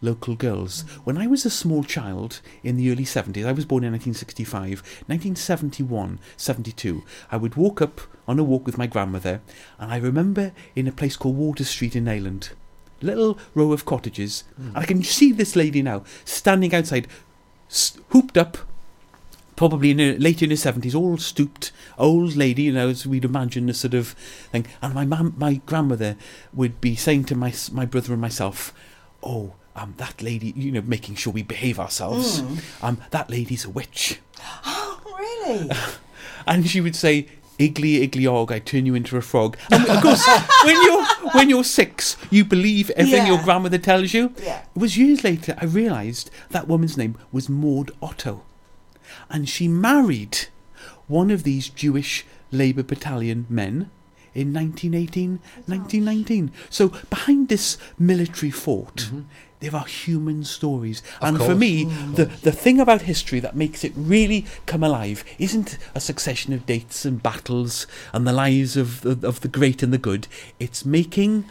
local 0.00 0.34
girls. 0.34 0.82
When 1.04 1.16
I 1.16 1.26
was 1.26 1.46
a 1.46 1.50
small 1.50 1.82
child 1.82 2.40
in 2.62 2.76
the 2.76 2.90
early 2.90 3.04
70s, 3.04 3.46
I 3.46 3.52
was 3.52 3.64
born 3.64 3.84
in 3.84 3.92
1965, 3.92 4.82
1971, 5.06 6.18
72, 6.36 7.02
I 7.30 7.36
would 7.36 7.54
walk 7.56 7.80
up 7.80 8.02
on 8.28 8.38
a 8.38 8.44
walk 8.44 8.66
with 8.66 8.78
my 8.78 8.86
grandmother, 8.86 9.40
and 9.78 9.92
I 9.92 9.96
remember 9.96 10.52
in 10.76 10.86
a 10.86 10.92
place 10.92 11.16
called 11.16 11.36
Water 11.36 11.64
Street 11.64 11.96
in 11.96 12.04
Neyland, 12.04 12.50
little 13.00 13.38
row 13.54 13.72
of 13.72 13.84
cottages, 13.84 14.44
hmm. 14.56 14.68
and 14.68 14.78
I 14.78 14.84
can 14.84 15.02
see 15.02 15.32
this 15.32 15.56
lady 15.56 15.82
now 15.82 16.04
standing 16.24 16.74
outside, 16.74 17.08
hooped 18.10 18.36
up, 18.36 18.58
probably 19.56 19.90
in 19.90 19.98
her, 19.98 20.14
late 20.18 20.42
in 20.42 20.50
her 20.50 20.56
70s, 20.56 20.94
all 20.94 21.16
stooped, 21.18 21.72
old 21.98 22.36
lady, 22.36 22.62
you 22.64 22.72
know, 22.72 22.88
as 22.88 23.06
we'd 23.06 23.24
imagine 23.24 23.68
a 23.68 23.74
sort 23.74 23.94
of 23.94 24.08
thing. 24.52 24.66
And 24.82 24.94
my 24.94 25.04
mum, 25.04 25.34
my 25.36 25.60
grandmother 25.66 26.16
would 26.52 26.80
be 26.80 26.96
saying 26.96 27.24
to 27.24 27.34
my, 27.34 27.52
my 27.72 27.86
brother 27.86 28.12
and 28.12 28.22
myself, 28.22 28.74
oh, 29.22 29.54
um, 29.76 29.94
that 29.96 30.22
lady, 30.22 30.52
you 30.56 30.70
know, 30.70 30.82
making 30.82 31.16
sure 31.16 31.32
we 31.32 31.42
behave 31.42 31.80
ourselves. 31.80 32.42
Um, 32.82 32.98
that 33.10 33.30
lady's 33.30 33.64
a 33.64 33.70
witch. 33.70 34.20
Oh, 34.66 35.00
really? 35.18 35.70
And 36.46 36.68
she 36.68 36.82
would 36.82 36.94
say, 36.94 37.28
Iggly, 37.58 38.06
iggly, 38.06 38.26
og, 38.30 38.50
I 38.50 38.58
turn 38.58 38.84
you 38.84 38.94
into 38.96 39.16
a 39.16 39.20
frog. 39.20 39.56
And 39.70 39.86
of 39.88 40.02
course, 40.02 40.26
when 40.64 40.82
you're 40.82 41.04
when 41.32 41.48
you're 41.50 41.64
six, 41.64 42.16
you 42.30 42.44
believe 42.44 42.90
everything 42.90 43.26
your 43.28 43.42
grandmother 43.42 43.78
tells 43.78 44.12
you. 44.12 44.34
Yeah. 44.42 44.62
It 44.74 44.78
was 44.78 44.98
years 44.98 45.22
later 45.22 45.54
I 45.58 45.66
realised 45.66 46.30
that 46.50 46.66
woman's 46.66 46.96
name 46.96 47.16
was 47.30 47.48
Maud 47.48 47.92
Otto, 48.02 48.42
and 49.30 49.48
she 49.48 49.68
married 49.68 50.46
one 51.06 51.30
of 51.30 51.42
these 51.42 51.68
Jewish 51.68 52.24
Labour 52.50 52.82
Battalion 52.82 53.46
men 53.48 53.90
in 54.34 54.52
1918, 54.52 55.38
1919. 55.66 56.52
So 56.70 56.88
behind 57.10 57.48
this 57.48 57.78
military 57.98 58.50
fort, 58.50 58.96
mm-hmm. 58.96 59.22
there 59.60 59.74
are 59.74 59.84
human 59.84 60.44
stories. 60.44 61.02
and 61.20 61.38
for 61.38 61.46
course. 61.46 61.58
me, 61.58 61.84
mm. 61.84 62.16
the, 62.16 62.24
the 62.24 62.52
thing 62.52 62.80
about 62.80 63.02
history 63.02 63.40
that 63.40 63.56
makes 63.56 63.84
it 63.84 63.92
really 63.96 64.46
come 64.66 64.82
alive 64.82 65.24
isn't 65.38 65.78
a 65.94 66.00
succession 66.00 66.52
of 66.52 66.66
dates 66.66 67.04
and 67.04 67.22
battles 67.22 67.86
and 68.12 68.26
the 68.26 68.32
lives 68.32 68.76
of, 68.76 69.04
of, 69.06 69.24
of 69.24 69.40
the 69.40 69.48
great 69.48 69.82
and 69.82 69.92
the 69.92 69.98
good. 69.98 70.26
It's 70.58 70.84
making 70.84 71.44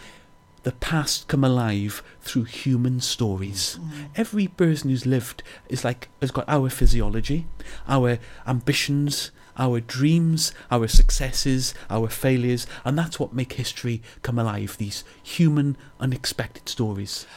the 0.63 0.71
past 0.71 1.27
come 1.27 1.43
alive 1.43 2.01
through 2.21 2.43
human 2.43 2.99
stories. 3.01 3.79
Mm. 3.81 4.09
Every 4.15 4.47
person 4.47 4.89
who's 4.89 5.05
lived 5.05 5.43
is 5.69 5.83
like 5.83 6.09
has 6.21 6.31
got 6.31 6.45
our 6.47 6.69
physiology, 6.69 7.45
our 7.87 8.17
ambitions, 8.47 9.31
our 9.57 9.79
dreams, 9.79 10.51
our 10.71 10.87
successes, 10.87 11.73
our 11.89 12.07
failures, 12.09 12.65
and 12.83 12.97
that's 12.97 13.19
what 13.19 13.33
make 13.33 13.53
history 13.53 14.01
come 14.21 14.39
alive. 14.39 14.77
These 14.77 15.03
human, 15.21 15.77
unexpected 15.99 16.67
stories. 16.69 17.27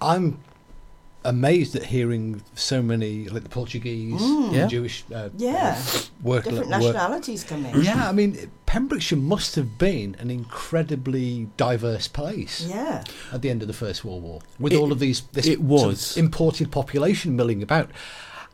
I'm 0.00 0.40
amazed 1.24 1.76
at 1.76 1.84
hearing 1.84 2.42
so 2.54 2.82
many, 2.82 3.28
like 3.28 3.42
the 3.44 3.48
Portuguese, 3.48 4.20
Yeah. 4.50 4.66
Jewish 4.66 5.04
uh, 5.14 5.28
Yeah. 5.36 5.80
work, 6.22 6.44
Different 6.44 6.68
work- 6.70 6.80
nationalities 6.80 7.44
come 7.44 7.64
in. 7.66 7.82
Yeah, 7.82 8.08
I 8.08 8.12
mean, 8.12 8.50
Pembrokeshire 8.66 9.18
must 9.18 9.54
have 9.54 9.78
been 9.78 10.16
an 10.18 10.30
incredibly 10.30 11.48
diverse 11.56 12.08
place 12.08 12.66
Yeah. 12.68 13.04
at 13.32 13.42
the 13.42 13.50
end 13.50 13.62
of 13.62 13.68
the 13.68 13.74
First 13.74 14.04
World 14.04 14.22
War, 14.22 14.40
with 14.58 14.72
It- 14.72 14.76
all 14.80 14.90
of 14.92 14.98
these 14.98 15.22
this 15.32 15.46
it 15.46 15.58
sort 15.58 15.60
of 15.60 15.68
was. 15.88 16.16
imported 16.16 16.70
population 16.72 17.36
milling 17.36 17.62
about. 17.62 17.90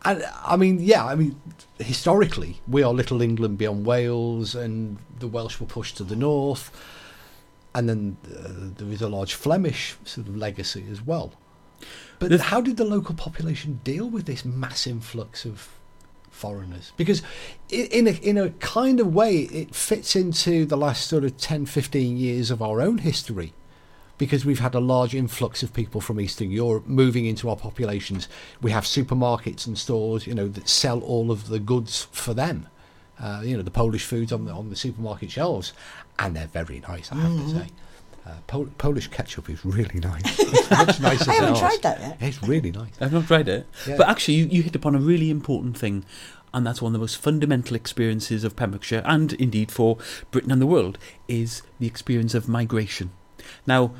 And 0.04 0.24
I 0.44 0.56
mean, 0.56 0.78
yeah, 0.80 1.04
I 1.04 1.14
mean, 1.16 1.36
historically, 1.78 2.60
we 2.68 2.82
are 2.82 2.92
Little 2.92 3.20
England 3.22 3.58
beyond 3.58 3.84
Wales, 3.86 4.54
and 4.54 4.98
the 5.18 5.26
Welsh 5.26 5.58
were 5.58 5.66
pushed 5.66 5.96
to 5.96 6.04
the 6.04 6.14
north, 6.16 6.70
and 7.74 7.88
then 7.88 8.16
uh, 8.26 8.70
there 8.76 8.88
is 8.92 9.02
a 9.02 9.08
large 9.08 9.34
Flemish 9.34 9.96
sort 10.04 10.28
of 10.28 10.36
legacy 10.36 10.84
as 10.92 11.02
well. 11.04 11.32
But 12.18 12.33
how 12.41 12.61
did 12.61 12.76
the 12.76 12.85
local 12.85 13.14
population 13.14 13.81
deal 13.85 14.09
with 14.09 14.26
this 14.26 14.45
mass 14.45 14.87
influx 14.87 15.45
of 15.45 15.68
foreigners? 16.31 16.93
Because 16.97 17.22
in 17.68 18.07
a, 18.07 18.11
in 18.11 18.37
a 18.37 18.51
kind 18.51 19.01
of 19.01 19.14
way, 19.14 19.43
it 19.43 19.74
fits 19.74 20.16
into 20.16 20.64
the 20.66 20.76
last 20.76 21.07
sort 21.07 21.24
of 21.24 21.37
10, 21.37 21.66
15 21.66 22.16
years 22.16 22.51
of 22.51 22.61
our 22.61 22.81
own 22.81 22.99
history. 22.99 23.53
Because 24.16 24.45
we've 24.45 24.59
had 24.59 24.74
a 24.74 24.81
large 24.81 25.14
influx 25.14 25.62
of 25.62 25.72
people 25.72 26.01
from 26.01 26.20
Eastern 26.20 26.51
Europe 26.51 26.89
moving 26.89 27.24
into 27.24 27.49
our 27.49 27.55
populations. 27.55 28.29
We 28.61 28.72
have 28.72 28.83
supermarkets 28.83 29.64
and 29.64 29.79
stores, 29.79 30.26
you 30.26 30.35
know, 30.35 30.49
that 30.49 30.68
sell 30.68 31.01
all 31.01 31.31
of 31.31 31.47
the 31.47 31.61
goods 31.61 32.09
for 32.11 32.35
them. 32.35 32.66
Uh, 33.20 33.43
you 33.45 33.57
know, 33.57 33.62
the 33.62 33.70
Polish 33.70 34.05
foods 34.05 34.33
on 34.33 34.45
the 34.45 34.53
on 34.53 34.70
the 34.70 34.76
supermarket 34.76 35.31
shelves, 35.31 35.72
and 36.18 36.37
they're 36.37 36.47
very 36.47 36.81
nice. 36.81 37.11
I 37.12 37.16
have 37.16 37.37
to 37.37 37.51
say, 37.51 37.66
uh, 38.29 38.33
Pol- 38.47 38.68
Polish 38.79 39.09
ketchup 39.09 39.49
is 39.49 39.64
really 39.64 40.01
nice. 40.01 40.22
It's 40.70 40.70
much 40.70 41.01
nicer 41.01 41.31
I 41.31 41.35
haven't 41.35 41.51
ours. 41.51 41.59
tried 41.61 41.83
that 41.83 42.01
yet. 42.01 42.16
It's 42.20 42.43
really 42.43 42.70
nice. 42.70 42.91
I've 43.01 43.12
not 43.12 43.26
tried 43.26 43.49
it. 43.49 43.66
Yeah. 43.87 43.97
But 43.97 44.09
actually, 44.09 44.35
you, 44.35 44.47
you 44.47 44.62
hit 44.62 44.76
upon 44.76 44.95
a 44.95 44.99
really 44.99 45.31
important 45.31 45.79
thing, 45.79 46.05
and 46.53 46.66
that's 46.66 46.83
one 46.83 46.91
of 46.91 46.93
the 46.93 46.99
most 46.99 47.16
fundamental 47.16 47.74
experiences 47.74 48.45
of 48.45 48.55
Pembrokeshire, 48.55 49.03
and 49.07 49.33
indeed 49.35 49.70
for 49.72 49.97
Britain 50.31 50.51
and 50.53 50.61
the 50.61 50.66
world, 50.66 50.99
is 51.26 51.62
the 51.79 51.87
experience 51.87 52.35
of 52.35 52.49
migration. 52.49 53.12
Now, 53.66 53.93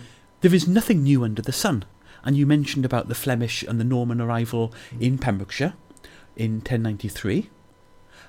there 0.43 0.55
is 0.55 0.68
nothing 0.68 1.03
new 1.03 1.24
under 1.24 1.41
the 1.43 1.53
sun, 1.53 1.85
and 2.22 2.37
you 2.37 2.47
mentioned 2.47 2.85
about 2.85 3.09
the 3.09 3.14
Flemish 3.14 3.62
and 3.62 3.81
the 3.81 3.85
Norman 3.85 4.20
arrival 4.20 4.72
in 5.01 5.16
Pembrokeshire 5.18 5.72
in 6.37 6.57
1093. 6.57 7.49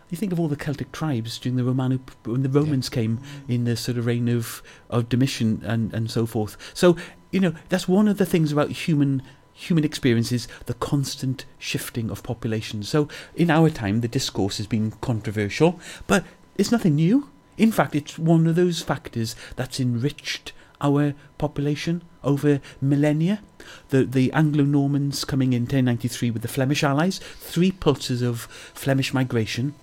You 0.09 0.17
think 0.17 0.31
of 0.31 0.39
all 0.39 0.47
the 0.47 0.55
Celtic 0.55 0.91
tribes 0.91 1.37
during 1.37 1.55
the 1.55 1.63
Roman 1.63 1.99
when 2.23 2.41
the 2.41 2.49
Romans 2.49 2.89
came 2.89 3.19
in 3.47 3.65
the 3.65 3.75
sort 3.75 3.97
of 3.97 4.05
reign 4.05 4.27
of, 4.27 4.63
of 4.89 5.07
Domitian 5.07 5.61
and, 5.63 5.93
and 5.93 6.09
so 6.09 6.25
forth. 6.25 6.57
So, 6.73 6.97
you 7.31 7.39
know, 7.39 7.53
that's 7.69 7.87
one 7.87 8.07
of 8.07 8.17
the 8.17 8.25
things 8.25 8.51
about 8.51 8.71
human 8.71 9.21
human 9.53 9.83
experiences, 9.83 10.47
the 10.67 10.73
constant 10.73 11.45
shifting 11.57 12.09
of 12.09 12.23
populations. 12.23 12.87
So 12.87 13.09
in 13.35 13.51
our 13.51 13.69
time 13.69 13.99
the 13.99 14.07
discourse 14.07 14.57
has 14.57 14.67
been 14.67 14.91
controversial, 15.01 15.79
but 16.07 16.23
it's 16.57 16.71
nothing 16.71 16.95
new. 16.95 17.29
In 17.57 17.73
fact, 17.73 17.93
it's 17.93 18.17
one 18.17 18.47
of 18.47 18.55
those 18.55 18.81
factors 18.81 19.35
that's 19.57 19.81
enriched 19.81 20.53
our 20.79 21.13
population 21.37 22.01
over 22.23 22.61
millennia. 22.81 23.41
The 23.89 24.05
the 24.05 24.31
Anglo 24.31 24.63
Normans 24.63 25.25
coming 25.25 25.51
in 25.51 25.63
1093 25.63 26.31
with 26.31 26.41
the 26.41 26.47
Flemish 26.47 26.83
allies, 26.83 27.19
three 27.19 27.71
pulses 27.71 28.21
of 28.21 28.41
Flemish 28.73 29.13
migration, 29.13 29.73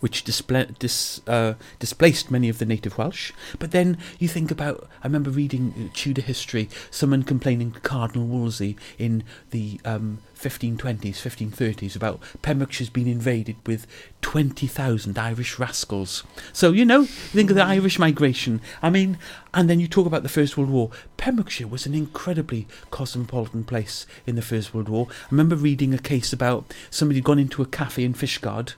which 0.00 0.24
displa- 0.24 0.78
dis, 0.78 1.20
uh, 1.26 1.54
displaced 1.78 2.30
many 2.30 2.48
of 2.48 2.58
the 2.58 2.66
native 2.66 2.98
Welsh. 2.98 3.32
But 3.58 3.70
then 3.70 3.98
you 4.18 4.28
think 4.28 4.50
about, 4.50 4.88
I 5.02 5.06
remember 5.06 5.30
reading 5.30 5.74
uh, 5.76 5.92
Tudor 5.94 6.22
history, 6.22 6.68
someone 6.90 7.22
complaining 7.22 7.72
to 7.72 7.80
Cardinal 7.80 8.26
Wolsey 8.26 8.76
in 8.98 9.24
the 9.50 9.80
um, 9.84 10.18
1520s, 10.38 11.16
1530s 11.16 11.96
about 11.96 12.20
Pembrokeshire's 12.42 12.90
been 12.90 13.06
invaded 13.06 13.56
with 13.66 13.86
20,000 14.20 15.18
Irish 15.18 15.58
rascals. 15.58 16.24
So, 16.52 16.72
you 16.72 16.84
know, 16.84 17.04
think 17.04 17.50
of 17.50 17.56
the 17.56 17.64
Irish 17.64 17.98
migration. 17.98 18.60
I 18.82 18.90
mean, 18.90 19.18
and 19.54 19.70
then 19.70 19.80
you 19.80 19.88
talk 19.88 20.06
about 20.06 20.22
the 20.22 20.28
First 20.28 20.58
World 20.58 20.70
War. 20.70 20.90
Pembrokeshire 21.16 21.66
was 21.66 21.86
an 21.86 21.94
incredibly 21.94 22.66
cosmopolitan 22.90 23.64
place 23.64 24.06
in 24.26 24.36
the 24.36 24.42
First 24.42 24.74
World 24.74 24.88
War. 24.88 25.06
I 25.10 25.26
remember 25.30 25.56
reading 25.56 25.94
a 25.94 25.98
case 25.98 26.32
about 26.32 26.74
somebody 26.90 27.20
gone 27.22 27.38
into 27.38 27.62
a 27.62 27.66
cafe 27.66 28.04
in 28.04 28.12
Fishguard 28.12 28.74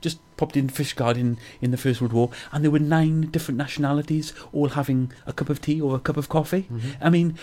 just 0.00 0.18
popped 0.36 0.56
in 0.56 0.68
Fishguard 0.68 1.16
in, 1.16 1.38
in 1.60 1.70
the 1.70 1.76
First 1.76 2.00
World 2.00 2.12
War, 2.12 2.30
and 2.52 2.64
there 2.64 2.70
were 2.70 2.78
nine 2.78 3.22
different 3.30 3.58
nationalities 3.58 4.32
all 4.52 4.70
having 4.70 5.12
a 5.26 5.32
cup 5.32 5.48
of 5.48 5.60
tea 5.60 5.80
or 5.80 5.96
a 5.96 6.00
cup 6.00 6.16
of 6.16 6.28
coffee. 6.28 6.62
Mm-hmm. 6.62 6.90
I 7.00 7.10
mean, 7.10 7.38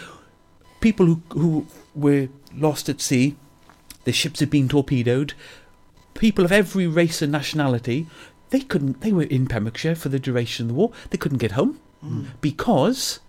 people 0.82 1.06
who, 1.06 1.22
who 1.30 1.68
were 1.94 2.30
lost 2.56 2.90
at 2.90 3.02
sea, 3.02 3.36
their 4.06 4.14
ships 4.14 4.40
had 4.40 4.50
been 4.50 4.70
torpedoed, 4.70 5.34
people 6.14 6.46
of 6.46 6.52
every 6.52 6.88
race 6.88 7.22
and 7.22 7.32
nationality, 7.32 8.08
they 8.52 8.62
couldn't, 8.62 9.02
they 9.02 9.12
were 9.12 9.24
in 9.24 9.48
Pembrokeshire 9.48 9.96
for 9.96 10.10
the 10.10 10.20
duration 10.20 10.66
of 10.66 10.68
the 10.70 10.74
war, 10.76 10.92
they 11.10 11.18
couldn't 11.18 11.40
get 11.40 11.54
home 11.54 11.80
mm. 12.04 12.28
because 12.42 13.20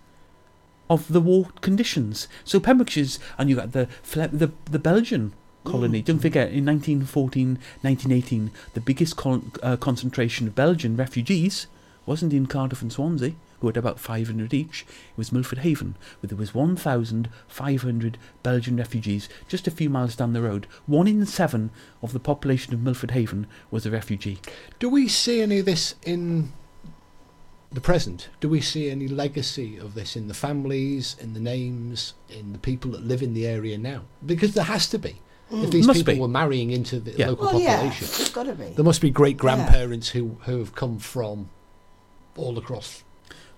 of 0.89 1.11
the 1.11 1.19
war 1.19 1.49
conditions. 1.61 2.27
So 2.43 2.59
Pembrokeshire's, 2.59 3.19
and 3.37 3.49
you 3.49 3.57
got 3.57 3.73
the 3.73 3.89
the 4.13 4.51
the 4.71 4.79
Belgian 4.79 5.33
colony. 5.67 6.01
Don't 6.01 6.19
forget, 6.19 6.51
in 6.51 6.65
1914, 6.65 7.59
1918, 7.81 8.51
the 8.73 8.81
biggest 8.81 9.17
con- 9.17 9.51
uh, 9.61 9.75
concentration 9.77 10.47
of 10.47 10.55
Belgian 10.55 10.95
refugees 10.95 11.67
wasn't 12.05 12.33
in 12.33 12.47
Cardiff 12.47 12.81
and 12.81 12.91
Swansea, 12.91 13.33
who 13.59 13.67
had 13.67 13.77
about 13.77 13.99
500 13.99 14.53
each. 14.53 14.83
It 14.83 15.17
was 15.17 15.31
Milford 15.31 15.59
Haven, 15.59 15.95
where 16.19 16.27
there 16.27 16.37
was 16.37 16.53
1,500 16.53 18.17
Belgian 18.43 18.77
refugees 18.77 19.27
just 19.47 19.67
a 19.67 19.71
few 19.71 19.89
miles 19.89 20.15
down 20.15 20.33
the 20.33 20.41
road. 20.41 20.67
One 20.85 21.07
in 21.07 21.25
seven 21.25 21.71
of 22.01 22.13
the 22.13 22.19
population 22.19 22.73
of 22.73 22.81
Milford 22.81 23.11
Haven 23.11 23.47
was 23.69 23.85
a 23.85 23.91
refugee. 23.91 24.39
Do 24.79 24.89
we 24.89 25.07
see 25.07 25.41
any 25.41 25.59
of 25.59 25.65
this 25.65 25.95
in 26.03 26.53
the 27.71 27.81
present? 27.81 28.29
Do 28.39 28.47
we 28.47 28.61
see 28.61 28.89
any 28.89 29.07
legacy 29.07 29.77
of 29.77 29.93
this 29.93 30.15
in 30.15 30.27
the 30.27 30.33
families, 30.33 31.15
in 31.19 31.33
the 31.33 31.39
names, 31.39 32.13
in 32.29 32.53
the 32.53 32.59
people 32.59 32.91
that 32.91 33.05
live 33.05 33.21
in 33.21 33.33
the 33.33 33.47
area 33.47 33.77
now? 33.77 34.03
Because 34.25 34.53
there 34.53 34.63
has 34.65 34.87
to 34.89 34.99
be. 34.99 35.17
If 35.49 35.71
these 35.71 35.87
Must 35.87 35.99
people 35.99 36.13
be. 36.15 36.19
were 36.19 36.27
marrying 36.27 36.71
into 36.71 36.99
the 36.99 37.11
Yeah. 37.11 37.29
local 37.29 37.45
Well, 37.47 37.59
yeah, 37.61 37.75
population, 37.77 38.05
it's 38.05 38.29
got 38.29 38.43
to 38.43 38.53
be. 38.53 38.65
there 38.75 38.83
must 38.85 38.99
be 39.01 39.09
great 39.09 39.37
grandparents 39.37 40.09
who, 40.09 40.37
who 40.41 40.59
have 40.59 40.75
come 40.75 40.99
from 40.99 41.49
all 42.35 42.57
across. 42.57 43.03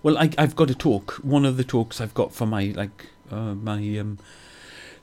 Well, 0.04 0.18
I, 0.18 0.30
I've 0.38 0.56
got 0.56 0.70
a 0.70 0.76
talk. 0.76 1.14
One 1.24 1.46
of 1.46 1.58
the 1.58 1.64
talks 1.64 2.00
I've 2.00 2.14
got 2.14 2.34
for 2.34 2.46
my 2.46 2.66
like 2.76 3.08
uh, 3.32 3.54
my 3.56 3.98
um, 3.98 4.18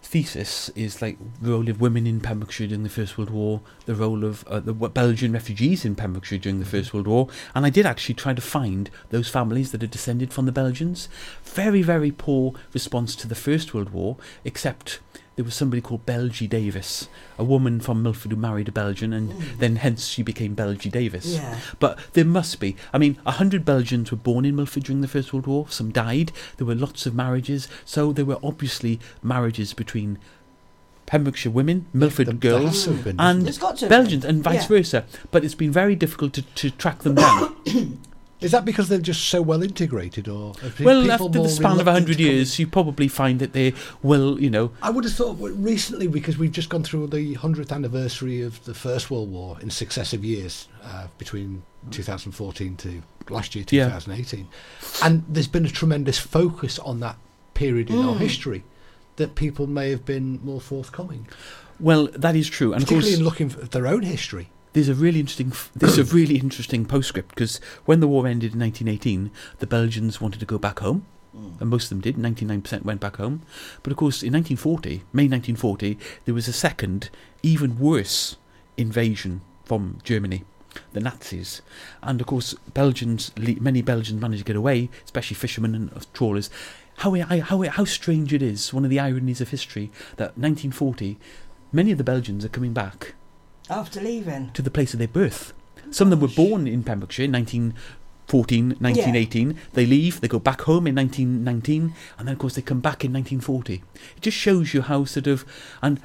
thesis 0.02 0.70
is 0.76 1.02
like 1.02 1.18
the 1.42 1.50
role 1.50 1.68
of 1.68 1.80
women 1.80 2.06
in 2.06 2.20
Pembrokeshire 2.20 2.68
during 2.68 2.84
the 2.84 2.88
First 2.88 3.18
World 3.18 3.30
War, 3.30 3.60
the 3.86 3.94
role 3.94 4.24
of 4.24 4.46
uh, 4.46 4.60
the 4.60 4.72
Belgian 4.72 5.32
refugees 5.32 5.84
in 5.84 5.96
Pembrokeshire 5.96 6.38
during 6.38 6.60
the 6.60 6.64
First 6.64 6.94
World 6.94 7.06
War, 7.08 7.28
and 7.54 7.66
I 7.66 7.70
did 7.70 7.84
actually 7.86 8.14
try 8.14 8.32
to 8.32 8.40
find 8.40 8.88
those 9.10 9.28
families 9.28 9.72
that 9.72 9.82
are 9.82 9.86
descended 9.88 10.32
from 10.32 10.46
the 10.46 10.52
Belgians. 10.52 11.08
Very, 11.44 11.82
very 11.82 12.12
poor 12.12 12.54
response 12.72 13.16
to 13.16 13.28
the 13.28 13.34
First 13.34 13.74
World 13.74 13.90
War, 13.90 14.16
except 14.44 15.00
there 15.36 15.44
was 15.44 15.54
somebody 15.54 15.82
called 15.82 16.06
Belgie 16.06 16.46
Davis, 16.48 17.08
a 17.38 17.44
woman 17.44 17.78
from 17.78 18.02
Milford 18.02 18.32
who 18.32 18.36
married 18.38 18.68
a 18.68 18.72
Belgian, 18.72 19.12
and 19.12 19.30
then 19.58 19.76
hence 19.76 20.06
she 20.08 20.22
became 20.22 20.54
Belgie 20.54 20.90
Davis. 20.90 21.26
Yeah. 21.26 21.58
But 21.78 21.98
there 22.14 22.24
must 22.24 22.58
be. 22.58 22.74
I 22.92 22.98
mean, 22.98 23.18
a 23.26 23.32
hundred 23.32 23.64
Belgians 23.64 24.10
were 24.10 24.16
born 24.16 24.46
in 24.46 24.56
Milford 24.56 24.84
during 24.84 25.02
the 25.02 25.08
First 25.08 25.32
World 25.34 25.46
War. 25.46 25.66
Some 25.68 25.90
died. 25.92 26.32
There 26.56 26.66
were 26.66 26.74
lots 26.74 27.04
of 27.04 27.14
marriages. 27.14 27.68
So 27.84 28.12
there 28.12 28.24
were 28.24 28.38
obviously 28.42 28.98
marriages 29.22 29.74
between 29.74 30.18
Pembrokeshire 31.04 31.52
women, 31.52 31.86
Milford 31.92 32.40
girls, 32.40 32.64
has 32.64 32.84
to 32.84 32.92
have 32.94 33.04
been. 33.04 33.20
and 33.20 33.44
There's 33.44 33.58
got 33.58 33.76
to 33.76 33.84
have 33.84 33.90
Belgians, 33.90 34.24
and 34.24 34.42
vice 34.42 34.62
Yeah. 34.62 34.68
versa. 34.78 35.04
But 35.30 35.44
it's 35.44 35.54
been 35.54 35.70
very 35.70 35.94
difficult 35.94 36.32
to, 36.32 36.42
to 36.42 36.70
track 36.70 37.00
them 37.00 37.14
down. 37.14 37.56
Is 38.46 38.52
that 38.52 38.64
because 38.64 38.88
they're 38.88 38.98
just 38.98 39.24
so 39.26 39.42
well 39.42 39.62
integrated, 39.62 40.28
or 40.28 40.54
well, 40.80 41.10
after 41.10 41.28
the 41.28 41.48
span 41.48 41.80
of 41.80 41.88
a 41.88 41.92
hundred 41.92 42.18
to 42.18 42.22
come 42.22 42.30
in? 42.30 42.36
years, 42.36 42.58
you 42.60 42.66
probably 42.68 43.08
find 43.08 43.40
that 43.40 43.52
they 43.52 43.74
will, 44.02 44.40
you 44.40 44.48
know, 44.50 44.70
I 44.80 44.90
would 44.90 45.02
have 45.04 45.12
thought 45.12 45.36
recently, 45.38 46.06
because 46.06 46.38
we've 46.38 46.52
just 46.52 46.68
gone 46.68 46.84
through 46.84 47.08
the 47.08 47.34
100th 47.34 47.72
anniversary 47.72 48.40
of 48.42 48.64
the 48.64 48.72
First 48.74 49.10
World 49.10 49.32
War 49.32 49.58
in 49.60 49.70
successive 49.70 50.24
years 50.24 50.68
uh, 50.84 51.08
between 51.18 51.64
2014 51.90 52.76
to 52.76 53.02
last 53.30 53.56
year, 53.56 53.64
Yeah. 53.70 53.86
2018. 53.86 54.46
And 55.02 55.24
there's 55.28 55.48
been 55.48 55.66
a 55.66 55.70
tremendous 55.70 56.18
focus 56.18 56.78
on 56.78 57.00
that 57.00 57.16
period 57.54 57.90
in 57.90 57.98
our 57.98 58.14
history 58.14 58.62
that 59.16 59.34
people 59.34 59.66
may 59.66 59.90
have 59.90 60.04
been 60.04 60.38
more 60.44 60.60
forthcoming, 60.60 61.26
well, 61.80 62.06
that 62.14 62.36
is 62.36 62.48
true. 62.48 62.72
And 62.72 62.82
of 62.82 62.88
particularly 62.88 63.10
course, 63.12 63.18
in 63.18 63.24
looking 63.24 63.62
at 63.62 63.70
their 63.72 63.86
own 63.86 64.02
history. 64.02 64.48
There's 64.76 64.90
a 64.90 64.94
really 64.94 65.20
interesting 65.20 65.50
there's 65.74 65.96
a 65.96 66.04
really 66.04 66.36
interesting 66.36 66.84
postscript 66.84 67.30
because 67.30 67.56
when 67.86 68.00
the 68.00 68.06
war 68.06 68.26
ended 68.26 68.52
in 68.52 68.60
1918 68.60 69.30
the 69.58 69.66
belgians 69.66 70.20
wanted 70.20 70.38
to 70.38 70.44
go 70.44 70.58
back 70.58 70.80
home 70.80 71.06
mm. 71.34 71.58
and 71.58 71.70
most 71.70 71.84
of 71.84 71.88
them 71.88 72.02
did 72.02 72.16
99% 72.16 72.84
went 72.84 73.00
back 73.00 73.16
home. 73.16 73.40
But 73.82 73.92
of 73.92 73.96
course 73.96 74.22
in 74.22 74.34
1940 74.34 75.02
may 75.14 75.26
1940 75.26 75.98
there 76.26 76.34
was 76.34 76.46
a 76.46 76.52
second 76.52 77.08
even 77.42 77.78
worse 77.78 78.36
invasion 78.76 79.40
from 79.64 79.98
germany 80.04 80.44
the 80.92 81.00
nazis. 81.00 81.62
And 82.02 82.20
of 82.20 82.26
course 82.26 82.52
belgians 82.74 83.32
many 83.38 83.80
belgians 83.80 84.20
managed 84.20 84.40
to 84.40 84.44
get 84.44 84.56
away 84.56 84.90
especially 85.06 85.36
fishermen 85.36 85.74
and 85.74 86.12
trawlers. 86.12 86.50
How, 86.98 87.14
how, 87.14 87.62
how 87.62 87.84
strange 87.86 88.34
it 88.34 88.42
is 88.42 88.74
one 88.74 88.84
of 88.84 88.90
the 88.90 89.00
ironies 89.00 89.40
of 89.40 89.48
history 89.48 89.90
that 90.16 90.36
1940 90.36 91.18
many 91.72 91.92
of 91.92 91.98
the 91.98 92.04
belgians 92.04 92.44
are 92.44 92.50
coming 92.50 92.74
back 92.74 93.14
After 93.68 94.00
leaving. 94.00 94.50
to 94.54 94.62
the 94.62 94.70
place 94.70 94.92
of 94.92 94.98
their 94.98 95.08
birth. 95.08 95.52
Some 95.90 96.08
of 96.12 96.18
them 96.18 96.20
were 96.28 96.34
born 96.34 96.66
in 96.66 96.82
Pembrokeshire 96.82 97.24
in 97.26 97.32
1914, 97.32 98.76
1918. 98.80 99.56
They 99.74 99.86
leave, 99.86 100.20
they 100.20 100.28
go 100.28 100.38
back 100.38 100.62
home 100.62 100.86
in 100.86 100.94
1919, 100.94 101.94
and 102.18 102.28
then, 102.28 102.32
of 102.34 102.38
course, 102.38 102.54
they 102.54 102.62
come 102.62 102.80
back 102.80 103.04
in 103.04 103.12
1940. 103.12 103.82
It 104.16 104.22
just 104.22 104.36
shows 104.36 104.74
you 104.74 104.82
how 104.82 105.04
sort 105.04 105.26
of. 105.26 105.44
And 105.82 106.00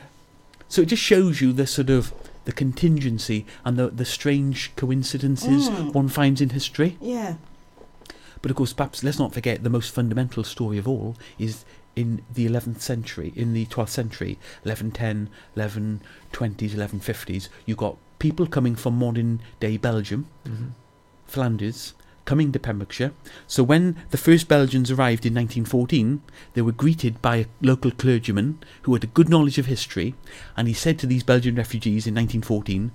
so 0.68 0.82
it 0.84 0.88
just 0.88 1.04
shows 1.04 1.42
you 1.42 1.52
the 1.54 1.68
sort 1.68 1.90
of. 1.90 2.14
The 2.44 2.52
contingency 2.52 3.46
and 3.64 3.78
the, 3.78 3.90
the 3.90 4.04
strange 4.04 4.72
coincidences 4.76 5.70
Mm. 5.70 5.94
one 5.94 6.08
finds 6.08 6.42
in 6.42 6.50
history. 6.50 6.98
Yeah. 7.00 7.36
But 8.42 8.50
of 8.50 8.58
course, 8.58 8.74
perhaps 8.74 9.04
let's 9.04 9.20
not 9.20 9.32
forget 9.32 9.62
the 9.62 9.70
most 9.70 9.94
fundamental 9.94 10.44
story 10.44 10.80
of 10.80 10.88
all 10.88 11.16
is 11.38 11.66
in 11.96 12.24
the 12.34 12.48
11th 12.48 12.82
century, 12.82 13.34
in 13.36 13.54
the 13.54 13.66
12th 13.68 13.90
century, 13.90 14.40
1110, 14.64 15.30
1120s, 15.56 16.72
1150s. 16.72 17.50
You 17.66 17.76
got 17.76 17.98
people 18.20 18.48
coming 18.48 18.76
from 18.76 18.98
modern 18.98 19.42
day 19.60 19.78
Belgium, 19.78 20.28
mm-hmm. 20.46 20.68
Flanders, 21.26 21.94
coming 22.26 22.52
to 22.52 22.60
Pembrokeshire. 22.60 23.12
So 23.48 23.64
when 23.64 23.98
the 24.12 24.18
first 24.18 24.48
Belgians 24.48 24.92
arrived 24.92 25.26
in 25.26 25.34
1914, 25.34 26.22
they 26.54 26.62
were 26.62 26.72
greeted 26.72 27.22
by 27.22 27.38
a 27.38 27.46
local 27.62 27.92
clergyman 27.92 28.60
who 28.84 28.94
had 28.94 29.04
a 29.04 29.08
good 29.08 29.30
knowledge 29.30 29.58
of 29.58 29.66
history, 29.66 30.16
and 30.56 30.68
he 30.68 30.74
said 30.74 31.00
to 31.00 31.08
these 31.08 31.24
Belgian 31.24 31.56
refugees 31.56 32.08
in 32.08 32.16
1914, 32.16 32.92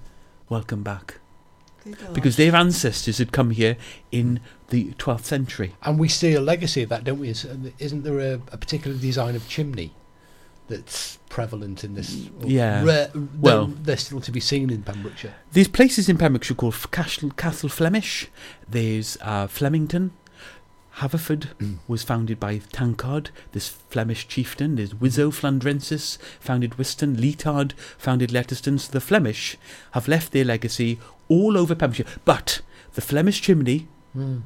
Welcome 0.48 0.82
back. 0.82 1.18
Good 1.86 1.98
God. 2.00 2.14
Because 2.14 2.36
their 2.36 2.54
ancestors 2.54 3.18
had 3.18 3.32
come 3.32 3.50
here 3.50 3.76
in 4.12 4.40
the 4.68 4.92
12th 4.98 5.24
century. 5.24 5.74
And 5.82 5.98
we 5.98 6.08
see 6.08 6.34
a 6.34 6.40
legacy 6.40 6.82
of 6.82 6.88
that, 6.90 7.04
don't 7.04 7.18
we? 7.20 7.28
Is- 7.28 7.46
Isn't 7.78 8.02
there 8.02 8.18
a, 8.18 8.34
a 8.52 8.56
particular 8.58 8.96
design 8.96 9.34
of 9.36 9.48
chimney 9.48 9.92
that's 10.68 11.18
prevalent 11.28 11.84
in 11.84 11.94
this? 11.94 12.28
Yeah. 12.44 12.84
Rare, 12.84 13.10
Well- 13.38 13.66
they're, 13.68 13.76
they're 13.84 13.96
still 13.96 14.20
to 14.20 14.32
be 14.32 14.40
seen 14.40 14.70
in 14.70 14.82
Pembrokeshire. 14.82 15.34
There's 15.52 15.68
places 15.68 16.08
in 16.08 16.18
Pembrokeshire 16.18 16.56
called 16.56 16.90
Castle, 16.90 17.30
Castle 17.30 17.68
Flemish. 17.68 18.28
There's 18.68 19.16
uh, 19.22 19.46
Flemington. 19.46 20.10
Haverford 21.00 21.50
was 21.86 22.02
founded 22.02 22.40
by 22.40 22.56
Tancard, 22.72 23.28
this 23.52 23.68
Flemish 23.68 24.26
chieftain. 24.28 24.76
There's 24.76 24.94
Wizo 24.94 25.28
Flandrensis, 25.30 26.16
founded 26.40 26.76
Wiston. 26.76 27.16
Letard 27.16 27.74
founded 27.98 28.30
Letterston. 28.30 28.80
So 28.80 28.90
the 28.92 29.00
Flemish 29.02 29.58
have 29.92 30.08
left 30.08 30.32
their 30.32 30.46
legacy 30.46 30.98
all 31.28 31.56
over 31.56 31.74
Pembrokeshire. 31.74 32.06
But 32.24 32.60
the 32.94 33.00
Flemish 33.00 33.40
chimney 33.42 33.88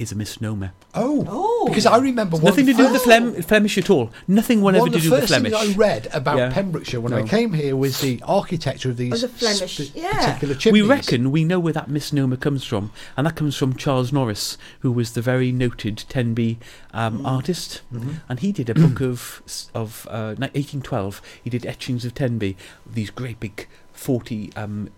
is 0.00 0.10
a 0.10 0.16
misnomer. 0.16 0.72
Oh, 0.96 1.24
Oh. 1.28 1.64
because 1.68 1.86
I 1.86 1.96
remember 1.98 2.36
one 2.36 2.46
nothing 2.46 2.66
to 2.66 2.72
do 2.72 2.82
with 2.82 2.92
the 2.92 2.98
Flem- 2.98 3.40
Flemish 3.40 3.78
at 3.78 3.88
all. 3.88 4.10
Nothing 4.26 4.62
whatever 4.62 4.80
one 4.86 4.88
of 4.88 4.94
to 4.94 4.98
the 4.98 5.04
do 5.04 5.10
with 5.12 5.20
the 5.20 5.26
first 5.28 5.32
Flemish. 5.40 5.52
things 5.60 5.76
I 5.76 5.78
read 5.78 6.08
about 6.12 6.38
Yeah. 6.38 6.50
Pembrokeshire 6.52 7.00
when 7.00 7.12
I 7.12 7.22
came 7.22 7.52
here 7.52 7.76
was 7.76 8.00
the 8.00 8.20
architecture 8.26 8.90
of 8.90 8.96
these 8.96 9.12
Oh, 9.12 9.28
the 9.28 9.28
Flemish, 9.28 9.76
spe- 9.76 9.94
yeah. 9.94 10.26
particular 10.26 10.56
chimneys. 10.56 10.82
We 10.82 10.88
reckon 10.88 11.30
we 11.30 11.44
know 11.44 11.60
where 11.60 11.72
that 11.72 11.88
misnomer 11.88 12.34
comes 12.34 12.64
from, 12.64 12.90
and 13.16 13.28
that 13.28 13.36
comes 13.36 13.54
from 13.54 13.76
Charles 13.76 14.12
Norris, 14.12 14.58
who 14.80 14.90
was 14.90 15.12
the 15.12 15.22
very 15.22 15.52
noted 15.52 15.98
Tenby 16.08 16.58
um, 16.92 17.24
artist, 17.24 17.82
and 18.28 18.40
he 18.40 18.50
did 18.50 18.68
a 18.68 18.74
book 18.74 19.00
of 19.00 19.40
of 19.72 20.08
uh, 20.10 20.34
1812. 20.40 21.22
He 21.44 21.48
did 21.48 21.64
etchings 21.64 22.04
of 22.04 22.12
Tenby, 22.14 22.56
these 22.92 23.10
great 23.10 23.38
big 23.38 23.68
40 23.92 24.50
um, 24.56 24.88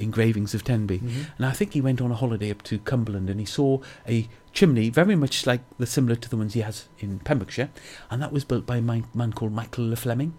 engravings 0.00 0.54
of 0.54 0.64
Tenby, 0.64 0.98
mm-hmm. 0.98 1.22
and 1.36 1.46
I 1.46 1.52
think 1.52 1.72
he 1.72 1.80
went 1.80 2.00
on 2.00 2.10
a 2.10 2.16
holiday 2.16 2.50
up 2.50 2.62
to 2.64 2.78
Cumberland 2.78 3.30
and 3.30 3.40
he 3.40 3.46
saw 3.46 3.80
a 4.08 4.28
chimney 4.52 4.90
very 4.90 5.14
much 5.14 5.46
like 5.46 5.60
the 5.78 5.86
similar 5.86 6.16
to 6.16 6.28
the 6.28 6.36
ones 6.36 6.54
he 6.54 6.60
has 6.60 6.88
in 6.98 7.18
Pembrokeshire, 7.20 7.70
and 8.10 8.22
that 8.22 8.32
was 8.32 8.44
built 8.44 8.66
by 8.66 8.78
a 8.78 8.82
man 8.82 9.32
called 9.32 9.52
Michael 9.52 9.88
Le 9.88 9.96
Fleming. 9.96 10.34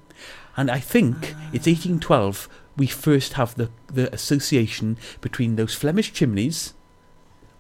And 0.58 0.70
I 0.70 0.80
think 0.80 1.16
ah. 1.36 1.50
it's 1.54 1.68
1812 1.68 2.50
we 2.78 2.88
first 2.88 3.34
have 3.34 3.56
the, 3.56 3.70
the 3.88 4.14
association 4.14 4.98
between 5.20 5.56
those 5.56 5.76
Flemish 5.76 6.14
chimneys 6.14 6.74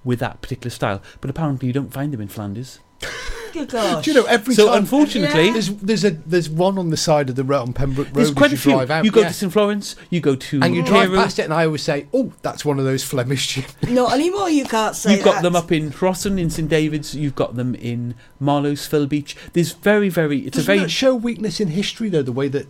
with 0.03 0.19
that 0.19 0.41
particular 0.41 0.69
style. 0.69 1.01
But 1.19 1.29
apparently 1.29 1.67
you 1.67 1.73
don't 1.73 1.93
find 1.93 2.13
them 2.13 2.21
in 2.21 2.27
Flanders. 2.27 2.79
Good 3.53 3.67
God. 3.69 4.01
Do 4.03 4.11
you 4.11 4.15
know 4.15 4.25
every 4.27 4.55
so 4.55 4.67
time? 4.67 4.77
unfortunately, 4.77 5.47
Yeah. 5.47 5.51
There's 5.53 5.69
there's 5.75 6.05
a 6.05 6.11
there's 6.11 6.49
one 6.49 6.77
on 6.77 6.89
the 6.89 6.95
side 6.95 7.29
of 7.29 7.35
the 7.35 7.43
road 7.43 7.61
on 7.63 7.73
Pembroke 7.73 8.07
Road 8.07 8.15
there's 8.15 8.29
as 8.29 8.33
quite 8.35 8.51
a 8.51 8.53
you 8.53 8.57
few. 8.57 8.71
drive 8.71 8.89
out. 8.89 9.03
you 9.03 9.11
go 9.11 9.21
yeah. 9.21 9.27
to 9.27 9.33
St 9.33 9.51
Florence, 9.51 9.97
you 10.09 10.21
go 10.21 10.35
to 10.35 10.61
and 10.61 10.73
you 10.73 10.81
drive 10.83 11.09
Carew, 11.09 11.17
past 11.17 11.37
it, 11.37 11.43
and 11.43 11.53
I 11.53 11.65
always 11.65 11.81
say, 11.81 12.07
"Oh, 12.13 12.31
that's 12.43 12.63
one 12.63 12.79
of 12.79 12.85
those 12.85 13.03
Flemish 13.03 13.47
chimneys." 13.49 13.75
Not 13.89 14.13
anymore, 14.13 14.49
you 14.49 14.63
can't 14.63 14.95
say 14.95 15.15
You've 15.15 15.25
got 15.25 15.35
that. 15.35 15.43
them 15.43 15.57
up 15.57 15.69
in 15.69 15.89
Rosson, 15.99 16.39
in 16.39 16.49
St 16.49 16.69
David's. 16.69 17.13
You've 17.13 17.35
got 17.35 17.55
them 17.57 17.75
in 17.75 18.15
Marloes, 18.41 18.87
Phil 18.87 19.05
Beach. 19.05 19.35
There's 19.51 19.73
very, 19.73 20.07
very. 20.07 20.39
It's 20.47 20.55
Doesn't 20.57 20.61
a 20.71 20.75
very. 20.75 20.79
that 20.85 20.89
show 20.89 21.13
weakness 21.13 21.59
in 21.59 21.67
history, 21.69 22.07
though? 22.07 22.23
The 22.23 22.31
way 22.31 22.47
that 22.47 22.67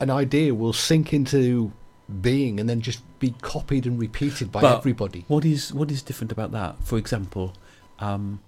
an 0.00 0.10
idea 0.10 0.52
will 0.52 0.72
sink 0.72 1.12
into 1.12 1.72
being 2.20 2.58
and 2.58 2.68
then 2.68 2.80
just 2.80 3.00
be 3.20 3.34
copied 3.42 3.86
and 3.86 4.00
repeated 4.00 4.50
by 4.50 4.62
But 4.62 4.78
everybody. 4.78 5.24
What 5.28 5.44
is 5.44 5.72
what 5.72 5.92
is 5.92 6.02
different 6.02 6.32
about 6.32 6.50
that? 6.52 6.76
For 6.82 6.98
example, 6.98 7.54
um, 8.00 8.40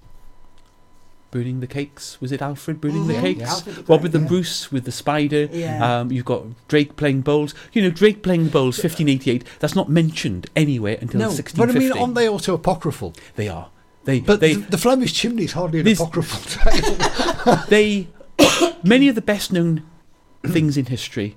burning 1.31 1.61
the 1.61 1.67
cakes. 1.67 2.21
Was 2.21 2.33
it 2.33 2.43
Alfred 2.43 2.81
burning 2.81 3.07
the 3.07 3.15
Mhm. 3.15 3.21
cakes? 3.21 3.43
Alfred 3.51 3.77
the 3.77 3.83
Robert 3.85 4.13
the 4.13 4.19
yeah. 4.21 4.27
Bruce 4.29 4.73
with 4.73 4.85
the 4.85 4.93
spider. 4.93 5.49
Yeah. 5.53 6.01
Um, 6.01 6.11
you've 6.13 6.25
got 6.25 6.45
Drake 6.69 6.97
playing 6.97 7.21
bowls. 7.23 7.55
You 7.73 7.83
know, 7.83 7.91
Drake 7.91 8.23
playing 8.23 8.49
bowls, 8.49 8.79
1588. 8.79 9.45
That's 9.61 9.75
not 9.77 9.89
mentioned 9.89 10.49
anywhere 10.57 10.99
until 11.01 11.21
No, 11.21 11.27
1650. 11.29 11.89
but 11.89 11.95
I 11.95 11.95
mean, 11.95 12.03
aren't 12.03 12.15
they 12.15 12.29
also 12.29 12.55
apocryphal? 12.55 13.15
They 13.37 13.49
are. 13.49 13.69
They. 14.05 14.21
But 14.21 14.41
they. 14.41 14.55
the, 14.55 14.71
the 14.71 14.79
Flemish 14.79 15.13
chimney 15.13 15.45
is 15.45 15.53
hardly 15.53 15.81
an 15.81 15.85
This- 15.85 16.01
apocryphal 16.01 16.41
tale. 17.45 17.57
they. 17.69 18.09
many 18.83 19.09
of 19.09 19.15
the 19.15 19.21
best 19.23 19.53
known 19.53 19.83
things 20.47 20.77
in 20.77 20.87
history 20.87 21.37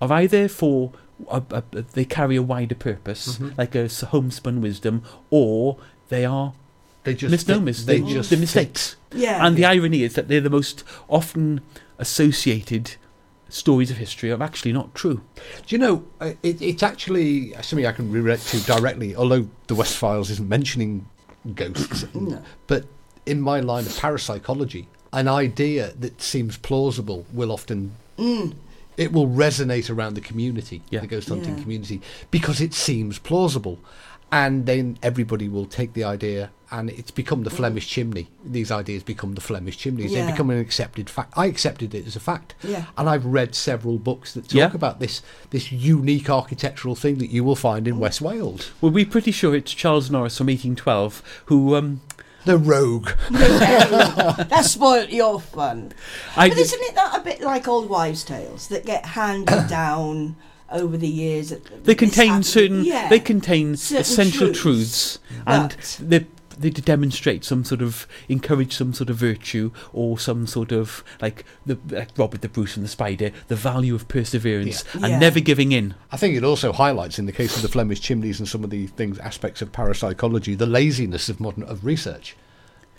are 0.00 0.12
either 0.12 0.48
for. 0.48 0.92
A, 1.30 1.40
a, 1.52 1.62
a- 1.74 1.82
they 1.82 2.04
carry 2.04 2.34
a 2.34 2.42
wider 2.42 2.74
purpose, 2.74 3.38
Mhm. 3.38 3.56
like 3.56 3.76
a 3.76 3.88
homespun 4.08 4.60
wisdom, 4.60 5.04
or 5.30 5.76
they 6.08 6.24
are 6.24 6.52
They 7.04 7.14
just 7.14 7.30
misnomers. 7.32 7.78
fit- 7.80 7.86
They, 7.86 8.00
they 8.00 8.12
just 8.12 8.30
the 8.30 8.36
mistakes. 8.36 8.96
Yeah. 9.12 9.44
And 9.44 9.56
the 9.56 9.64
irony 9.64 10.02
is 10.02 10.14
that 10.14 10.28
they're 10.28 10.40
the 10.40 10.50
most 10.50 10.84
often 11.08 11.60
associated 11.98 12.96
stories 13.48 13.90
of 13.90 13.96
history 13.98 14.30
are 14.32 14.42
actually 14.42 14.72
not 14.72 14.94
true. 14.94 15.20
Do 15.66 15.74
you 15.74 15.78
know, 15.78 16.04
uh, 16.20 16.32
it, 16.42 16.60
it's 16.62 16.82
actually 16.82 17.52
something 17.62 17.84
I 17.86 17.92
can 17.92 18.10
relate 18.10 18.40
to 18.40 18.60
directly, 18.64 19.14
although 19.14 19.48
the 19.66 19.74
West 19.74 19.96
Files 19.96 20.30
isn't 20.30 20.48
mentioning 20.48 21.06
ghosts. 21.54 22.04
No. 22.14 22.42
But 22.66 22.84
in 23.26 23.40
my 23.40 23.60
line 23.60 23.84
of 23.86 23.96
parapsychology, 23.98 24.88
an 25.12 25.28
idea 25.28 25.92
that 25.98 26.22
seems 26.22 26.56
plausible 26.56 27.26
will 27.32 27.52
often 27.52 27.92
it 28.96 29.12
will 29.12 29.26
resonate 29.26 29.90
around 29.90 30.14
the 30.14 30.20
community, 30.20 30.82
Yeah. 30.90 31.00
the 31.00 31.06
ghost 31.06 31.28
hunting 31.28 31.56
Yeah. 31.56 31.62
community, 31.62 32.00
because 32.30 32.60
it 32.60 32.72
seems 32.74 33.18
plausible. 33.18 33.78
And 34.30 34.64
then 34.66 34.98
everybody 35.02 35.48
will 35.48 35.66
take 35.66 35.92
the 35.94 36.04
idea, 36.04 36.50
and 36.72 36.90
it's 36.90 37.10
become 37.12 37.44
the 37.44 37.50
Flemish 37.50 37.86
chimney. 37.86 38.28
These 38.44 38.72
ideas 38.72 39.02
become 39.04 39.34
the 39.34 39.40
Flemish 39.40 39.76
chimneys. 39.76 40.12
They 40.12 40.26
become 40.26 40.50
an 40.50 40.58
accepted 40.58 41.08
fact. 41.08 41.32
I 41.36 41.46
accepted 41.46 41.94
it 41.94 42.06
as 42.06 42.16
a 42.16 42.20
fact, 42.20 42.54
Yeah. 42.64 42.86
and 42.98 43.08
I've 43.08 43.24
read 43.26 43.54
several 43.54 43.98
books 43.98 44.34
that 44.34 44.44
talk 44.48 44.54
Yeah. 44.54 44.70
about 44.74 44.98
this 44.98 45.22
this 45.50 45.70
unique 45.70 46.28
architectural 46.30 46.94
thing 46.96 47.18
that 47.18 47.30
you 47.30 47.44
will 47.44 47.54
find 47.56 47.86
in 47.86 47.98
West 48.00 48.20
Wales. 48.20 48.70
Well, 48.80 48.90
we're 48.90 49.06
pretty 49.06 49.30
sure 49.30 49.54
it's 49.54 49.72
Charles 49.72 50.10
Norris 50.10 50.38
from 50.38 50.48
1812 50.48 51.22
who. 51.46 51.76
Um, 51.76 52.00
The 52.44 52.58
rogue. 52.58 53.10
that 53.30 54.64
spoilt 54.64 55.10
your 55.10 55.40
fun. 55.40 55.92
I 56.36 56.48
But 56.48 56.58
isn't 56.58 56.82
it 56.82 56.94
that 56.96 57.20
a 57.20 57.22
bit 57.22 57.40
like 57.40 57.68
old 57.68 57.88
wives' 57.88 58.24
tales 58.24 58.68
that 58.68 58.84
get 58.84 59.04
handed 59.06 59.66
down 59.68 60.34
over 60.70 60.96
the 60.96 61.08
years? 61.08 61.52
they 61.84 61.94
contain 61.94 62.42
certain. 62.42 62.84
Yeah. 62.84 63.08
They 63.08 63.20
contain 63.20 63.76
Certain 63.76 64.00
essential 64.02 64.46
truths. 64.52 64.62
truths, 64.62 65.18
and 65.46 65.76
But- 66.08 66.24
they 66.62 66.70
they 66.70 66.80
demonstrate 66.82 67.44
some 67.44 67.64
sort 67.64 67.82
of 67.82 68.06
encourage 68.28 68.72
some 68.74 68.92
sort 68.94 69.10
of 69.10 69.16
virtue 69.16 69.70
or 69.92 70.18
some 70.18 70.46
sort 70.46 70.72
of 70.72 71.04
like 71.20 71.44
the 71.66 71.76
like 71.90 72.08
Robert 72.16 72.40
the 72.40 72.48
Bruce 72.48 72.76
and 72.76 72.84
the 72.84 72.88
Spider, 72.88 73.30
the 73.48 73.56
value 73.56 73.94
of 73.94 74.08
perseverance 74.08 74.84
Yeah. 74.94 75.00
and 75.04 75.08
Yeah. 75.12 75.18
never 75.18 75.40
giving 75.40 75.72
in. 75.72 75.94
I 76.10 76.16
think 76.16 76.36
it 76.36 76.44
also 76.44 76.72
highlights, 76.72 77.18
in 77.18 77.26
the 77.26 77.32
case 77.32 77.56
of 77.56 77.62
the 77.62 77.68
Flemish 77.68 78.00
chimneys 78.00 78.38
and 78.38 78.48
some 78.48 78.64
of 78.64 78.70
the 78.70 78.86
things, 78.86 79.18
aspects 79.18 79.60
of 79.62 79.72
parapsychology, 79.72 80.54
the 80.54 80.66
laziness 80.66 81.28
of 81.28 81.40
modern 81.40 81.62
of 81.64 81.84
research, 81.84 82.36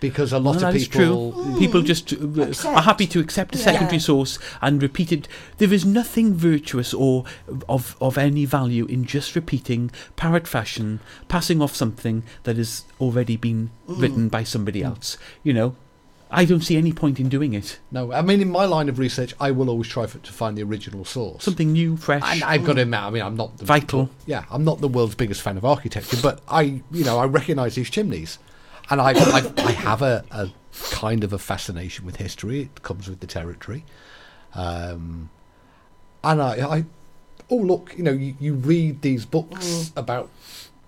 because 0.00 0.32
a 0.32 0.38
lot 0.38 0.56
Well, 0.56 0.66
of 0.66 0.74
people. 0.74 1.00
true. 1.00 1.42
Hmm. 1.42 1.58
People 1.58 1.82
just 1.82 2.12
uh, 2.12 2.68
are 2.68 2.82
happy 2.82 3.06
to 3.06 3.20
accept 3.20 3.54
a 3.54 3.58
Yeah. 3.58 3.64
secondary 3.64 3.98
source 3.98 4.38
and 4.60 4.82
repeat 4.82 5.12
it. 5.12 5.28
There 5.58 5.72
is 5.72 5.84
nothing 5.84 6.34
virtuous 6.34 6.92
or 6.92 7.24
of 7.68 7.96
of 8.00 8.18
any 8.18 8.44
value 8.44 8.86
in 8.86 9.04
just 9.04 9.34
repeating 9.34 9.90
parrot 10.16 10.46
fashion, 10.46 11.00
passing 11.28 11.62
off 11.62 11.74
something 11.74 12.22
that 12.42 12.56
has 12.56 12.84
already 13.00 13.36
been 13.36 13.70
hmm. 13.86 14.00
written 14.00 14.28
by 14.28 14.44
somebody 14.44 14.80
hmm. 14.80 14.86
else. 14.88 15.16
You 15.42 15.54
know, 15.54 15.76
I 16.30 16.44
don't 16.44 16.62
see 16.62 16.76
any 16.76 16.92
point 16.92 17.20
in 17.20 17.28
doing 17.28 17.54
it. 17.54 17.78
No, 17.92 18.12
I 18.12 18.20
mean, 18.22 18.40
in 18.40 18.50
my 18.50 18.64
line 18.64 18.88
of 18.88 18.98
research, 18.98 19.34
I 19.38 19.52
will 19.52 19.70
always 19.70 19.88
try 19.88 20.06
for, 20.06 20.18
to 20.18 20.32
find 20.32 20.58
the 20.58 20.64
original 20.64 21.04
source. 21.04 21.44
Something 21.44 21.72
new, 21.72 21.96
fresh. 21.96 22.22
And 22.24 22.42
I've 22.42 22.64
got 22.64 22.74
to 22.74 22.82
admit, 22.82 23.00
I 23.00 23.10
mean, 23.10 23.22
I'm 23.22 23.36
not 23.36 23.58
the, 23.58 23.64
Vital. 23.64 24.10
Yeah, 24.26 24.44
I'm 24.50 24.64
not 24.64 24.80
the 24.80 24.88
world's 24.88 25.14
biggest 25.14 25.42
fan 25.42 25.56
of 25.56 25.64
architecture, 25.64 26.16
but 26.20 26.40
I, 26.48 26.82
you 26.90 27.04
know, 27.04 27.18
I 27.18 27.26
recognise 27.26 27.76
these 27.76 27.88
chimneys, 27.88 28.38
and 28.90 29.00
I, 29.00 29.12
I, 29.12 29.52
I 29.58 29.72
have 29.72 30.02
a, 30.02 30.24
a 30.30 30.50
kind 30.90 31.24
of 31.24 31.32
a 31.32 31.38
fascination 31.38 32.04
with 32.04 32.16
history. 32.16 32.62
It 32.62 32.82
comes 32.82 33.08
with 33.08 33.20
the 33.20 33.26
territory, 33.26 33.84
um, 34.54 35.30
and 36.22 36.42
I, 36.42 36.76
I, 36.76 36.84
oh 37.50 37.56
look, 37.56 37.94
you 37.96 38.04
know, 38.04 38.12
you, 38.12 38.34
you 38.40 38.54
read 38.54 39.02
these 39.02 39.24
books 39.24 39.92
about 39.96 40.30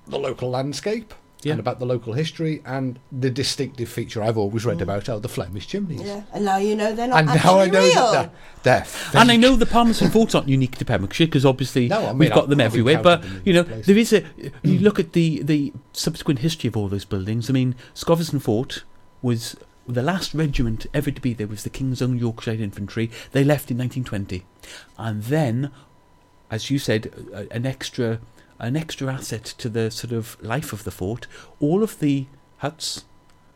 the 0.07 0.18
local 0.18 0.51
landscape. 0.51 1.14
Yeah. 1.47 1.53
And 1.53 1.61
about 1.61 1.78
the 1.78 1.86
local 1.86 2.12
history 2.12 2.61
and 2.64 2.99
the 3.12 3.30
distinctive 3.30 3.88
feature 3.88 4.20
I've 4.22 4.36
always 4.36 4.64
read 4.64 4.78
mm. 4.78 4.82
about 4.82 5.09
are 5.09 5.20
the 5.20 5.28
Flemish 5.28 5.68
chimneys. 5.68 6.03
Yeah, 6.03 6.22
and 6.32 6.44
now 6.44 6.57
you 6.57 6.74
know 6.74 6.92
they're 6.92 7.07
not 7.07 7.20
And 7.20 7.30
actually 7.30 7.53
now 7.53 7.61
I 7.61 7.66
know 7.66 7.80
real. 7.80 8.12
that 8.12 8.34
they're, 8.64 8.86
they're 9.12 9.20
and 9.20 9.30
I 9.30 9.36
know 9.36 9.55
the 9.55 9.66
Palmerston 9.66 10.11
forts 10.11 10.34
aren't 10.34 10.49
unique 10.49 10.76
to 10.78 10.84
Pembrokeshire 10.84 11.28
because 11.28 11.47
obviously 11.47 11.86
No, 11.86 12.01
I 12.01 12.09
mean, 12.09 12.18
we've 12.18 12.30
got 12.30 12.44
I've 12.44 12.49
them 12.51 12.59
probably 12.59 12.64
everywhere. 12.64 13.03
But 13.03 13.22
them 13.22 13.42
you 13.44 13.53
know, 13.53 13.64
places. 13.64 13.86
there 13.86 13.97
is 13.97 14.12
a. 14.12 14.20
You 14.62 14.80
mm. 14.80 14.82
look 14.82 14.99
at 14.99 15.12
the 15.12 15.42
the 15.42 15.72
subsequent 15.92 16.40
history 16.40 16.68
of 16.68 16.76
all 16.76 16.88
those 16.88 17.05
buildings. 17.05 17.49
I 17.49 17.53
mean, 17.53 17.76
Scoveston 17.94 18.40
Fort 18.40 18.82
was 19.22 19.57
the 19.86 20.03
last 20.03 20.34
regiment 20.34 20.86
ever 20.92 21.11
to 21.11 21.20
be 21.20 21.32
there 21.32 21.47
was 21.47 21.62
the 21.62 21.70
King's 21.70 22.03
Own 22.03 22.18
Yorkshire 22.18 22.51
Infantry. 22.51 23.11
They 23.32 23.44
left 23.44 23.70
in 23.70 23.78
1920, 23.78 24.44
and 24.99 25.22
then, 25.22 25.70
as 26.51 26.70
you 26.70 26.78
said, 26.78 27.12
a- 27.32 27.53
an 27.53 27.66
extra 27.66 28.20
an 28.59 28.77
extra 28.77 29.13
asset 29.13 29.45
to 29.45 29.69
the 29.69 29.91
sort 29.91 30.13
of 30.13 30.37
life 30.43 30.73
of 30.73 30.85
the 30.85 30.91
fort. 30.91 31.27
All 31.61 31.83
of 31.83 31.99
the 31.99 32.27
huts 32.59 33.05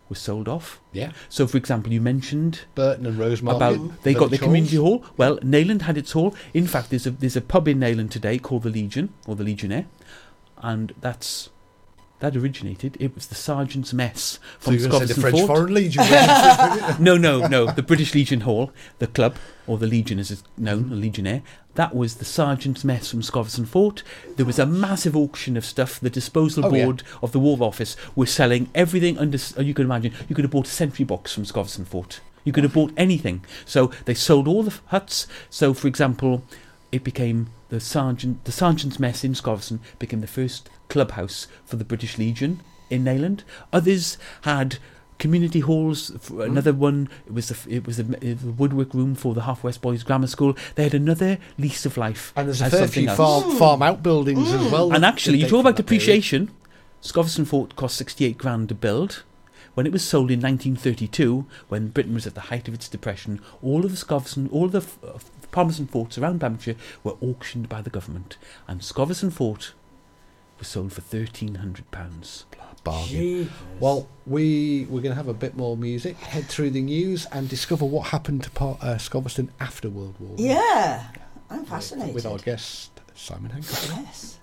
were 0.09 0.17
sold 0.17 0.49
off. 0.49 0.81
Yeah. 0.93 1.13
So, 1.29 1.47
for 1.47 1.57
example, 1.57 1.93
you 1.93 2.01
mentioned 2.01 2.63
Burton 2.75 3.07
and 3.07 3.19
Rosemary. 3.19 3.57
about 3.57 4.03
they 4.03 4.13
got 4.13 4.31
the 4.31 4.39
community 4.39 4.77
hall. 4.77 5.05
Well, 5.17 5.39
Neyland 5.39 5.83
had 5.83 5.97
its 5.97 6.13
hall. 6.13 6.35
In 6.53 6.67
fact, 6.67 6.91
there's 6.91 7.07
a 7.07 7.11
there's 7.13 7.37
a 7.37 7.41
pub 7.41 7.69
in 7.69 7.79
Neyland 7.79 8.11
today 8.11 8.39
called 8.39 8.65
the 8.65 8.71
Legion 8.71 9.15
or 9.27 9.37
the 9.37 9.45
Legionnaire, 9.45 9.87
and 10.59 10.93
that's 11.01 11.51
that 12.19 12.37
originated. 12.37 12.97
It 13.01 13.15
was 13.15 13.29
the 13.29 13.35
sergeant's 13.35 13.95
mess 13.95 14.39
from 14.59 14.77
to 14.77 14.91
say 14.91 15.05
the 15.07 15.15
French 15.15 15.37
Fort. 15.39 15.47
Foreign 15.47 15.75
Legion. 15.75 16.05
No, 17.01 17.17
no, 17.17 17.47
no. 17.47 17.71
The 17.71 17.83
British 17.83 18.15
Legion 18.15 18.43
Hall, 18.43 18.73
the 18.99 19.07
club, 19.07 19.37
or 19.67 19.79
the 19.79 19.87
Legion 19.87 20.19
as 20.19 20.31
it's 20.31 20.43
known, 20.59 20.91
the 20.91 20.97
Legionnaire, 20.97 21.43
that 21.75 21.95
was 21.95 22.17
the 22.17 22.25
sergeant's 22.25 22.85
mess 22.85 23.11
from 23.11 23.23
Scoveston 23.23 23.65
Fort. 23.67 24.03
There 24.37 24.47
was 24.47 24.59
a 24.59 24.67
massive 24.67 25.17
auction 25.17 25.57
of 25.57 25.65
stuff. 25.65 26.01
The 26.01 26.11
disposal 26.11 26.67
Oh, 26.67 26.75
yeah. 26.75 26.85
board 26.85 27.03
of 27.23 27.33
the 27.33 27.39
War 27.39 27.57
Office 27.61 27.97
was 28.17 28.31
selling 28.31 28.69
everything 28.75 29.17
under. 29.19 29.39
uh, 29.57 29.63
You 29.63 29.73
can 29.75 29.85
imagine. 29.85 30.13
You 30.29 30.35
could 30.35 30.45
have 30.45 30.51
bought 30.53 30.67
a 30.67 30.71
sentry 30.71 31.05
box 31.05 31.33
from 31.33 31.45
Scoveston 31.45 31.85
Fort. 31.87 32.21
You 32.45 32.53
could 32.53 32.65
have 32.65 32.73
bought 32.75 32.93
anything. 32.97 33.45
So 33.67 33.91
they 34.05 34.15
sold 34.15 34.49
all 34.49 34.63
the 34.65 34.75
huts. 34.87 35.27
So, 35.49 35.73
for 35.75 35.87
example, 35.89 36.43
it 36.91 37.05
became 37.05 37.49
the 37.69 37.79
sergeant. 37.81 38.45
The 38.45 38.53
sergeant's 38.53 38.99
mess 38.99 39.23
in 39.23 39.35
Scoveston 39.35 39.79
became 39.99 40.21
the 40.23 40.27
first 40.27 40.69
clubhouse 40.89 41.47
for 41.65 41.77
the 41.77 41.85
British 41.85 42.19
Legion 42.19 42.61
in 42.89 43.05
Neyland. 43.05 43.43
Others 43.73 44.19
had 44.43 44.79
community 45.21 45.61
halls. 45.61 46.11
f- 46.15 46.31
Another 46.31 46.73
one 46.73 47.09
it 47.27 47.33
was 47.33 47.49
the, 47.51 47.77
it 47.77 47.87
was 47.87 48.01
a, 48.01 48.03
it 48.27 48.43
was 48.43 48.45
a 48.45 48.53
woodwork 48.53 48.93
room 48.95 49.15
for 49.15 49.35
the 49.35 49.43
Half 49.43 49.63
West 49.63 49.81
Boys 49.81 50.03
Grammar 50.03 50.27
School. 50.27 50.57
They 50.75 50.83
had 50.83 50.95
another 50.95 51.39
lease 51.59 51.87
of 51.87 51.97
life. 51.97 52.33
and 52.35 52.49
there's 52.49 52.61
a 52.61 52.65
as 52.65 52.73
fair 52.73 52.89
few 52.89 53.09
farm, 53.11 53.57
farm 53.57 53.83
outbuildings 53.83 54.51
as 54.53 54.73
well. 54.73 54.93
And 54.93 55.05
actually, 55.05 55.39
you 55.39 55.47
talk 55.47 55.61
about 55.61 55.77
that 55.77 55.85
period. 55.87 56.01
depreciation. 56.01 56.51
Scoveston 57.03 57.45
Fort 57.47 57.77
cost 57.77 57.97
68 57.97 58.37
grand 58.37 58.69
to 58.71 58.75
build. 58.75 59.23
When 59.75 59.87
it 59.87 59.93
was 59.93 60.03
sold 60.05 60.31
in 60.33 60.41
1932, 60.41 61.47
when 61.69 61.89
Britain 61.89 62.13
was 62.15 62.27
at 62.27 62.35
the 62.35 62.41
height 62.51 62.67
of 62.67 62.75
its 62.75 62.89
depression, 62.89 63.41
all 63.63 63.85
of 63.85 63.93
the 63.93 63.97
Scoveston, 63.97 64.49
all 64.51 64.65
of 64.67 64.73
the 64.73 64.79
f- 64.81 64.99
uh, 65.03 65.19
Palmerston 65.53 65.87
forts 65.87 66.19
around 66.19 66.41
Pembrokeshire 66.41 66.75
were 67.05 67.17
auctioned 67.23 67.69
by 67.69 67.81
the 67.81 67.89
government, 67.89 68.37
and 68.67 68.83
Scoveston 68.83 69.31
Fort 69.31 69.73
was 70.59 70.67
sold 70.69 70.93
for 70.93 71.01
1,300 71.03 71.89
pounds. 71.93 72.45
Bargain. 72.85 73.51
Well, 73.79 74.09
we 74.27 74.87
we're 74.89 75.01
going 75.03 75.13
to 75.13 75.17
have 75.17 75.29
a 75.29 75.35
bit 75.35 75.57
more 75.57 75.77
music, 75.77 76.17
head 76.19 76.47
through 76.47 76.71
the 76.71 76.83
news, 76.83 77.27
and 77.33 77.49
discover 77.49 77.85
what 77.85 78.09
happened 78.09 78.43
to 78.45 78.51
Par- 78.51 78.79
uh, 78.81 78.99
after 79.61 79.89
World 79.91 80.15
War 80.19 80.31
One. 80.31 80.39
Yeah, 80.39 81.07
I'm 81.51 81.61
With- 81.61 81.69
fascinated. 81.69 82.15
with 82.15 82.27
our 82.27 82.39
guest 82.39 82.91
Simon 83.15 83.51
Hancock. 83.51 84.07
yes. 84.09 84.39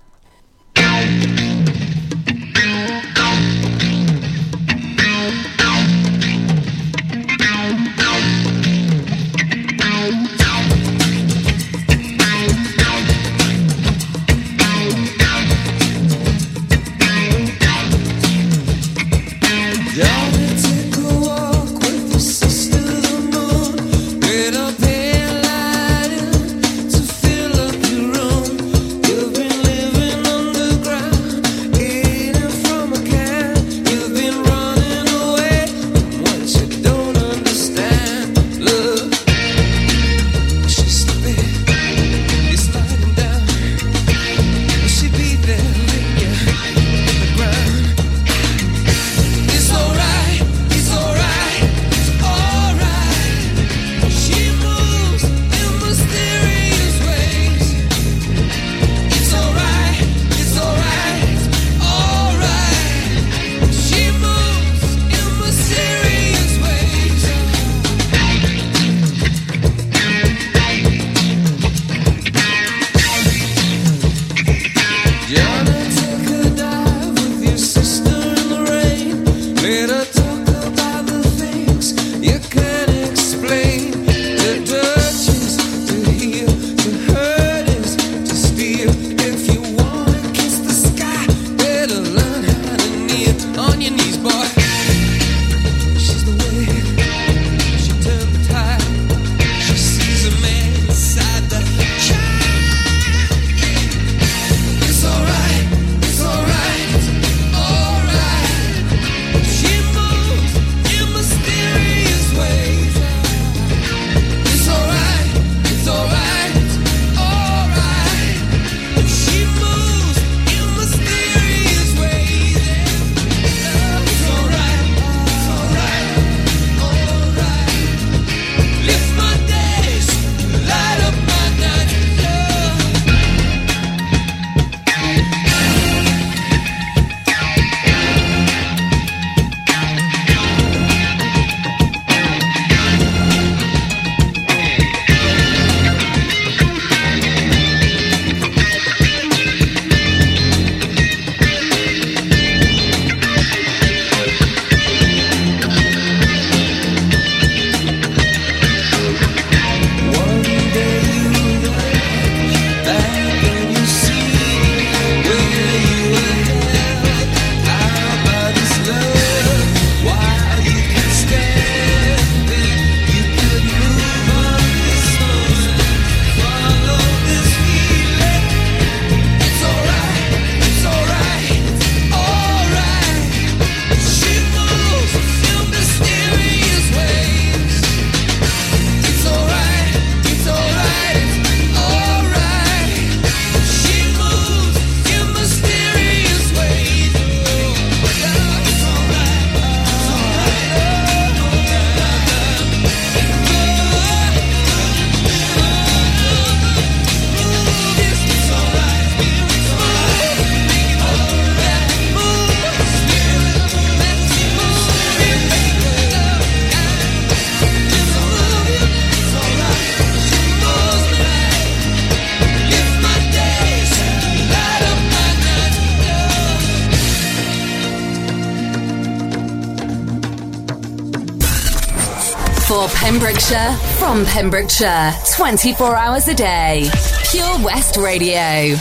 From 234.18 234.26
Pembrokeshire, 234.26 235.14
24 235.36 235.96
hours 235.96 236.28
a 236.28 236.34
day. 236.34 236.90
Pure 237.30 237.64
West 237.64 237.98
Radio. 237.98 238.76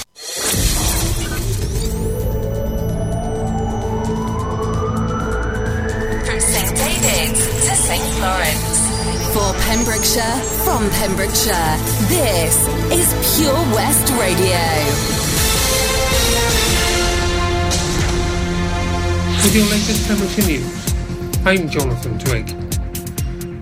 From 6.24 6.40
St. 6.40 6.74
David's 6.74 7.44
to 7.66 7.74
St. 7.74 8.02
Florence. 8.16 8.80
For 9.34 9.52
Pembrokeshire, 9.68 10.40
from 10.64 10.88
Pembrokeshire, 10.88 11.76
this 12.08 12.56
is 12.90 13.36
Pure 13.36 13.52
West 13.74 14.10
Radio. 14.12 14.62
With 19.42 19.54
your 19.54 19.66
latest 19.66 20.08
Pembrokeshire 20.08 20.46
news, 20.46 21.46
I'm 21.46 21.68
Jonathan 21.68 22.18
Twig. 22.18 22.65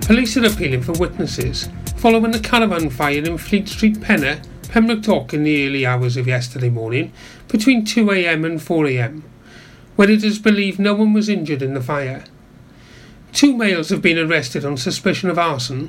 Police 0.07 0.37
are 0.37 0.45
appealing 0.45 0.83
for 0.83 0.93
witnesses 0.93 1.71
following 1.97 2.33
the 2.33 2.39
caravan 2.39 2.91
fire 2.91 3.25
in 3.25 3.39
Fleet 3.39 3.67
Street, 3.67 3.97
Pennar, 4.01 4.39
Pembroke 4.69 5.01
Dock 5.01 5.33
in 5.33 5.45
the 5.45 5.67
early 5.67 5.87
hours 5.87 6.19
of 6.19 6.27
yesterday 6.27 6.69
morning 6.69 7.11
between 7.49 7.87
2am 7.87 8.45
and 8.45 8.61
4am, 8.61 9.23
where 9.97 10.11
it 10.11 10.23
is 10.23 10.39
believed 10.39 10.79
no 10.79 10.93
one 10.93 11.15
was 11.15 11.31
injured 11.31 11.63
in 11.63 11.73
the 11.73 11.81
fire. 11.81 12.25
Two 13.33 13.57
males 13.57 13.89
have 13.89 14.03
been 14.03 14.19
arrested 14.19 14.63
on 14.63 14.77
suspicion 14.77 15.31
of 15.31 15.39
arson, 15.39 15.81